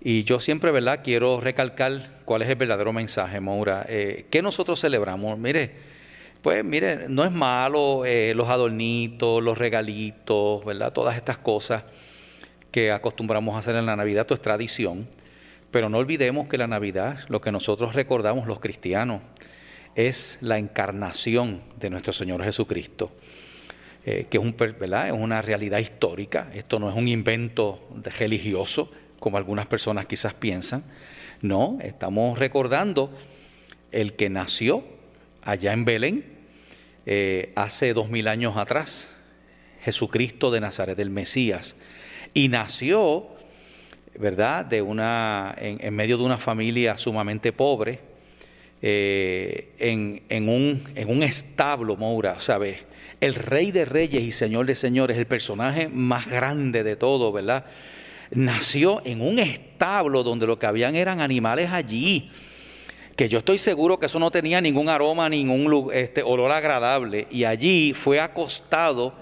Y 0.00 0.24
yo 0.24 0.40
siempre, 0.40 0.70
¿verdad? 0.70 1.00
Quiero 1.04 1.40
recalcar 1.40 2.20
cuál 2.24 2.42
es 2.42 2.48
el 2.48 2.56
verdadero 2.56 2.92
mensaje, 2.92 3.40
Maura. 3.40 3.86
¿Qué 3.86 4.40
nosotros 4.42 4.80
celebramos? 4.80 5.38
Mire, 5.38 5.70
pues 6.42 6.64
mire, 6.64 7.08
no 7.08 7.24
es 7.24 7.32
malo 7.32 8.04
los 8.34 8.48
adornitos, 8.48 9.42
los 9.42 9.58
regalitos, 9.58 10.64
¿verdad? 10.64 10.92
Todas 10.92 11.16
estas 11.16 11.38
cosas 11.38 11.82
que 12.70 12.92
acostumbramos 12.92 13.56
a 13.56 13.58
hacer 13.58 13.74
en 13.74 13.84
la 13.84 13.96
Navidad, 13.96 14.22
esto 14.22 14.34
es 14.34 14.42
tradición. 14.42 15.08
Pero 15.72 15.88
no 15.88 15.98
olvidemos 15.98 16.46
que 16.48 16.56
la 16.56 16.68
Navidad, 16.68 17.18
lo 17.28 17.40
que 17.40 17.50
nosotros 17.50 17.94
recordamos 17.94 18.46
los 18.46 18.60
cristianos, 18.60 19.22
es 19.96 20.36
la 20.42 20.58
encarnación 20.58 21.62
de 21.80 21.88
nuestro 21.88 22.12
Señor 22.12 22.44
Jesucristo, 22.44 23.10
eh, 24.04 24.26
que 24.30 24.36
es, 24.36 25.12
una 25.12 25.42
realidad 25.42 25.78
histórica. 25.78 26.50
Esto 26.54 26.78
no 26.78 26.90
es 26.90 26.94
un 26.94 27.08
invento 27.08 27.88
religioso, 28.18 28.92
como 29.18 29.38
algunas 29.38 29.66
personas 29.66 30.04
quizás 30.04 30.34
piensan. 30.34 30.84
No, 31.40 31.78
estamos 31.80 32.38
recordando 32.38 33.10
el 33.90 34.12
que 34.12 34.28
nació 34.28 34.84
allá 35.42 35.72
en 35.72 35.84
Belén 35.86 36.24
eh, 37.06 37.52
hace 37.56 37.94
dos 37.94 38.10
mil 38.10 38.28
años 38.28 38.56
atrás, 38.58 39.08
Jesucristo 39.82 40.50
de 40.50 40.60
Nazaret, 40.60 40.98
el 40.98 41.10
Mesías, 41.10 41.74
y 42.34 42.48
nació, 42.48 43.28
¿verdad?, 44.18 44.66
de 44.66 44.82
una, 44.82 45.54
en 45.58 45.94
medio 45.94 46.18
de 46.18 46.24
una 46.24 46.38
familia 46.38 46.98
sumamente 46.98 47.52
pobre, 47.52 48.00
eh, 48.88 49.72
en, 49.80 50.22
en 50.28 50.48
un, 50.48 50.84
en 50.94 51.10
un 51.10 51.24
establo, 51.24 51.96
Moura, 51.96 52.38
¿sabes? 52.38 52.84
El 53.20 53.34
rey 53.34 53.72
de 53.72 53.84
reyes 53.84 54.22
y 54.22 54.30
señor 54.30 54.64
de 54.66 54.76
señores, 54.76 55.18
el 55.18 55.26
personaje 55.26 55.88
más 55.88 56.28
grande 56.28 56.84
de 56.84 56.94
todo, 56.94 57.32
¿verdad? 57.32 57.64
Nació 58.30 59.02
en 59.04 59.22
un 59.22 59.40
establo 59.40 60.22
donde 60.22 60.46
lo 60.46 60.60
que 60.60 60.66
habían 60.66 60.94
eran 60.94 61.20
animales 61.20 61.72
allí, 61.72 62.30
que 63.16 63.28
yo 63.28 63.38
estoy 63.38 63.58
seguro 63.58 63.98
que 63.98 64.06
eso 64.06 64.20
no 64.20 64.30
tenía 64.30 64.60
ningún 64.60 64.88
aroma, 64.88 65.28
ningún 65.28 65.90
este, 65.92 66.22
olor 66.22 66.52
agradable, 66.52 67.26
y 67.28 67.42
allí 67.42 67.92
fue 67.92 68.20
acostado 68.20 69.14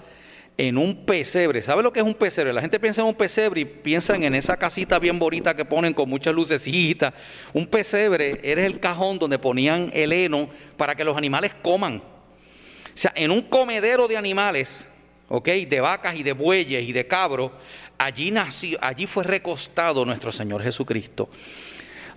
en 0.57 0.77
un 0.77 1.05
pesebre. 1.05 1.61
¿Sabe 1.61 1.83
lo 1.83 1.91
que 1.91 1.99
es 1.99 2.05
un 2.05 2.13
pesebre? 2.13 2.53
La 2.53 2.61
gente 2.61 2.79
piensa 2.79 3.01
en 3.01 3.07
un 3.07 3.15
pesebre 3.15 3.61
y 3.61 3.65
piensan 3.65 4.23
en 4.23 4.35
esa 4.35 4.57
casita 4.57 4.99
bien 4.99 5.19
bonita 5.19 5.55
que 5.55 5.65
ponen 5.65 5.93
con 5.93 6.09
muchas 6.09 6.33
lucecitas. 6.33 7.13
Un 7.53 7.67
pesebre 7.67 8.39
era 8.43 8.65
el 8.65 8.79
cajón 8.79 9.19
donde 9.19 9.39
ponían 9.39 9.91
el 9.93 10.13
heno 10.13 10.49
para 10.77 10.95
que 10.95 11.03
los 11.03 11.17
animales 11.17 11.51
coman. 11.61 11.97
O 11.97 12.97
sea, 12.97 13.11
en 13.15 13.31
un 13.31 13.41
comedero 13.41 14.07
de 14.07 14.15
animales, 14.15 14.87
¿ok? 15.27 15.47
De 15.67 15.81
vacas 15.81 16.15
y 16.15 16.23
de 16.23 16.31
bueyes 16.31 16.87
y 16.87 16.93
de 16.93 17.05
cabros, 17.05 17.51
allí 17.97 18.31
nació, 18.31 18.77
allí 18.81 19.05
fue 19.05 19.25
recostado 19.25 20.05
nuestro 20.05 20.31
Señor 20.31 20.63
Jesucristo. 20.63 21.29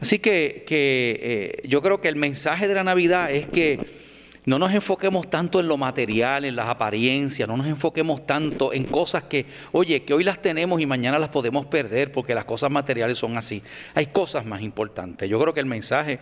Así 0.00 0.20
que, 0.20 0.64
que, 0.66 1.18
eh, 1.20 1.68
yo 1.68 1.82
creo 1.82 2.00
que 2.00 2.08
el 2.08 2.14
mensaje 2.14 2.68
de 2.68 2.74
la 2.74 2.84
Navidad 2.84 3.32
es 3.32 3.48
que 3.48 4.07
no 4.48 4.58
nos 4.58 4.72
enfoquemos 4.72 5.28
tanto 5.28 5.60
en 5.60 5.68
lo 5.68 5.76
material, 5.76 6.46
en 6.46 6.56
las 6.56 6.68
apariencias, 6.68 7.46
no 7.46 7.58
nos 7.58 7.66
enfoquemos 7.66 8.26
tanto 8.26 8.72
en 8.72 8.84
cosas 8.84 9.24
que, 9.24 9.44
oye, 9.72 10.04
que 10.04 10.14
hoy 10.14 10.24
las 10.24 10.40
tenemos 10.40 10.80
y 10.80 10.86
mañana 10.86 11.18
las 11.18 11.28
podemos 11.28 11.66
perder 11.66 12.10
porque 12.12 12.34
las 12.34 12.46
cosas 12.46 12.70
materiales 12.70 13.18
son 13.18 13.36
así. 13.36 13.62
Hay 13.94 14.06
cosas 14.06 14.46
más 14.46 14.62
importantes. 14.62 15.28
Yo 15.28 15.38
creo 15.38 15.52
que 15.52 15.60
el 15.60 15.66
mensaje, 15.66 16.18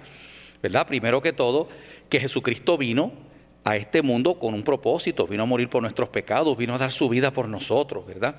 ¿verdad? 0.60 0.88
Primero 0.88 1.22
que 1.22 1.32
todo, 1.32 1.68
que 2.08 2.18
Jesucristo 2.18 2.76
vino 2.76 3.12
a 3.62 3.76
este 3.76 4.02
mundo 4.02 4.40
con 4.40 4.54
un 4.54 4.64
propósito, 4.64 5.28
vino 5.28 5.44
a 5.44 5.46
morir 5.46 5.68
por 5.68 5.82
nuestros 5.82 6.08
pecados, 6.08 6.56
vino 6.56 6.74
a 6.74 6.78
dar 6.78 6.90
su 6.90 7.08
vida 7.08 7.30
por 7.30 7.48
nosotros, 7.48 8.06
¿verdad? 8.06 8.34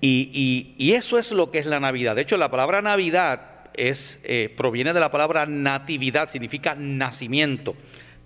Y, 0.00 0.92
eso 0.94 1.18
es 1.18 1.32
lo 1.32 1.50
que 1.50 1.58
es 1.58 1.66
la 1.66 1.80
Navidad. 1.80 2.14
De 2.14 2.22
hecho, 2.22 2.36
la 2.36 2.50
palabra 2.50 2.80
Navidad 2.80 3.70
eh, 3.74 4.54
proviene 4.56 4.92
de 4.92 5.00
la 5.00 5.10
palabra 5.10 5.46
natividad, 5.46 6.28
significa 6.28 6.76
nacimiento. 6.76 7.74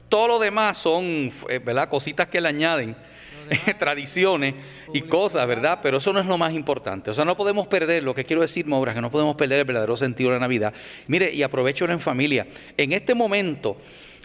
Todo 0.08 0.28
lo 0.28 0.38
demás 0.38 0.78
son 0.78 1.32
eh, 1.48 1.58
¿verdad? 1.58 1.88
cositas 1.88 2.28
que 2.28 2.40
le 2.40 2.48
añaden, 2.48 2.96
tradiciones 3.78 4.54
y 4.92 5.02
cosas, 5.02 5.46
¿verdad? 5.46 5.80
Pero 5.82 5.98
eso 5.98 6.12
no 6.12 6.20
es 6.20 6.26
lo 6.26 6.38
más 6.38 6.52
importante. 6.52 7.10
O 7.10 7.14
sea, 7.14 7.24
no 7.24 7.36
podemos 7.36 7.66
perder, 7.66 8.02
lo 8.02 8.14
que 8.14 8.24
quiero 8.24 8.42
decir, 8.42 8.66
Maura, 8.66 8.94
que 8.94 9.00
no 9.00 9.10
podemos 9.10 9.36
perder 9.36 9.60
el 9.60 9.64
verdadero 9.64 9.96
sentido 9.96 10.30
de 10.30 10.36
la 10.36 10.40
Navidad. 10.40 10.72
Mire, 11.06 11.32
y 11.32 11.42
aprovecho 11.42 11.84
en 11.86 12.00
familia. 12.00 12.46
En 12.76 12.92
este 12.92 13.14
momento 13.14 13.78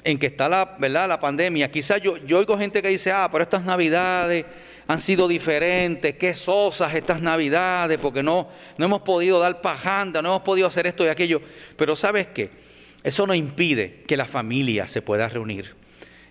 en 0.04 0.18
que 0.18 0.28
está 0.28 0.50
la, 0.50 0.76
¿verdad? 0.80 1.08
la 1.08 1.20
pandemia, 1.20 1.72
quizás 1.72 2.02
yo, 2.02 2.18
yo 2.18 2.40
oigo 2.40 2.58
gente 2.58 2.82
que 2.82 2.88
dice, 2.88 3.12
ah, 3.12 3.30
pero 3.32 3.44
estas 3.44 3.64
Navidades 3.64 4.46
han 4.88 5.00
sido 5.00 5.28
diferentes, 5.28 6.16
qué 6.16 6.34
sosas 6.34 6.94
estas 6.96 7.22
Navidades, 7.22 7.98
porque 8.00 8.24
no, 8.24 8.50
no 8.78 8.86
hemos 8.86 9.02
podido 9.02 9.40
dar 9.40 9.62
pajanda, 9.62 10.22
no 10.22 10.30
hemos 10.30 10.42
podido 10.42 10.68
hacer 10.68 10.88
esto 10.88 11.06
y 11.06 11.08
aquello. 11.08 11.42
Pero 11.78 11.96
¿sabes 11.96 12.28
qué? 12.28 12.61
Eso 13.04 13.26
no 13.26 13.34
impide 13.34 14.04
que 14.08 14.18
la 14.18 14.26
familia 14.26 14.88
se 14.88 15.02
pueda 15.02 15.28
reunir 15.28 15.74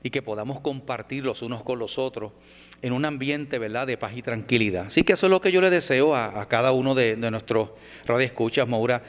y 0.02 0.10
que 0.10 0.22
podamos 0.22 0.60
compartir 0.60 1.24
los 1.24 1.42
unos 1.42 1.62
con 1.62 1.78
los 1.78 1.98
otros 1.98 2.32
en 2.82 2.92
un 2.92 3.04
ambiente, 3.04 3.58
¿verdad?, 3.58 3.86
de 3.86 3.98
paz 3.98 4.12
y 4.16 4.22
tranquilidad. 4.22 4.86
Así 4.86 5.02
que 5.02 5.12
eso 5.12 5.26
es 5.26 5.30
lo 5.30 5.40
que 5.40 5.52
yo 5.52 5.60
le 5.60 5.68
deseo 5.68 6.14
a, 6.14 6.48
cada 6.48 6.72
uno 6.72 6.94
de, 6.94 7.16
nuestros 7.16 7.70
radioescuchas, 8.06 8.66
Maura. 8.66 9.02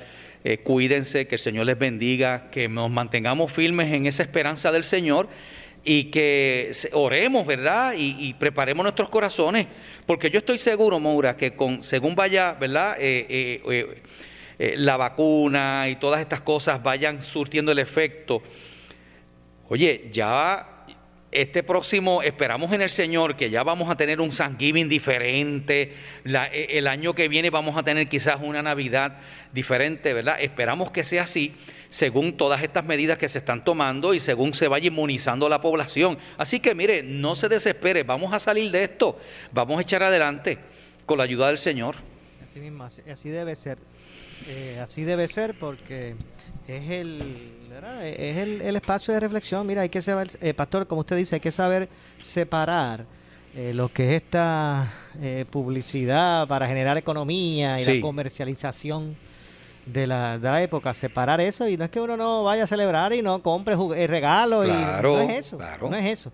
Eh, 0.43 0.57
cuídense, 0.57 1.27
que 1.27 1.35
el 1.35 1.39
Señor 1.39 1.67
les 1.67 1.77
bendiga, 1.77 2.49
que 2.49 2.67
nos 2.67 2.89
mantengamos 2.89 3.51
firmes 3.51 3.93
en 3.93 4.07
esa 4.07 4.23
esperanza 4.23 4.71
del 4.71 4.83
Señor 4.83 5.29
y 5.83 6.05
que 6.05 6.71
oremos, 6.91 7.45
¿verdad? 7.45 7.93
Y, 7.95 8.33
preparemos 8.33 8.83
nuestros 8.83 9.09
corazones, 9.09 9.67
porque 10.05 10.29
yo 10.29 10.39
estoy 10.39 10.57
seguro, 10.57 10.99
Maura, 10.99 11.37
que 11.37 11.55
con, 11.55 11.83
según 11.83 12.15
vaya, 12.15 12.53
¿verdad? 12.53 12.97
Eh, 12.99 13.61
eh, 13.63 14.01
la 14.77 14.97
vacuna 14.97 15.87
y 15.89 15.95
todas 15.95 16.21
estas 16.21 16.41
cosas 16.41 16.81
vayan 16.83 17.21
surtiendo 17.21 17.71
el 17.71 17.79
efecto. 17.79 18.43
Oye, 19.69 20.09
ya 20.11 20.71
este 21.31 21.63
próximo, 21.63 22.21
esperamos 22.21 22.73
en 22.73 22.81
el 22.81 22.89
Señor 22.89 23.37
que 23.37 23.49
ya 23.49 23.63
vamos 23.63 23.89
a 23.89 23.95
tener 23.95 24.19
un 24.19 24.31
Thanksgiving 24.31 24.89
diferente, 24.89 25.93
e, 26.25 26.67
el 26.71 26.87
año 26.87 27.15
que 27.15 27.29
viene 27.29 27.49
vamos 27.49 27.77
a 27.77 27.83
tener 27.83 28.09
quizás 28.09 28.37
una 28.41 28.61
Navidad 28.61 29.17
diferente, 29.53 30.13
¿verdad? 30.13 30.41
Esperamos 30.41 30.91
que 30.91 31.05
sea 31.05 31.23
así 31.23 31.55
según 31.89 32.35
todas 32.35 32.61
estas 32.63 32.83
medidas 32.83 33.17
que 33.17 33.29
se 33.29 33.37
están 33.37 33.63
tomando 33.63 34.13
y 34.13 34.19
según 34.19 34.53
se 34.53 34.67
vaya 34.67 34.87
inmunizando 34.87 35.47
la 35.47 35.61
población. 35.61 36.17
Así 36.37 36.59
que 36.59 36.75
mire, 36.75 37.01
no 37.01 37.37
se 37.37 37.47
desespere, 37.47 38.03
vamos 38.03 38.33
a 38.33 38.39
salir 38.39 38.69
de 38.69 38.83
esto, 38.83 39.17
vamos 39.53 39.77
a 39.77 39.81
echar 39.81 40.03
adelante 40.03 40.57
con 41.05 41.17
la 41.17 41.23
ayuda 41.23 41.47
del 41.47 41.59
Señor. 41.59 41.95
Así 42.43 42.59
mismo, 42.59 42.83
así, 42.83 43.29
debe 43.29 43.55
ser. 43.55 43.77
Eh, 44.47 44.79
así 44.81 45.03
debe 45.03 45.27
ser 45.27 45.57
porque 45.57 46.15
es 46.67 46.89
el 46.89 47.51
es 48.03 48.37
el, 48.37 48.75
espacio 48.75 49.13
de 49.13 49.19
reflexión. 49.19 49.65
Mira, 49.65 49.81
hay 49.81 49.89
que 49.89 50.01
saber, 50.01 50.29
eh, 50.41 50.53
pastor, 50.53 50.87
como 50.87 51.01
usted 51.01 51.15
dice, 51.15 51.35
hay 51.35 51.41
que 51.41 51.51
saber 51.51 51.89
separar 52.19 53.05
eh, 53.55 53.73
lo 53.73 53.89
que 53.89 54.15
es 54.15 54.21
esta 54.23 54.91
eh, 55.21 55.45
publicidad 55.49 56.47
para 56.47 56.67
generar 56.67 56.97
economía 56.97 57.79
y 57.79 57.85
la 57.85 58.01
comercialización 58.01 59.15
de 59.85 60.05
la, 60.05 60.37
de 60.37 60.49
la 60.49 60.61
época, 60.61 60.93
separar 60.93 61.41
eso 61.41 61.67
y 61.67 61.75
no 61.75 61.83
es 61.83 61.89
que 61.89 61.99
uno 61.99 62.15
no 62.15 62.43
vaya 62.43 62.63
a 62.63 62.67
celebrar 62.67 63.13
y 63.13 63.21
no 63.21 63.41
compre 63.41 63.75
regalos 64.07 64.67
y 64.67 64.71
no 64.71 65.21
es 65.21 65.47
eso, 65.47 65.59
no 65.81 65.95
es 65.95 66.05
eso. 66.05 66.31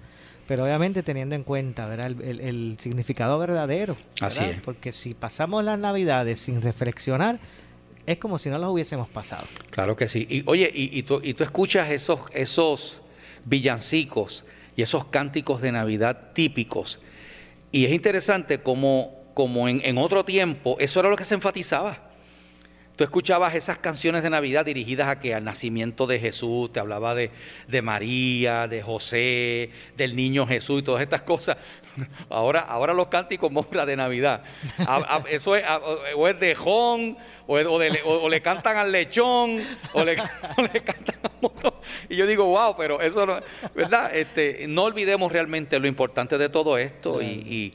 Pero 0.47 0.63
obviamente 0.63 1.03
teniendo 1.03 1.35
en 1.35 1.43
cuenta 1.43 1.87
¿verdad? 1.87 2.05
El, 2.21 2.77
significado 2.79 3.37
verdadero. 3.37 3.97
Así 4.21 4.43
es. 4.43 4.61
Porque 4.61 4.93
si 4.93 5.13
pasamos 5.13 5.63
las 5.63 5.77
navidades 5.77 6.39
sin 6.39 6.61
reflexionar, 6.61 7.39
es 8.07 8.17
como 8.17 8.37
si 8.37 8.49
no 8.49 8.57
los 8.57 8.69
hubiésemos 8.69 9.09
pasado. 9.09 9.45
Claro 9.69 9.97
que 9.97 10.07
sí. 10.07 10.25
Y 10.29 10.43
oye, 10.45 10.71
y, 10.73 11.03
tú, 11.03 11.21
escuchas 11.21 11.91
esos, 11.91 12.21
esos 12.31 13.01
villancicos 13.43 14.45
y 14.77 14.81
esos 14.81 15.05
cánticos 15.05 15.61
de 15.61 15.73
Navidad 15.73 16.31
típicos. 16.33 17.01
Y 17.69 17.83
es 17.83 17.91
interesante 17.91 18.61
como, 18.61 19.25
como 19.33 19.67
en, 19.67 19.97
otro 19.97 20.23
tiempo 20.23 20.77
eso 20.79 21.01
era 21.01 21.09
lo 21.09 21.17
que 21.17 21.25
se 21.25 21.35
enfatizaba. 21.35 22.05
Tú 22.95 23.03
escuchabas 23.03 23.53
esas 23.53 23.77
canciones 23.77 24.23
de 24.23 24.29
Navidad 24.29 24.65
dirigidas 24.65 25.09
a 25.09 25.19
que 25.19 25.35
al 25.35 25.43
nacimiento 25.43 26.07
de 26.07 26.19
Jesús, 26.19 26.71
te 26.71 26.79
hablaba 26.79 27.13
de, 27.13 27.29
de 27.67 27.81
María, 27.81 28.67
de 28.67 28.81
José, 28.81 29.69
del 29.97 30.15
niño 30.15 30.47
Jesús 30.47 30.79
y 30.79 30.83
todas 30.83 31.03
estas 31.03 31.21
cosas. 31.23 31.57
Ahora, 32.29 32.61
ahora 32.61 32.93
los 32.93 33.07
cánticos 33.07 33.51
obra 33.53 33.85
de 33.85 33.95
Navidad. 33.95 34.43
eso 35.29 35.55
es, 35.55 35.63
es 35.65 36.39
de 36.39 36.55
Jón, 36.55 37.17
o, 37.47 38.29
le 38.29 38.41
cantan 38.41 38.77
al 38.77 38.91
lechón, 38.91 39.57
o 39.93 40.03
le, 40.03 40.15
cantan 40.15 41.15
a 41.23 41.31
motor. 41.41 41.81
Y 42.09 42.15
yo 42.15 42.27
digo, 42.27 42.45
wow, 42.45 42.75
pero 42.77 43.01
eso 43.01 43.25
no, 43.25 43.39
¿verdad? 43.73 44.15
Este, 44.15 44.65
no 44.67 44.83
olvidemos 44.83 45.31
realmente 45.31 45.79
lo 45.79 45.87
importante 45.87 46.37
de 46.37 46.49
todo 46.49 46.77
esto 46.77 47.21
y, 47.21 47.71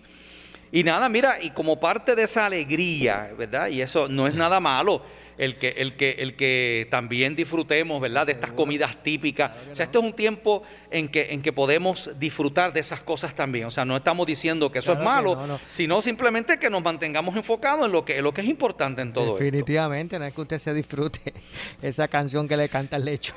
y 0.70 0.85
nada, 0.85 1.09
mira, 1.09 1.39
y 1.41 1.51
como 1.51 1.81
parte 1.81 2.14
de 2.14 2.25
esa 2.25 2.47
alegría, 2.47 3.31
¿verdad? 3.37 3.68
Y 3.68 3.83
eso 3.83 4.09
no 4.09 4.27
es 4.27 4.35
nada 4.35 4.61
malo 4.61 5.03
el 5.39 5.57
que, 5.57 5.68
el 5.68 5.97
que, 5.97 6.11
el 6.12 6.37
que 6.37 6.87
también 6.91 7.37
disfrutemos, 7.37 8.01
¿verdad? 8.01 8.26
De 8.26 8.33
estas 8.33 8.53
comidas 8.53 9.03
típicas. 9.03 9.53
O 9.70 9.74
sea, 9.74 9.87
esto 9.87 9.99
es 10.01 10.05
un 10.05 10.12
tiempo 10.12 10.62
en 10.91 11.09
que, 11.09 11.33
en 11.33 11.43
que 11.43 11.53
podemos 11.53 12.11
disfrutar 12.18 12.72
de 12.72 12.80
esas 12.80 13.01
cosas 13.01 13.35
también. 13.35 13.66
O 13.66 13.70
sea, 13.70 13.85
no 13.85 13.97
estamos 13.97 14.26
diciendo 14.26 14.70
que 14.70 14.80
eso 14.80 14.93
es 14.93 15.01
malo, 15.01 15.59
sino 15.70 16.03
simplemente 16.03 16.59
que 16.59 16.70
nos 16.70 16.83
mantengamos 16.83 17.35
enfocados 17.37 17.87
en 17.87 17.93
lo 17.93 18.05
que, 18.05 18.20
lo 18.22 18.33
que 18.33 18.43
es 18.43 18.49
importante 18.49 19.03
en 19.03 19.12
todo 19.12 19.37
Definitivamente, 19.37 20.18
no 20.18 20.24
es 20.24 20.35
que 20.35 20.41
usted 20.41 20.59
se 20.59 20.74
disfrute 20.74 21.33
esa 21.83 22.09
canción 22.09 22.49
que 22.49 22.57
le 22.57 22.68
canta 22.68 22.97
el 22.97 23.05
lecho, 23.05 23.35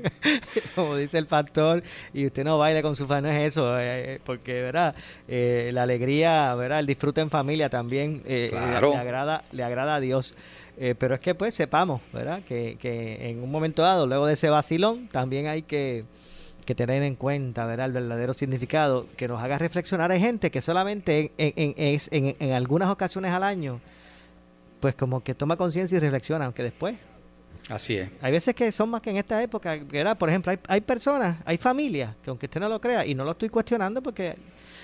como 0.74 0.96
dice 0.96 1.18
el 1.18 1.26
pastor, 1.26 1.82
y 2.12 2.26
usted 2.26 2.44
no 2.44 2.58
baile 2.58 2.82
con 2.82 2.96
su 2.96 3.06
fan, 3.06 3.24
no 3.24 3.30
es 3.30 3.38
eso, 3.38 3.78
eh, 3.78 4.20
porque, 4.24 4.62
¿verdad? 4.62 4.94
Eh, 5.28 5.70
la 5.72 5.82
alegría, 5.82 6.54
¿verdad? 6.54 6.80
El 6.80 6.86
disfrute 6.86 7.20
en 7.20 7.30
familia 7.30 7.68
también 7.68 8.22
eh, 8.26 8.50
le, 8.52 8.58
agrada, 8.96 9.42
le 9.52 9.64
agrada 9.64 9.96
a 9.96 10.00
Dios. 10.00 10.36
Eh, 10.76 10.94
pero 10.98 11.14
es 11.14 11.20
que 11.20 11.34
pues 11.34 11.54
sepamos, 11.54 12.00
¿verdad? 12.12 12.42
Que, 12.42 12.76
que, 12.80 13.30
en 13.30 13.42
un 13.42 13.50
momento 13.50 13.82
dado, 13.82 14.06
luego 14.06 14.26
de 14.26 14.34
ese 14.34 14.50
vacilón, 14.50 15.08
también 15.08 15.46
hay 15.46 15.62
que, 15.62 16.04
tener 16.76 17.02
en 17.02 17.14
cuenta, 17.14 17.66
¿verdad? 17.66 17.86
El 17.86 17.92
verdadero 17.92 18.32
significado 18.32 19.06
que 19.16 19.28
nos 19.28 19.42
haga 19.42 19.58
reflexionar. 19.58 20.10
Hay 20.10 20.20
gente 20.20 20.50
que 20.50 20.62
solamente 20.62 21.32
en, 21.38 21.74
en, 21.76 22.36
en, 22.40 22.52
algunas 22.52 22.90
ocasiones 22.90 23.32
al 23.32 23.44
año, 23.44 23.80
pues 24.80 24.94
como 24.94 25.22
que 25.22 25.34
toma 25.34 25.56
conciencia 25.56 25.96
y 25.96 26.00
reflexiona, 26.00 26.46
aunque 26.46 26.62
después. 26.62 26.96
Así 27.68 27.96
es. 27.96 28.10
Hay 28.20 28.32
veces 28.32 28.54
que 28.54 28.70
son 28.72 28.90
más 28.90 29.00
que 29.00 29.10
en 29.10 29.16
esta 29.16 29.42
época, 29.42 29.78
¿verdad? 29.88 30.18
Por 30.18 30.28
ejemplo, 30.28 30.50
hay, 30.50 30.58
hay 30.66 30.80
personas, 30.80 31.38
hay 31.44 31.56
familias, 31.56 32.16
que 32.22 32.30
aunque 32.30 32.46
usted 32.46 32.60
no 32.60 32.68
lo 32.68 32.80
crea, 32.80 33.06
y 33.06 33.14
no 33.14 33.24
lo 33.24 33.30
estoy 33.30 33.48
cuestionando 33.48 34.02
porque, 34.02 34.36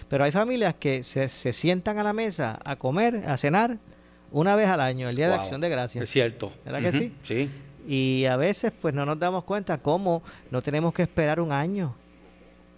pero 0.08 0.24
hay 0.24 0.30
familias 0.30 0.74
que 0.74 1.02
se, 1.02 1.28
se 1.28 1.52
sientan 1.52 1.98
a 1.98 2.04
la 2.04 2.12
mesa 2.12 2.58
a 2.64 2.76
comer, 2.76 3.24
a 3.26 3.36
cenar, 3.36 3.78
una 4.32 4.56
vez 4.56 4.68
al 4.68 4.80
año, 4.80 5.08
el 5.08 5.16
Día 5.16 5.28
de 5.28 5.34
Acción 5.34 5.60
de 5.60 5.68
Gracias. 5.68 6.04
Es 6.04 6.10
cierto. 6.10 6.52
¿Verdad 6.64 6.80
que 6.82 6.92
sí? 6.92 7.14
Sí. 7.24 7.50
Y 7.86 8.26
a 8.26 8.36
veces 8.36 8.72
pues 8.80 8.94
no 8.94 9.04
nos 9.06 9.18
damos 9.18 9.44
cuenta 9.44 9.78
cómo 9.78 10.22
no 10.50 10.62
tenemos 10.62 10.92
que 10.92 11.02
esperar 11.02 11.40
un 11.40 11.52
año 11.52 11.96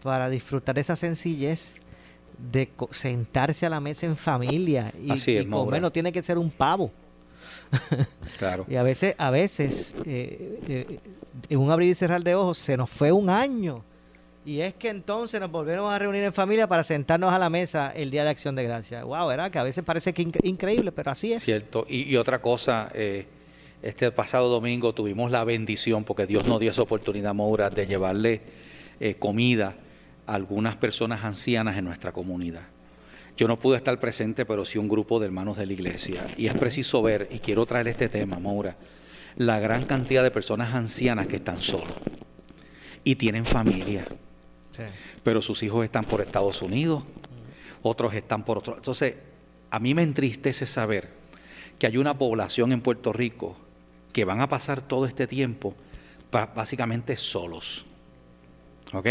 para 0.02 0.28
disfrutar 0.28 0.78
esa 0.78 0.96
sencillez 0.96 1.80
de 2.38 2.70
sentarse 2.90 3.66
a 3.66 3.70
la 3.70 3.80
mesa 3.80 4.06
en 4.06 4.16
familia 4.16 4.92
y, 5.00 5.10
Así 5.10 5.36
es, 5.36 5.46
comer 5.46 5.80
no 5.80 5.90
tiene 5.90 6.12
que 6.12 6.22
ser 6.22 6.38
un 6.38 6.50
pavo. 6.50 6.90
claro. 8.38 8.64
Y 8.68 8.76
a 8.76 8.82
veces, 8.82 9.14
a 9.18 9.30
veces, 9.30 9.94
eh, 10.04 10.60
eh, 10.68 10.98
en 11.48 11.58
un 11.58 11.70
abrir 11.70 11.90
y 11.90 11.94
cerrar 11.94 12.22
de 12.22 12.34
ojos, 12.34 12.58
se 12.58 12.76
nos 12.76 12.90
fue 12.90 13.12
un 13.12 13.30
año 13.30 13.84
y 14.44 14.60
es 14.60 14.74
que 14.74 14.88
entonces 14.88 15.40
nos 15.40 15.50
volvemos 15.50 15.92
a 15.92 15.98
reunir 15.98 16.24
en 16.24 16.32
familia 16.32 16.66
para 16.66 16.82
sentarnos 16.82 17.32
a 17.32 17.38
la 17.38 17.48
mesa 17.48 17.90
el 17.90 18.10
Día 18.10 18.24
de 18.24 18.30
Acción 18.30 18.56
de 18.56 18.64
Gracia. 18.64 19.04
Wow, 19.04 19.28
¿verdad? 19.28 19.50
Que 19.52 19.58
a 19.58 19.62
veces 19.62 19.84
parece 19.84 20.12
que 20.12 20.22
increíble, 20.42 20.90
pero 20.90 21.12
así 21.12 21.32
es. 21.32 21.44
Cierto. 21.44 21.86
Y, 21.88 22.16
otra 22.16 22.40
cosa, 22.40 22.90
eh, 22.92 23.26
este 23.82 24.10
pasado 24.10 24.48
domingo 24.48 24.94
tuvimos 24.94 25.30
la 25.30 25.44
bendición, 25.44 26.02
porque 26.02 26.26
Dios 26.26 26.44
nos 26.44 26.58
dio 26.58 26.72
esa 26.72 26.82
oportunidad, 26.82 27.34
Moura, 27.34 27.70
de 27.70 27.86
llevarle 27.86 28.40
eh, 28.98 29.14
comida 29.16 29.76
a 30.26 30.34
algunas 30.34 30.74
personas 30.76 31.24
ancianas 31.24 31.76
en 31.78 31.84
nuestra 31.84 32.10
comunidad. 32.10 32.62
Yo 33.36 33.46
no 33.46 33.60
pude 33.60 33.76
estar 33.76 33.98
presente, 34.00 34.44
pero 34.44 34.64
sí 34.64 34.76
un 34.76 34.88
grupo 34.88 35.20
de 35.20 35.26
hermanos 35.26 35.56
de 35.56 35.66
la 35.66 35.72
iglesia. 35.72 36.26
Y 36.36 36.48
es 36.48 36.54
preciso 36.54 37.00
ver, 37.00 37.28
y 37.30 37.38
quiero 37.38 37.64
traer 37.64 37.86
este 37.86 38.08
tema, 38.08 38.40
Moura, 38.40 38.76
la 39.36 39.60
gran 39.60 39.84
cantidad 39.84 40.24
de 40.24 40.32
personas 40.32 40.74
ancianas 40.74 41.28
que 41.28 41.36
están 41.36 41.62
solos 41.62 41.94
y 43.04 43.14
tienen 43.16 43.46
familia 43.46 44.04
pero 45.22 45.42
sus 45.42 45.62
hijos 45.62 45.84
están 45.84 46.04
por 46.04 46.20
Estados 46.20 46.62
Unidos, 46.62 47.04
otros 47.82 48.14
están 48.14 48.44
por 48.44 48.58
otro. 48.58 48.76
Entonces, 48.76 49.14
a 49.70 49.78
mí 49.78 49.94
me 49.94 50.02
entristece 50.02 50.66
saber 50.66 51.08
que 51.78 51.86
hay 51.86 51.96
una 51.96 52.16
población 52.16 52.72
en 52.72 52.80
Puerto 52.80 53.12
Rico 53.12 53.56
que 54.12 54.24
van 54.24 54.40
a 54.40 54.48
pasar 54.48 54.82
todo 54.82 55.06
este 55.06 55.26
tiempo 55.26 55.74
básicamente 56.30 57.16
solos. 57.16 57.84
¿Ok? 58.92 59.08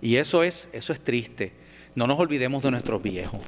Y 0.00 0.16
eso 0.16 0.42
es, 0.42 0.68
eso 0.72 0.92
es 0.92 1.00
triste. 1.00 1.52
No 1.94 2.06
nos 2.06 2.18
olvidemos 2.18 2.62
de 2.62 2.70
nuestros 2.70 3.02
viejos. 3.02 3.40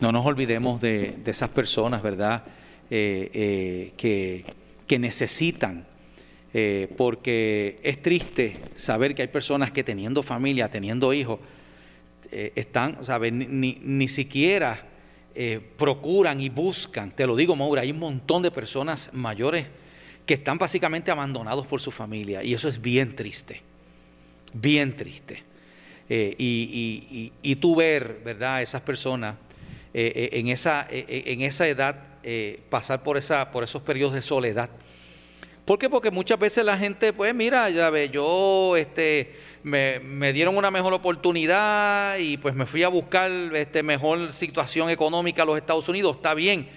No 0.00 0.12
nos 0.12 0.26
olvidemos 0.26 0.80
de, 0.80 1.16
esas 1.24 1.50
personas, 1.50 2.02
¿verdad? 2.02 2.44
Eh, 2.90 3.30
eh, 3.32 3.92
que, 3.96 4.44
que 4.86 4.98
necesitan 4.98 5.86
eh, 6.58 6.88
porque 6.96 7.78
es 7.82 8.00
triste 8.00 8.56
saber 8.76 9.14
que 9.14 9.20
hay 9.20 9.28
personas 9.28 9.72
que 9.72 9.84
teniendo 9.84 10.22
familia, 10.22 10.70
teniendo 10.70 11.12
hijos, 11.12 11.38
eh, 12.32 12.52
están, 12.56 13.04
¿sabes? 13.04 13.30
Ni, 13.30 13.76
ni, 13.82 14.08
siquiera 14.08 14.82
eh, 15.34 15.60
procuran 15.76 16.40
y 16.40 16.48
buscan, 16.48 17.10
te 17.10 17.26
lo 17.26 17.36
digo, 17.36 17.54
Maura, 17.56 17.82
hay 17.82 17.90
un 17.90 17.98
montón 17.98 18.40
de 18.40 18.50
personas 18.50 19.10
mayores 19.12 19.66
que 20.24 20.32
están 20.32 20.56
básicamente 20.56 21.10
abandonados 21.10 21.66
por 21.66 21.82
su 21.82 21.90
familia 21.90 22.42
y 22.42 22.54
eso 22.54 22.70
es 22.70 22.80
bien 22.80 23.14
triste, 23.14 23.60
bien 24.54 24.96
triste. 24.96 25.42
y, 26.08 27.32
y, 27.42 27.56
tú 27.56 27.76
ver, 27.76 28.22
¿verdad?, 28.24 28.62
esas 28.62 28.80
personas 28.80 29.36
en, 29.92 30.48
esa, 30.48 30.86
en 30.88 31.42
esa 31.42 31.68
edad 31.68 31.96
pasar 32.70 33.02
por, 33.02 33.18
esa, 33.18 33.50
por 33.50 33.62
esos 33.62 33.82
periodos 33.82 34.14
de 34.14 34.22
soledad 34.22 34.70
¿Por 35.66 35.80
qué? 35.80 35.90
Porque 35.90 36.12
muchas 36.12 36.38
veces 36.38 36.64
la 36.64 36.78
gente, 36.78 37.12
pues 37.12 37.34
mira, 37.34 37.68
ya 37.70 37.90
ve, 37.90 38.08
yo 38.08 38.76
este, 38.76 39.34
me, 39.64 39.98
me 39.98 40.32
dieron 40.32 40.56
una 40.56 40.70
mejor 40.70 40.94
oportunidad 40.94 42.18
y 42.18 42.36
pues 42.36 42.54
me 42.54 42.66
fui 42.66 42.84
a 42.84 42.88
buscar 42.88 43.28
este, 43.52 43.82
mejor 43.82 44.30
situación 44.30 44.90
económica 44.90 45.42
a 45.42 45.44
los 45.44 45.58
Estados 45.58 45.88
Unidos, 45.88 46.14
está 46.18 46.34
bien. 46.34 46.68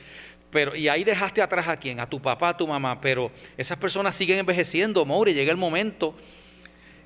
Pero, 0.50 0.76
y 0.76 0.88
ahí 0.88 1.04
dejaste 1.04 1.40
atrás 1.40 1.68
a 1.68 1.78
quién, 1.78 2.00
a 2.00 2.10
tu 2.10 2.20
papá, 2.20 2.50
a 2.50 2.58
tu 2.58 2.66
mamá, 2.66 3.00
pero 3.00 3.32
esas 3.58 3.78
personas 3.78 4.16
siguen 4.16 4.40
envejeciendo, 4.40 5.06
Mauri, 5.06 5.36
llega 5.36 5.52
el 5.52 5.58
momento 5.58 6.16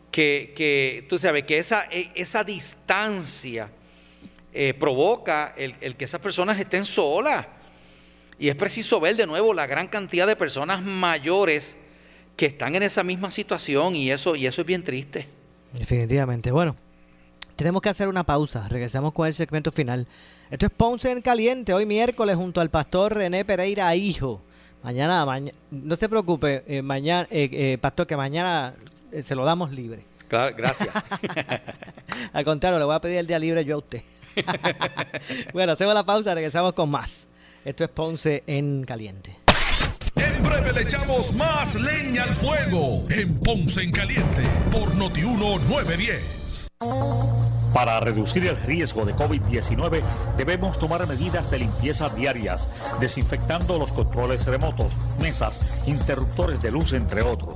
que, 0.10 0.54
que 0.56 1.06
tú 1.10 1.18
sabes, 1.18 1.44
que 1.44 1.58
esa, 1.58 1.88
e, 1.92 2.12
esa 2.16 2.46
distancia 2.46 3.70
eh, 4.54 4.74
provoca 4.74 5.54
el, 5.58 5.76
el 5.82 5.98
que 5.98 6.06
esas 6.06 6.22
personas 6.22 6.58
estén 6.58 6.86
solas. 6.86 7.46
Y 8.40 8.50
es 8.50 8.56
preciso 8.56 9.00
ver 9.00 9.16
de 9.16 9.28
nuevo 9.28 9.54
la 9.54 9.68
gran 9.68 9.88
cantidad 9.88 10.28
de 10.28 10.36
personas 10.36 10.82
mayores 10.82 11.76
que 12.36 12.48
están 12.48 12.76
en 12.76 12.84
esa 12.84 13.04
misma 13.04 13.32
situación 13.32 13.96
y 13.96 14.12
eso, 14.12 14.36
y 14.36 14.48
eso 14.48 14.62
es 14.62 14.68
bien 14.68 14.84
triste. 14.84 15.28
Definitivamente. 15.74 16.52
Bueno, 16.52 16.76
tenemos 17.56 17.82
que 17.82 17.90
hacer 17.90 18.08
una 18.08 18.24
pausa. 18.24 18.68
Regresamos 18.68 19.14
con 19.14 19.28
el 19.28 19.34
segmento 19.34 19.72
final. 19.72 20.08
Esto 20.50 20.66
es 20.66 20.72
Ponce 20.72 21.12
en 21.12 21.22
Caliente, 21.22 21.74
hoy 21.74 21.86
miércoles 21.86 22.36
junto 22.36 22.62
al 22.62 22.70
pastor 22.70 23.16
René 23.16 23.46
Pereira 23.46 23.96
Hijo. 23.96 24.42
Mañana, 24.84 25.26
mañana 25.26 25.58
no 25.72 25.96
se 25.96 26.10
preocupe, 26.10 26.64
eh, 26.68 26.82
mañana, 26.82 27.28
eh, 27.32 27.50
eh, 27.52 27.78
pastor, 27.80 28.06
que 28.06 28.18
mañana 28.18 28.76
eh, 29.12 29.24
se 29.24 29.34
lo 29.34 29.46
damos 29.46 29.72
libre. 29.72 30.06
Claro, 30.28 30.56
gracias. 30.58 30.90
Al 32.34 32.44
contrario, 32.44 32.80
le 32.80 32.86
voy 32.86 32.96
a 32.96 33.00
pedir 33.00 33.20
el 33.20 33.28
día 33.28 33.40
libre 33.40 33.64
yo 33.64 33.76
a 33.76 33.78
usted. 33.78 34.02
bueno, 35.54 35.72
hacemos 35.72 35.94
la 35.94 36.06
pausa, 36.06 36.34
regresamos 36.34 36.74
con 36.74 36.90
más. 36.90 37.28
Esto 37.66 37.86
es 37.86 37.90
Ponce 37.92 38.44
en 38.46 38.84
Caliente. 38.84 39.38
En 40.18 40.44
breve 40.44 40.74
le 40.74 40.82
echamos 40.82 41.34
más 41.36 41.76
leña 41.76 42.24
al 42.24 42.36
fuego 42.36 43.06
en 43.10 43.40
Ponce 43.40 43.84
en 43.84 43.92
Caliente 43.94 44.44
por 44.70 44.94
Notiuno 44.96 45.60
910. 45.60 46.68
Para 47.74 48.02
reducir 48.02 48.46
el 48.48 48.58
riesgo 48.64 49.06
de 49.06 49.16
COVID-19 49.16 50.02
debemos 50.36 50.78
tomar 50.78 51.08
medidas 51.08 51.50
de 51.50 51.60
limpieza 51.60 52.10
diarias, 52.10 52.68
desinfectando 53.00 53.78
los 53.78 53.94
controles 53.94 54.46
remotos, 54.46 54.94
mesas, 55.22 55.88
interruptores 55.88 56.62
de 56.62 56.72
luz, 56.72 56.92
entre 56.92 57.22
otros. 57.22 57.56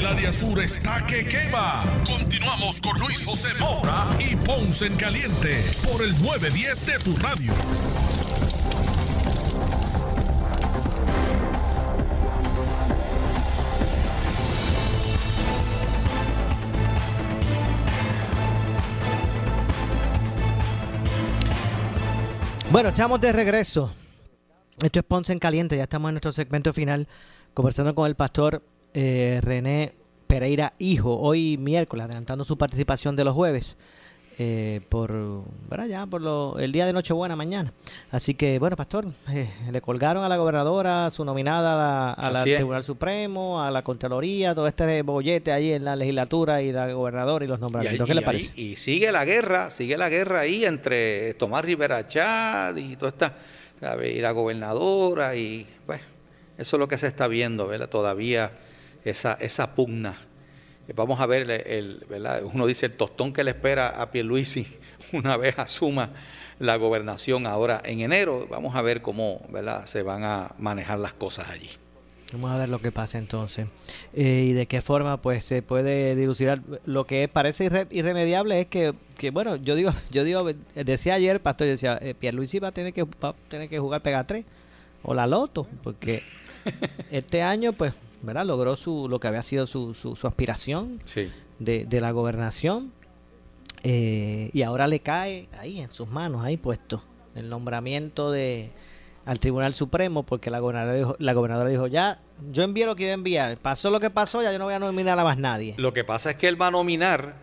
El 0.00 0.06
área 0.06 0.32
sur 0.32 0.58
está 0.58 1.06
que 1.06 1.28
quema. 1.28 1.84
Continuamos 2.06 2.80
con 2.80 2.98
Luis 2.98 3.22
José 3.22 3.48
Moura 3.58 4.08
y 4.18 4.34
Ponce 4.34 4.86
en 4.86 4.96
Caliente 4.96 5.62
por 5.86 6.02
el 6.02 6.18
910 6.22 6.86
de 6.86 6.98
tu 7.00 7.14
radio. 7.16 7.52
Bueno, 22.70 22.88
estamos 22.88 23.20
de 23.20 23.32
regreso. 23.34 23.92
Esto 24.82 25.00
es 25.00 25.04
Ponce 25.04 25.34
en 25.34 25.38
Caliente, 25.38 25.76
ya 25.76 25.82
estamos 25.82 26.08
en 26.08 26.14
nuestro 26.14 26.32
segmento 26.32 26.72
final 26.72 27.06
conversando 27.52 27.94
con 27.94 28.06
el 28.06 28.14
pastor 28.14 28.62
eh, 28.94 29.40
René 29.42 29.92
Pereira 30.26 30.72
Hijo, 30.78 31.16
hoy 31.18 31.56
miércoles, 31.58 32.04
adelantando 32.04 32.44
su 32.44 32.56
participación 32.56 33.16
de 33.16 33.24
los 33.24 33.34
jueves. 33.34 33.76
eh, 34.42 34.80
por, 34.88 35.12
¿verdad? 35.68 35.84
Ya 35.86 36.06
por 36.06 36.22
lo- 36.22 36.58
el 36.58 36.72
día 36.72 36.86
de 36.86 36.94
Nochebuena 36.94 37.36
mañana. 37.36 37.74
Así 38.10 38.32
que, 38.34 38.58
bueno, 38.58 38.74
pastor, 38.74 39.04
eh, 39.30 39.50
le 39.70 39.82
colgaron 39.82 40.24
a 40.24 40.30
la 40.30 40.38
gobernadora 40.38 41.10
su 41.10 41.26
nominada 41.26 42.14
a 42.14 42.30
la, 42.30 42.40
a. 42.40 42.44
Tribunal 42.44 42.82
Supremo, 42.82 43.62
a 43.62 43.70
la 43.70 43.82
Contraloría, 43.82 44.54
todo 44.54 44.66
este 44.66 45.02
bollete 45.02 45.52
ahí 45.52 45.72
en 45.72 45.84
la 45.84 45.94
legislatura 45.94 46.62
y 46.62 46.72
la 46.72 46.90
gobernadora 46.90 47.44
y 47.44 47.48
los 47.48 47.58
Y, 47.58 47.60
nombramientos. 47.60 48.00
ahí- 48.04 48.08
¿Qué 48.08 48.14
le 48.14 48.20
y 48.22 48.24
parece? 48.24 48.54
ahí- 48.56 48.62
y 48.72 48.76
sigue 48.76 49.12
la 49.12 49.26
guerra, 49.26 49.68
sigue 49.68 49.98
la 49.98 50.08
guerra 50.08 50.40
ahí 50.40 50.64
entre 50.64 51.34
Tomás 51.34 51.62
Rivera 51.62 52.08
Chad 52.08 52.76
y 52.76 52.96
toda 52.96 53.10
esta, 53.10 53.34
¿sabe? 53.78 54.12
y 54.14 54.20
la 54.22 54.30
gobernadora, 54.30 55.36
y 55.36 55.66
pues, 55.84 56.00
eso 56.56 56.76
es 56.76 56.80
lo 56.80 56.88
que 56.88 56.96
se 56.96 57.08
está 57.08 57.26
viendo, 57.28 57.66
¿verdad? 57.66 57.90
Todavía 57.90 58.52
esa, 59.04 59.34
esa 59.34 59.74
pugna. 59.74 60.18
Eh, 60.88 60.92
Vamos 60.94 61.20
a 61.20 61.26
ver, 61.26 61.42
el, 61.42 61.50
el- 61.50 62.06
¿verdad? 62.08 62.42
Uno 62.44 62.66
dice 62.66 62.86
el 62.86 62.92
tostón 62.96 63.32
que 63.32 63.44
le 63.44 63.50
espera 63.52 63.88
a 64.00 64.10
Pierluisi 64.10 64.66
una 65.12 65.36
vez 65.36 65.58
asuma 65.58 66.10
la 66.58 66.76
gobernación 66.76 67.46
ahora 67.46 67.80
en 67.84 68.00
enero. 68.00 68.46
Vamos 68.50 68.74
a 68.76 68.82
ver 68.82 69.00
cómo, 69.02 69.40
¿verdad? 69.50 69.86
Se 69.86 70.02
van 70.02 70.24
a 70.24 70.52
manejar 70.58 70.98
las 70.98 71.12
cosas 71.14 71.48
allí. 71.48 71.70
Vamos 72.32 72.50
a 72.52 72.58
ver 72.58 72.68
lo 72.68 72.78
que 72.80 72.92
pasa 72.92 73.18
entonces. 73.18 73.66
Eh, 74.14 74.46
y 74.50 74.52
de 74.52 74.66
qué 74.66 74.80
forma 74.82 75.16
pues 75.20 75.44
se 75.44 75.62
puede 75.62 76.14
dilucidar. 76.14 76.60
Lo 76.84 77.04
que 77.04 77.26
parece 77.26 77.68
irre- 77.68 77.88
irremediable 77.90 78.60
es 78.60 78.66
que, 78.66 78.94
que, 79.18 79.30
bueno, 79.30 79.56
yo 79.56 79.74
digo, 79.74 79.92
yo 80.12 80.22
digo, 80.22 80.48
decía 80.76 81.14
ayer, 81.14 81.40
pastor, 81.40 81.66
yo 81.66 81.70
decía, 81.72 81.98
eh, 82.00 82.14
Pierluisi 82.14 82.58
va 82.60 82.68
a 82.68 82.72
tener 82.72 82.92
que, 82.92 83.02
va 83.04 83.30
a 83.30 83.34
tener 83.48 83.68
que 83.68 83.78
jugar 83.80 84.02
Pega 84.02 84.24
3 84.24 84.44
o 85.02 85.12
la 85.14 85.26
Loto, 85.26 85.66
porque 85.82 86.22
este 87.10 87.42
año 87.42 87.72
pues, 87.72 87.94
¿verdad? 88.22 88.44
Logró 88.46 88.76
su, 88.76 89.08
lo 89.08 89.18
que 89.20 89.28
había 89.28 89.42
sido 89.42 89.66
su, 89.66 89.94
su, 89.94 90.16
su 90.16 90.26
aspiración 90.26 91.00
Sí. 91.04 91.30
de, 91.58 91.84
de 91.86 92.00
la 92.00 92.10
gobernación 92.10 92.92
eh, 93.82 94.50
y 94.52 94.62
ahora 94.62 94.86
le 94.86 95.00
cae 95.00 95.48
ahí 95.58 95.80
en 95.80 95.90
sus 95.92 96.08
manos, 96.08 96.44
ahí 96.44 96.56
puesto, 96.56 97.02
el 97.34 97.48
nombramiento 97.48 98.30
de 98.30 98.70
al 99.26 99.38
Tribunal 99.38 99.74
Supremo 99.74 100.22
porque 100.22 100.50
la 100.50 100.58
gobernadora 100.60 100.94
dijo, 100.96 101.16
la 101.18 101.32
gobernadora 101.34 101.70
dijo 101.70 101.86
ya, 101.86 102.18
yo 102.50 102.62
envié 102.62 102.84
lo 102.86 102.96
que 102.96 103.04
iba 103.04 103.10
a 103.12 103.14
enviar, 103.14 103.56
pasó 103.58 103.90
lo 103.90 104.00
que 104.00 104.10
pasó, 104.10 104.42
ya 104.42 104.52
yo 104.52 104.58
no 104.58 104.64
voy 104.64 104.74
a 104.74 104.78
nominar 104.78 105.18
a 105.18 105.24
más 105.24 105.38
nadie. 105.38 105.74
Lo 105.78 105.92
que 105.92 106.04
pasa 106.04 106.30
es 106.32 106.36
que 106.36 106.48
él 106.48 106.60
va 106.60 106.66
a 106.68 106.70
nominar, 106.70 107.34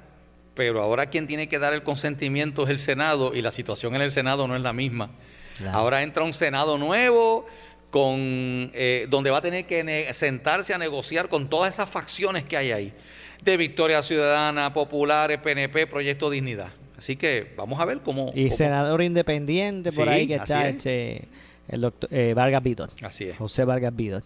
pero 0.55 0.82
ahora 0.82 1.07
quien 1.09 1.28
tiene 1.28 1.47
que 1.49 1.59
dar 1.59 1.73
el 1.73 1.84
consentimiento 1.84 2.63
es 2.63 2.69
el 2.69 2.80
Senado 2.80 3.34
y 3.36 3.41
la 3.41 3.51
situación 3.51 3.95
en 3.95 4.01
el 4.01 4.11
Senado 4.11 4.47
no 4.47 4.55
es 4.55 4.61
la 4.61 4.73
misma. 4.73 5.11
Ahora 5.71 6.03
entra 6.03 6.23
un 6.23 6.34
Senado 6.34 6.78
nuevo 6.78 7.45
con 7.91 8.71
eh, 8.73 9.07
donde 9.09 9.29
va 9.31 9.38
a 9.38 9.41
tener 9.41 9.65
que 9.65 10.09
sentarse 10.13 10.73
a 10.73 10.77
negociar 10.77 11.29
con 11.29 11.49
todas 11.49 11.73
esas 11.73 11.89
facciones 11.89 12.43
que 12.43 12.57
hay 12.57 12.71
ahí, 12.71 12.93
de 13.41 13.57
Victoria 13.57 14.03
Ciudadana, 14.03 14.73
Populares, 14.73 15.39
PNP, 15.39 15.88
Proyecto 15.88 16.29
Dignidad. 16.29 16.69
Así 16.97 17.15
que 17.15 17.53
vamos 17.55 17.79
a 17.79 17.85
ver 17.85 17.99
cómo... 17.99 18.31
Y 18.33 18.45
cómo- 18.45 18.55
senador 18.55 19.01
independiente 19.03 19.91
por 19.91 20.05
Sí, 20.07 20.13
ahí 20.13 20.27
que 20.27 20.35
está 20.35 20.67
es. 20.67 20.75
este, 20.77 21.27
el 21.69 21.81
doctor 21.81 22.09
eh, 22.11 22.33
Vargas 22.35 22.63
Vidot. 22.63 22.91
Así 23.03 23.25
es. 23.25 23.38
José 23.38 23.63
Vargas 23.65 23.95
Vidot. 23.95 24.23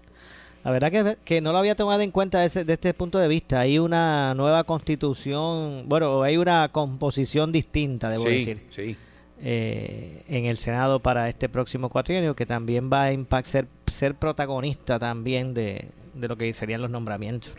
La 0.63 0.71
verdad 0.71 0.91
que, 0.91 1.17
que 1.25 1.41
no 1.41 1.51
lo 1.51 1.57
había 1.57 1.75
tomado 1.75 2.01
en 2.01 2.11
cuenta 2.11 2.39
desde, 2.41 2.61
desde 2.61 2.73
este 2.73 2.93
punto 2.93 3.17
de 3.19 3.27
vista. 3.27 3.59
Hay 3.59 3.77
una 3.79 4.33
nueva 4.35 4.63
constitución, 4.63 5.83
bueno, 5.87 6.21
hay 6.23 6.37
una 6.37 6.69
composición 6.71 7.51
distinta, 7.51 8.09
debo 8.09 8.25
Sí, 8.25 8.29
decir, 8.29 8.61
sí. 8.73 8.95
Eh, 9.43 10.23
en 10.27 10.45
el 10.45 10.57
Senado 10.57 10.99
para 10.99 11.27
este 11.29 11.49
próximo 11.49 11.89
cuatrienio, 11.89 12.35
que 12.35 12.45
también 12.45 12.91
va 12.91 13.03
a 13.03 13.11
impact, 13.13 13.47
ser, 13.47 13.67
ser 13.87 14.15
protagonista 14.15 14.99
también 14.99 15.53
de, 15.53 15.85
de 16.13 16.27
lo 16.27 16.35
que 16.37 16.53
serían 16.53 16.81
los 16.81 16.91
nombramientos. 16.91 17.55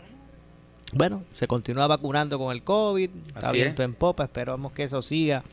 Bueno, 0.93 1.23
se 1.33 1.47
continúa 1.47 1.87
vacunando 1.87 2.37
con 2.37 2.51
el 2.51 2.63
COVID, 2.63 3.09
está 3.35 3.51
es. 3.51 3.79
en 3.79 3.93
popa, 3.95 4.25
esperamos 4.25 4.71
que 4.73 4.83
eso 4.83 5.01
siga. 5.01 5.43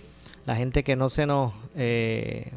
La 0.46 0.54
gente 0.56 0.84
que 0.84 0.96
no 0.96 1.08
se 1.08 1.26
nos 1.26 1.52
eh, 1.76 2.50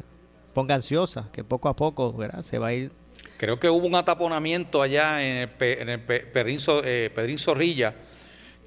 ponga 0.52 0.74
ansiosa, 0.74 1.28
que 1.32 1.44
poco 1.44 1.68
a 1.68 1.76
poco 1.76 2.12
¿verdad? 2.12 2.42
se 2.42 2.58
va 2.58 2.68
a 2.68 2.74
ir 2.74 2.92
Creo 3.36 3.58
que 3.58 3.68
hubo 3.68 3.86
un 3.86 3.94
ataponamiento 3.96 4.80
allá 4.80 5.22
en 5.26 5.36
el, 5.36 5.48
Pe- 5.48 5.82
en 5.82 5.88
el 5.88 6.00
Pe- 6.00 6.26
eh, 6.32 7.10
Pedrín 7.14 7.38
Zorrilla, 7.38 7.94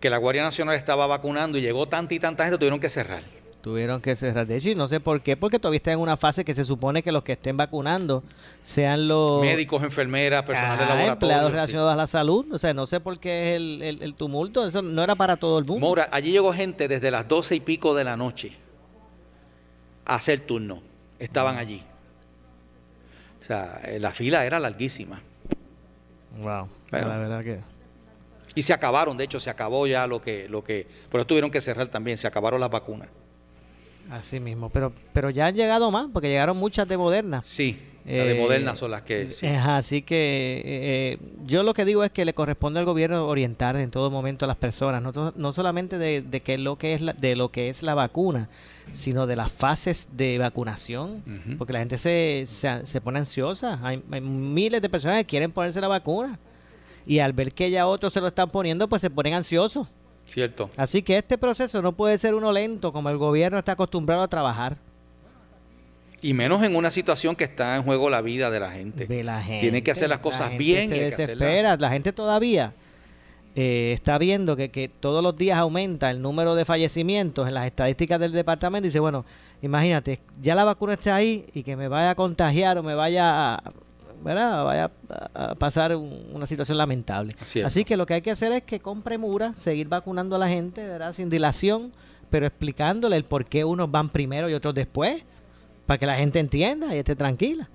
que 0.02 0.10
la 0.10 0.18
Guardia 0.18 0.44
Nacional 0.44 0.76
estaba 0.76 1.08
vacunando 1.08 1.58
y 1.58 1.62
llegó 1.62 1.88
tanta 1.88 2.14
y 2.14 2.20
tanta 2.20 2.44
gente, 2.44 2.58
tuvieron 2.58 2.80
que 2.80 2.90
cerrar. 2.90 3.24
Tuvieron 3.62 4.00
que 4.02 4.16
cerrar. 4.16 4.46
De 4.48 4.56
hecho, 4.56 4.70
y 4.70 4.76
no 4.76 4.88
sé 4.88 5.00
por 5.00 5.22
qué, 5.22 5.36
porque 5.36 5.60
todavía 5.60 5.78
está 5.78 5.92
en 5.92 6.00
una 6.00 6.16
fase 6.16 6.46
que 6.46 6.54
se 6.54 6.64
supone 6.64 7.04
que 7.04 7.12
los 7.12 7.24
que 7.24 7.34
estén 7.34 7.58
vacunando 7.58 8.24
sean 8.62 9.08
los 9.08 9.42
Médicos, 9.42 9.84
enfermeras, 9.84 10.44
personal 10.44 10.78
de 10.78 10.84
Ah, 10.84 10.88
laboratorio. 10.88 11.14
empleados 11.14 11.48
sí. 11.50 11.54
relacionados 11.54 11.94
a 11.94 11.96
la 11.96 12.08
salud. 12.08 12.46
O 12.54 12.58
sea, 12.58 12.74
no 12.74 12.86
sé 12.86 13.00
por 13.00 13.20
qué 13.20 13.56
es 13.56 13.62
el, 13.62 13.82
el- 13.82 14.04
el 14.04 14.16
tumulto. 14.16 14.66
Eso 14.66 14.82
no 14.82 15.04
era 15.04 15.16
para 15.16 15.36
todo 15.38 15.60
el 15.60 15.66
mundo. 15.66 15.86
Mora, 15.86 16.08
allí 16.12 16.32
llegó 16.32 16.54
gente 16.54 16.88
desde 16.88 17.12
las 17.12 17.28
doce 17.28 17.56
y 17.56 17.60
pico 17.60 17.94
de 17.94 18.04
la 18.06 18.16
noche 18.16 18.54
a 20.06 20.16
hacer 20.16 20.46
turno. 20.46 20.82
Estaban 21.20 21.56
Mm. 21.56 21.60
allí. 21.60 21.84
O 23.42 23.46
sea, 23.48 23.82
eh, 23.84 24.00
la 24.00 24.12
fila 24.12 24.46
era 24.46 24.60
larguísima. 24.60 25.22
Wow. 26.42 26.68
Bueno. 26.92 27.08
La 27.08 27.18
verdad 27.18 27.42
que. 27.42 27.60
Y 28.56 28.62
se 28.62 28.72
acabaron, 28.74 29.18
de 29.18 29.24
hecho, 29.26 29.40
se 29.40 29.50
acabó 29.50 29.88
ya 29.88 30.08
lo 30.08 30.22
que, 30.22 30.48
lo 30.48 30.64
que, 30.64 30.88
pero 31.12 31.26
tuvieron 31.26 31.52
que 31.52 31.62
cerrar 31.62 31.88
también, 31.88 32.18
se 32.18 32.28
acabaron 32.28 32.60
las 32.62 32.70
vacunas. 32.72 33.08
Así 34.10 34.40
mismo. 34.40 34.70
Pero, 34.70 34.94
pero 35.14 35.30
ya 35.30 35.48
han 35.48 35.56
llegado 35.56 35.92
más, 35.92 36.08
porque 36.12 36.30
llegaron 36.30 36.58
muchas 36.58 36.88
de 36.88 36.98
Moderna. 36.98 37.44
Sí, 37.46 37.78
las 38.06 38.26
de 38.26 38.38
Eh, 38.38 38.42
Moderna 38.42 38.76
son 38.78 38.92
las 38.92 39.02
que... 39.02 39.32
sí. 39.32 39.46
Ajá, 39.48 39.78
así 39.78 40.02
que 40.02 40.62
eh, 40.66 41.18
yo 41.46 41.64
lo 41.64 41.74
que 41.74 41.84
digo 41.84 42.04
es 42.06 42.12
que 42.12 42.24
le 42.24 42.34
corresponde 42.34 42.80
al 42.80 42.86
gobierno 42.86 43.28
orientar 43.28 43.76
en 43.76 43.92
todo 43.92 44.10
momento 44.10 44.46
a 44.46 44.48
las 44.48 44.56
personas, 44.58 45.02
no, 45.04 45.34
no 45.36 45.52
solamente 45.54 45.98
de, 45.98 46.22
de 46.22 46.40
qué 46.40 46.54
es 46.54 46.60
lo 46.62 46.78
que 46.78 46.94
es 46.94 47.02
la, 47.02 47.12
de 47.12 47.36
lo 47.36 47.52
que 47.52 47.68
es 47.70 47.84
la 47.84 47.96
vacuna, 47.96 48.48
sino 48.92 49.28
de 49.28 49.36
las 49.36 49.52
fases 49.52 50.08
de 50.14 50.38
vacunación, 50.38 51.22
porque 51.58 51.74
la 51.74 51.80
gente 51.80 51.98
se, 51.98 52.46
se, 52.48 52.86
se 52.86 53.02
pone 53.02 53.20
ansiosa. 53.20 53.78
Hay, 53.84 54.02
hay 54.10 54.22
miles 54.22 54.82
de 54.82 54.88
personas 54.88 55.18
que 55.18 55.26
quieren 55.26 55.52
ponerse 55.52 55.82
la 55.82 55.90
vacuna 55.90 56.40
y 57.06 57.20
al 57.20 57.34
ver 57.34 57.52
que 57.54 57.70
ya 57.72 57.88
otros 57.88 58.14
se 58.14 58.22
lo 58.22 58.28
están 58.28 58.50
poniendo, 58.50 58.88
pues 58.88 59.02
se 59.02 59.10
ponen 59.10 59.34
ansiosos. 59.34 59.86
Cierto. 60.28 60.70
Así 60.76 61.02
que 61.02 61.18
este 61.18 61.38
proceso 61.38 61.82
no 61.82 61.94
puede 61.94 62.18
ser 62.18 62.36
uno 62.36 62.52
lento 62.52 62.92
como 62.92 63.10
el 63.10 63.18
gobierno 63.18 63.58
está 63.58 63.74
acostumbrado 63.74 64.22
a 64.22 64.28
trabajar. 64.28 64.78
Y 66.22 66.34
menos 66.34 66.64
en 66.64 66.76
una 66.76 66.92
situación 66.92 67.36
que 67.36 67.44
está 67.44 67.76
en 67.76 67.84
juego 67.84 68.10
la 68.10 68.22
vida 68.22 68.50
de 68.50 68.60
la 68.60 68.72
gente. 68.72 69.06
de 69.06 69.24
la 69.24 69.42
gente. 69.42 69.62
Tiene 69.62 69.84
que 69.84 69.92
hacer 69.92 70.10
las 70.10 70.20
La 70.20 70.24
cosas 70.24 70.50
gente 70.50 70.58
bien. 70.58 70.90
Se 70.90 71.00
desespera. 71.00 71.78
La 71.78 71.90
gente 71.90 72.12
todavía 72.12 72.74
eh, 73.56 73.92
está 73.94 74.18
viendo 74.18 74.56
que, 74.56 74.70
que 74.70 74.90
todos 74.90 75.24
los 75.24 75.36
días 75.36 75.58
aumenta 75.60 76.10
el 76.10 76.22
número 76.22 76.56
de 76.56 76.66
fallecimientos 76.66 77.48
en 77.48 77.54
las 77.54 77.68
estadísticas 77.68 78.20
del 78.20 78.32
departamento. 78.32 78.86
Y 78.86 78.90
dice, 78.90 79.00
bueno, 79.00 79.26
imagínate, 79.62 80.20
ya 80.42 80.56
la 80.56 80.64
vacuna 80.64 80.94
está 80.94 81.16
ahí 81.16 81.46
y 81.54 81.64
que 81.64 81.76
me 81.76 81.88
vaya 81.88 82.12
a 82.12 82.16
contagiar 82.16 82.80
o 82.80 82.84
me 82.84 82.96
vaya 82.96 83.56
a, 83.56 83.64
¿verdad? 84.24 84.64
vaya 84.66 84.92
a 85.34 85.56
pasar 85.56 85.96
un- 85.96 86.28
una 86.34 86.46
situación 86.48 86.78
lamentable. 86.78 87.36
Así 87.64 87.84
que 87.84 87.98
lo 87.98 88.06
que 88.06 88.16
hay 88.16 88.22
que 88.22 88.32
hacer 88.32 88.52
es 88.52 88.62
que 88.64 88.80
con 88.80 89.02
premura 89.02 89.54
seguir 89.56 89.88
vacunando 89.88 90.36
a 90.36 90.40
la 90.40 90.48
gente, 90.48 90.86
¿verdad? 90.88 91.14
sin 91.14 91.30
dilación, 91.30 91.92
pero 92.30 92.46
explicándole 92.46 93.16
el 93.18 93.24
por 93.24 93.46
qué 93.46 93.64
unos 93.64 93.90
van 93.90 94.10
primero 94.10 94.50
y 94.50 94.54
otros 94.54 94.74
después, 94.74 95.26
para 95.86 95.98
que 95.98 96.06
la 96.06 96.16
gente 96.18 96.40
entienda 96.40 96.94
y 96.94 97.00
esté 97.00 97.16
tranquila. 97.16 97.70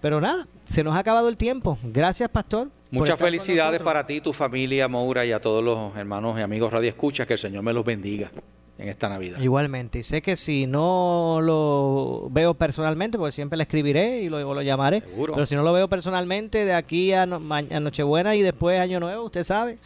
Pero 0.00 0.20
nada, 0.20 0.46
se 0.68 0.82
nos 0.84 0.94
ha 0.94 0.98
acabado 0.98 1.28
el 1.28 1.36
tiempo. 1.36 1.78
Gracias, 1.82 2.28
Pastor. 2.28 2.68
Muchas 2.90 3.18
felicidades 3.18 3.82
para 3.82 4.06
ti, 4.06 4.20
tu 4.20 4.32
familia, 4.32 4.86
Moura, 4.88 5.24
y 5.26 5.32
a 5.32 5.40
todos 5.40 5.64
los 5.64 5.96
hermanos 5.96 6.38
y 6.38 6.42
amigos 6.42 6.72
Radio 6.72 6.88
Escucha. 6.90 7.26
Que 7.26 7.32
el 7.34 7.38
Señor 7.38 7.62
me 7.62 7.72
los 7.72 7.84
bendiga 7.84 8.30
en 8.78 8.88
esta 8.88 9.08
Navidad. 9.08 9.38
Igualmente, 9.40 10.00
y 10.00 10.02
sé 10.02 10.20
que 10.20 10.34
si 10.36 10.66
no 10.66 11.38
lo 11.42 12.28
veo 12.30 12.54
personalmente, 12.54 13.18
porque 13.18 13.32
siempre 13.32 13.56
le 13.56 13.62
escribiré 13.62 14.22
y 14.22 14.28
luego 14.28 14.52
lo 14.54 14.62
llamaré, 14.62 15.00
Seguro. 15.00 15.34
pero 15.34 15.46
si 15.46 15.54
no 15.54 15.62
lo 15.62 15.72
veo 15.72 15.88
personalmente 15.88 16.64
de 16.64 16.72
aquí 16.74 17.12
a, 17.12 17.24
no- 17.26 17.40
a 17.54 17.80
Nochebuena 17.80 18.34
y 18.34 18.42
después 18.42 18.80
Año 18.80 18.98
Nuevo, 19.00 19.24
usted 19.26 19.44
sabe, 19.44 19.78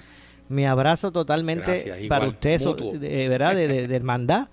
mi 0.48 0.64
abrazo 0.64 1.12
totalmente 1.12 1.82
Gracias, 1.84 2.08
para 2.08 2.26
usted, 2.26 2.58
so- 2.58 2.74
de, 2.74 3.28
¿verdad? 3.28 3.54
De, 3.54 3.68
de- 3.68 3.88
de 3.88 3.96
hermandad, 3.96 4.48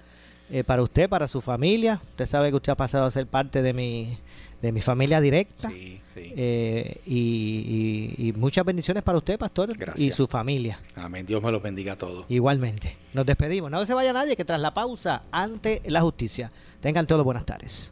eh, 0.51 0.63
para 0.65 0.81
usted, 0.83 1.07
para 1.09 1.27
su 1.29 1.39
familia. 1.41 2.01
Usted 2.11 2.25
sabe 2.25 2.49
que 2.49 2.57
usted 2.57 2.73
ha 2.73 2.75
pasado 2.75 3.05
a 3.05 3.11
ser 3.11 3.27
parte 3.27 3.61
de 3.61 3.71
mi, 3.73 4.17
de 4.65 4.71
mi 4.71 4.81
familia 4.81 5.21
directa. 5.21 5.69
Sí, 5.69 6.01
sí. 6.13 6.33
Eh, 6.35 6.97
y, 7.05 8.15
y- 8.17 8.27
y 8.29 8.33
muchas 8.33 8.65
bendiciones 8.65 9.03
para 9.03 9.17
usted, 9.17 9.37
Pastor, 9.37 9.71
y 9.71 9.73
Gracias. 9.77 10.15
su 10.15 10.27
familia. 10.27 10.79
Amén. 10.95 11.25
Dios 11.25 11.41
me 11.41 11.51
los 11.51 11.61
bendiga 11.61 11.93
a 11.93 11.95
todos. 11.95 12.25
Igualmente. 12.29 12.97
Nos 13.13 13.25
despedimos. 13.25 13.69
No 13.71 13.85
se 13.85 13.93
vaya 13.93 14.11
nadie 14.13 14.35
que 14.35 14.43
tras 14.45 14.59
la 14.59 14.73
pausa, 14.73 15.23
ante 15.31 15.81
la 15.85 16.01
justicia. 16.01 16.51
Tengan 16.81 17.07
todos 17.07 17.23
buenas 17.23 17.45
tardes. 17.45 17.91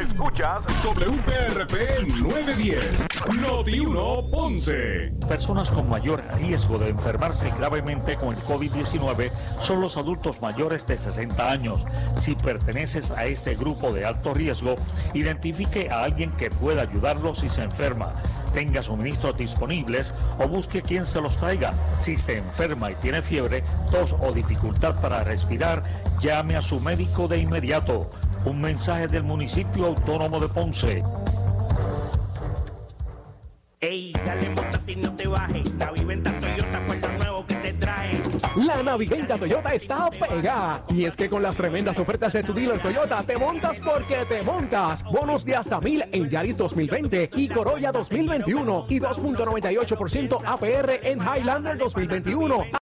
Escuchas 0.00 0.64
WPRP 0.84 2.06
910, 2.20 3.06
Noti 3.40 3.80
1 3.80 4.30
Ponce. 4.30 5.12
Personas 5.28 5.70
con 5.70 5.88
mayor 5.88 6.22
riesgo 6.36 6.78
de 6.78 6.90
enfermarse 6.90 7.50
gravemente 7.58 8.16
con 8.16 8.34
el 8.34 8.40
COVID-19 8.42 9.30
son 9.60 9.80
los 9.80 9.96
adultos 9.96 10.40
mayores 10.40 10.86
de 10.86 10.96
60 10.96 11.50
años. 11.50 11.84
Si 12.16 12.34
perteneces 12.34 13.10
a 13.10 13.26
este 13.26 13.56
grupo 13.56 13.92
de 13.92 14.04
alto 14.04 14.34
riesgo, 14.34 14.76
identifique 15.14 15.90
a 15.90 16.04
alguien 16.04 16.30
que 16.32 16.50
pueda 16.50 16.82
ayudarlo 16.82 17.34
si 17.34 17.48
se 17.48 17.62
enferma. 17.62 18.12
Tenga 18.54 18.82
suministros 18.82 19.36
disponibles 19.36 20.12
o 20.38 20.48
busque 20.48 20.82
quien 20.82 21.06
se 21.06 21.20
los 21.20 21.36
traiga. 21.36 21.72
Si 21.98 22.16
se 22.16 22.38
enferma 22.38 22.90
y 22.90 22.94
tiene 22.94 23.22
fiebre, 23.22 23.62
tos 23.90 24.14
o 24.20 24.32
dificultad 24.32 25.00
para 25.00 25.24
respirar, 25.24 25.82
llame 26.20 26.56
a 26.56 26.62
su 26.62 26.80
médico 26.80 27.28
de 27.28 27.38
inmediato. 27.38 28.08
Un 28.44 28.60
mensaje 28.60 29.06
del 29.06 29.22
municipio 29.22 29.86
autónomo 29.86 30.40
de 30.40 30.48
Ponce. 30.48 31.02
Ey, 33.80 34.12
dale 34.24 34.54
y 34.86 34.96
no 34.96 35.14
te 35.14 35.26
bajes. 35.26 35.72
La 35.78 35.90
viventa 35.92 36.38
Toyota 36.38 36.82
fue 36.86 36.96
lo 36.96 37.12
nuevo 37.12 37.46
que 37.46 37.54
te 37.56 37.72
trae. 37.74 38.22
La 38.66 38.82
Naviventa 38.82 39.38
Toyota 39.38 39.72
está 39.74 40.10
pegada. 40.10 40.84
Y 40.88 41.04
es 41.04 41.16
que 41.16 41.30
con 41.30 41.42
las 41.42 41.56
tremendas 41.56 41.98
ofertas 41.98 42.32
de 42.32 42.42
tu 42.42 42.52
dealer 42.52 42.80
Toyota, 42.80 43.22
te 43.22 43.36
montas 43.38 43.78
porque 43.78 44.24
te 44.28 44.42
montas. 44.42 45.04
Bonos 45.04 45.44
de 45.44 45.56
hasta 45.56 45.80
mil 45.80 46.04
en 46.12 46.28
Yaris 46.28 46.56
2020 46.56 47.30
y 47.36 47.48
Corolla 47.48 47.92
2021 47.92 48.86
y 48.88 49.00
2.98% 49.00 50.42
APR 50.44 51.06
en 51.06 51.20
Highlander 51.20 51.78
2021. 51.78 52.64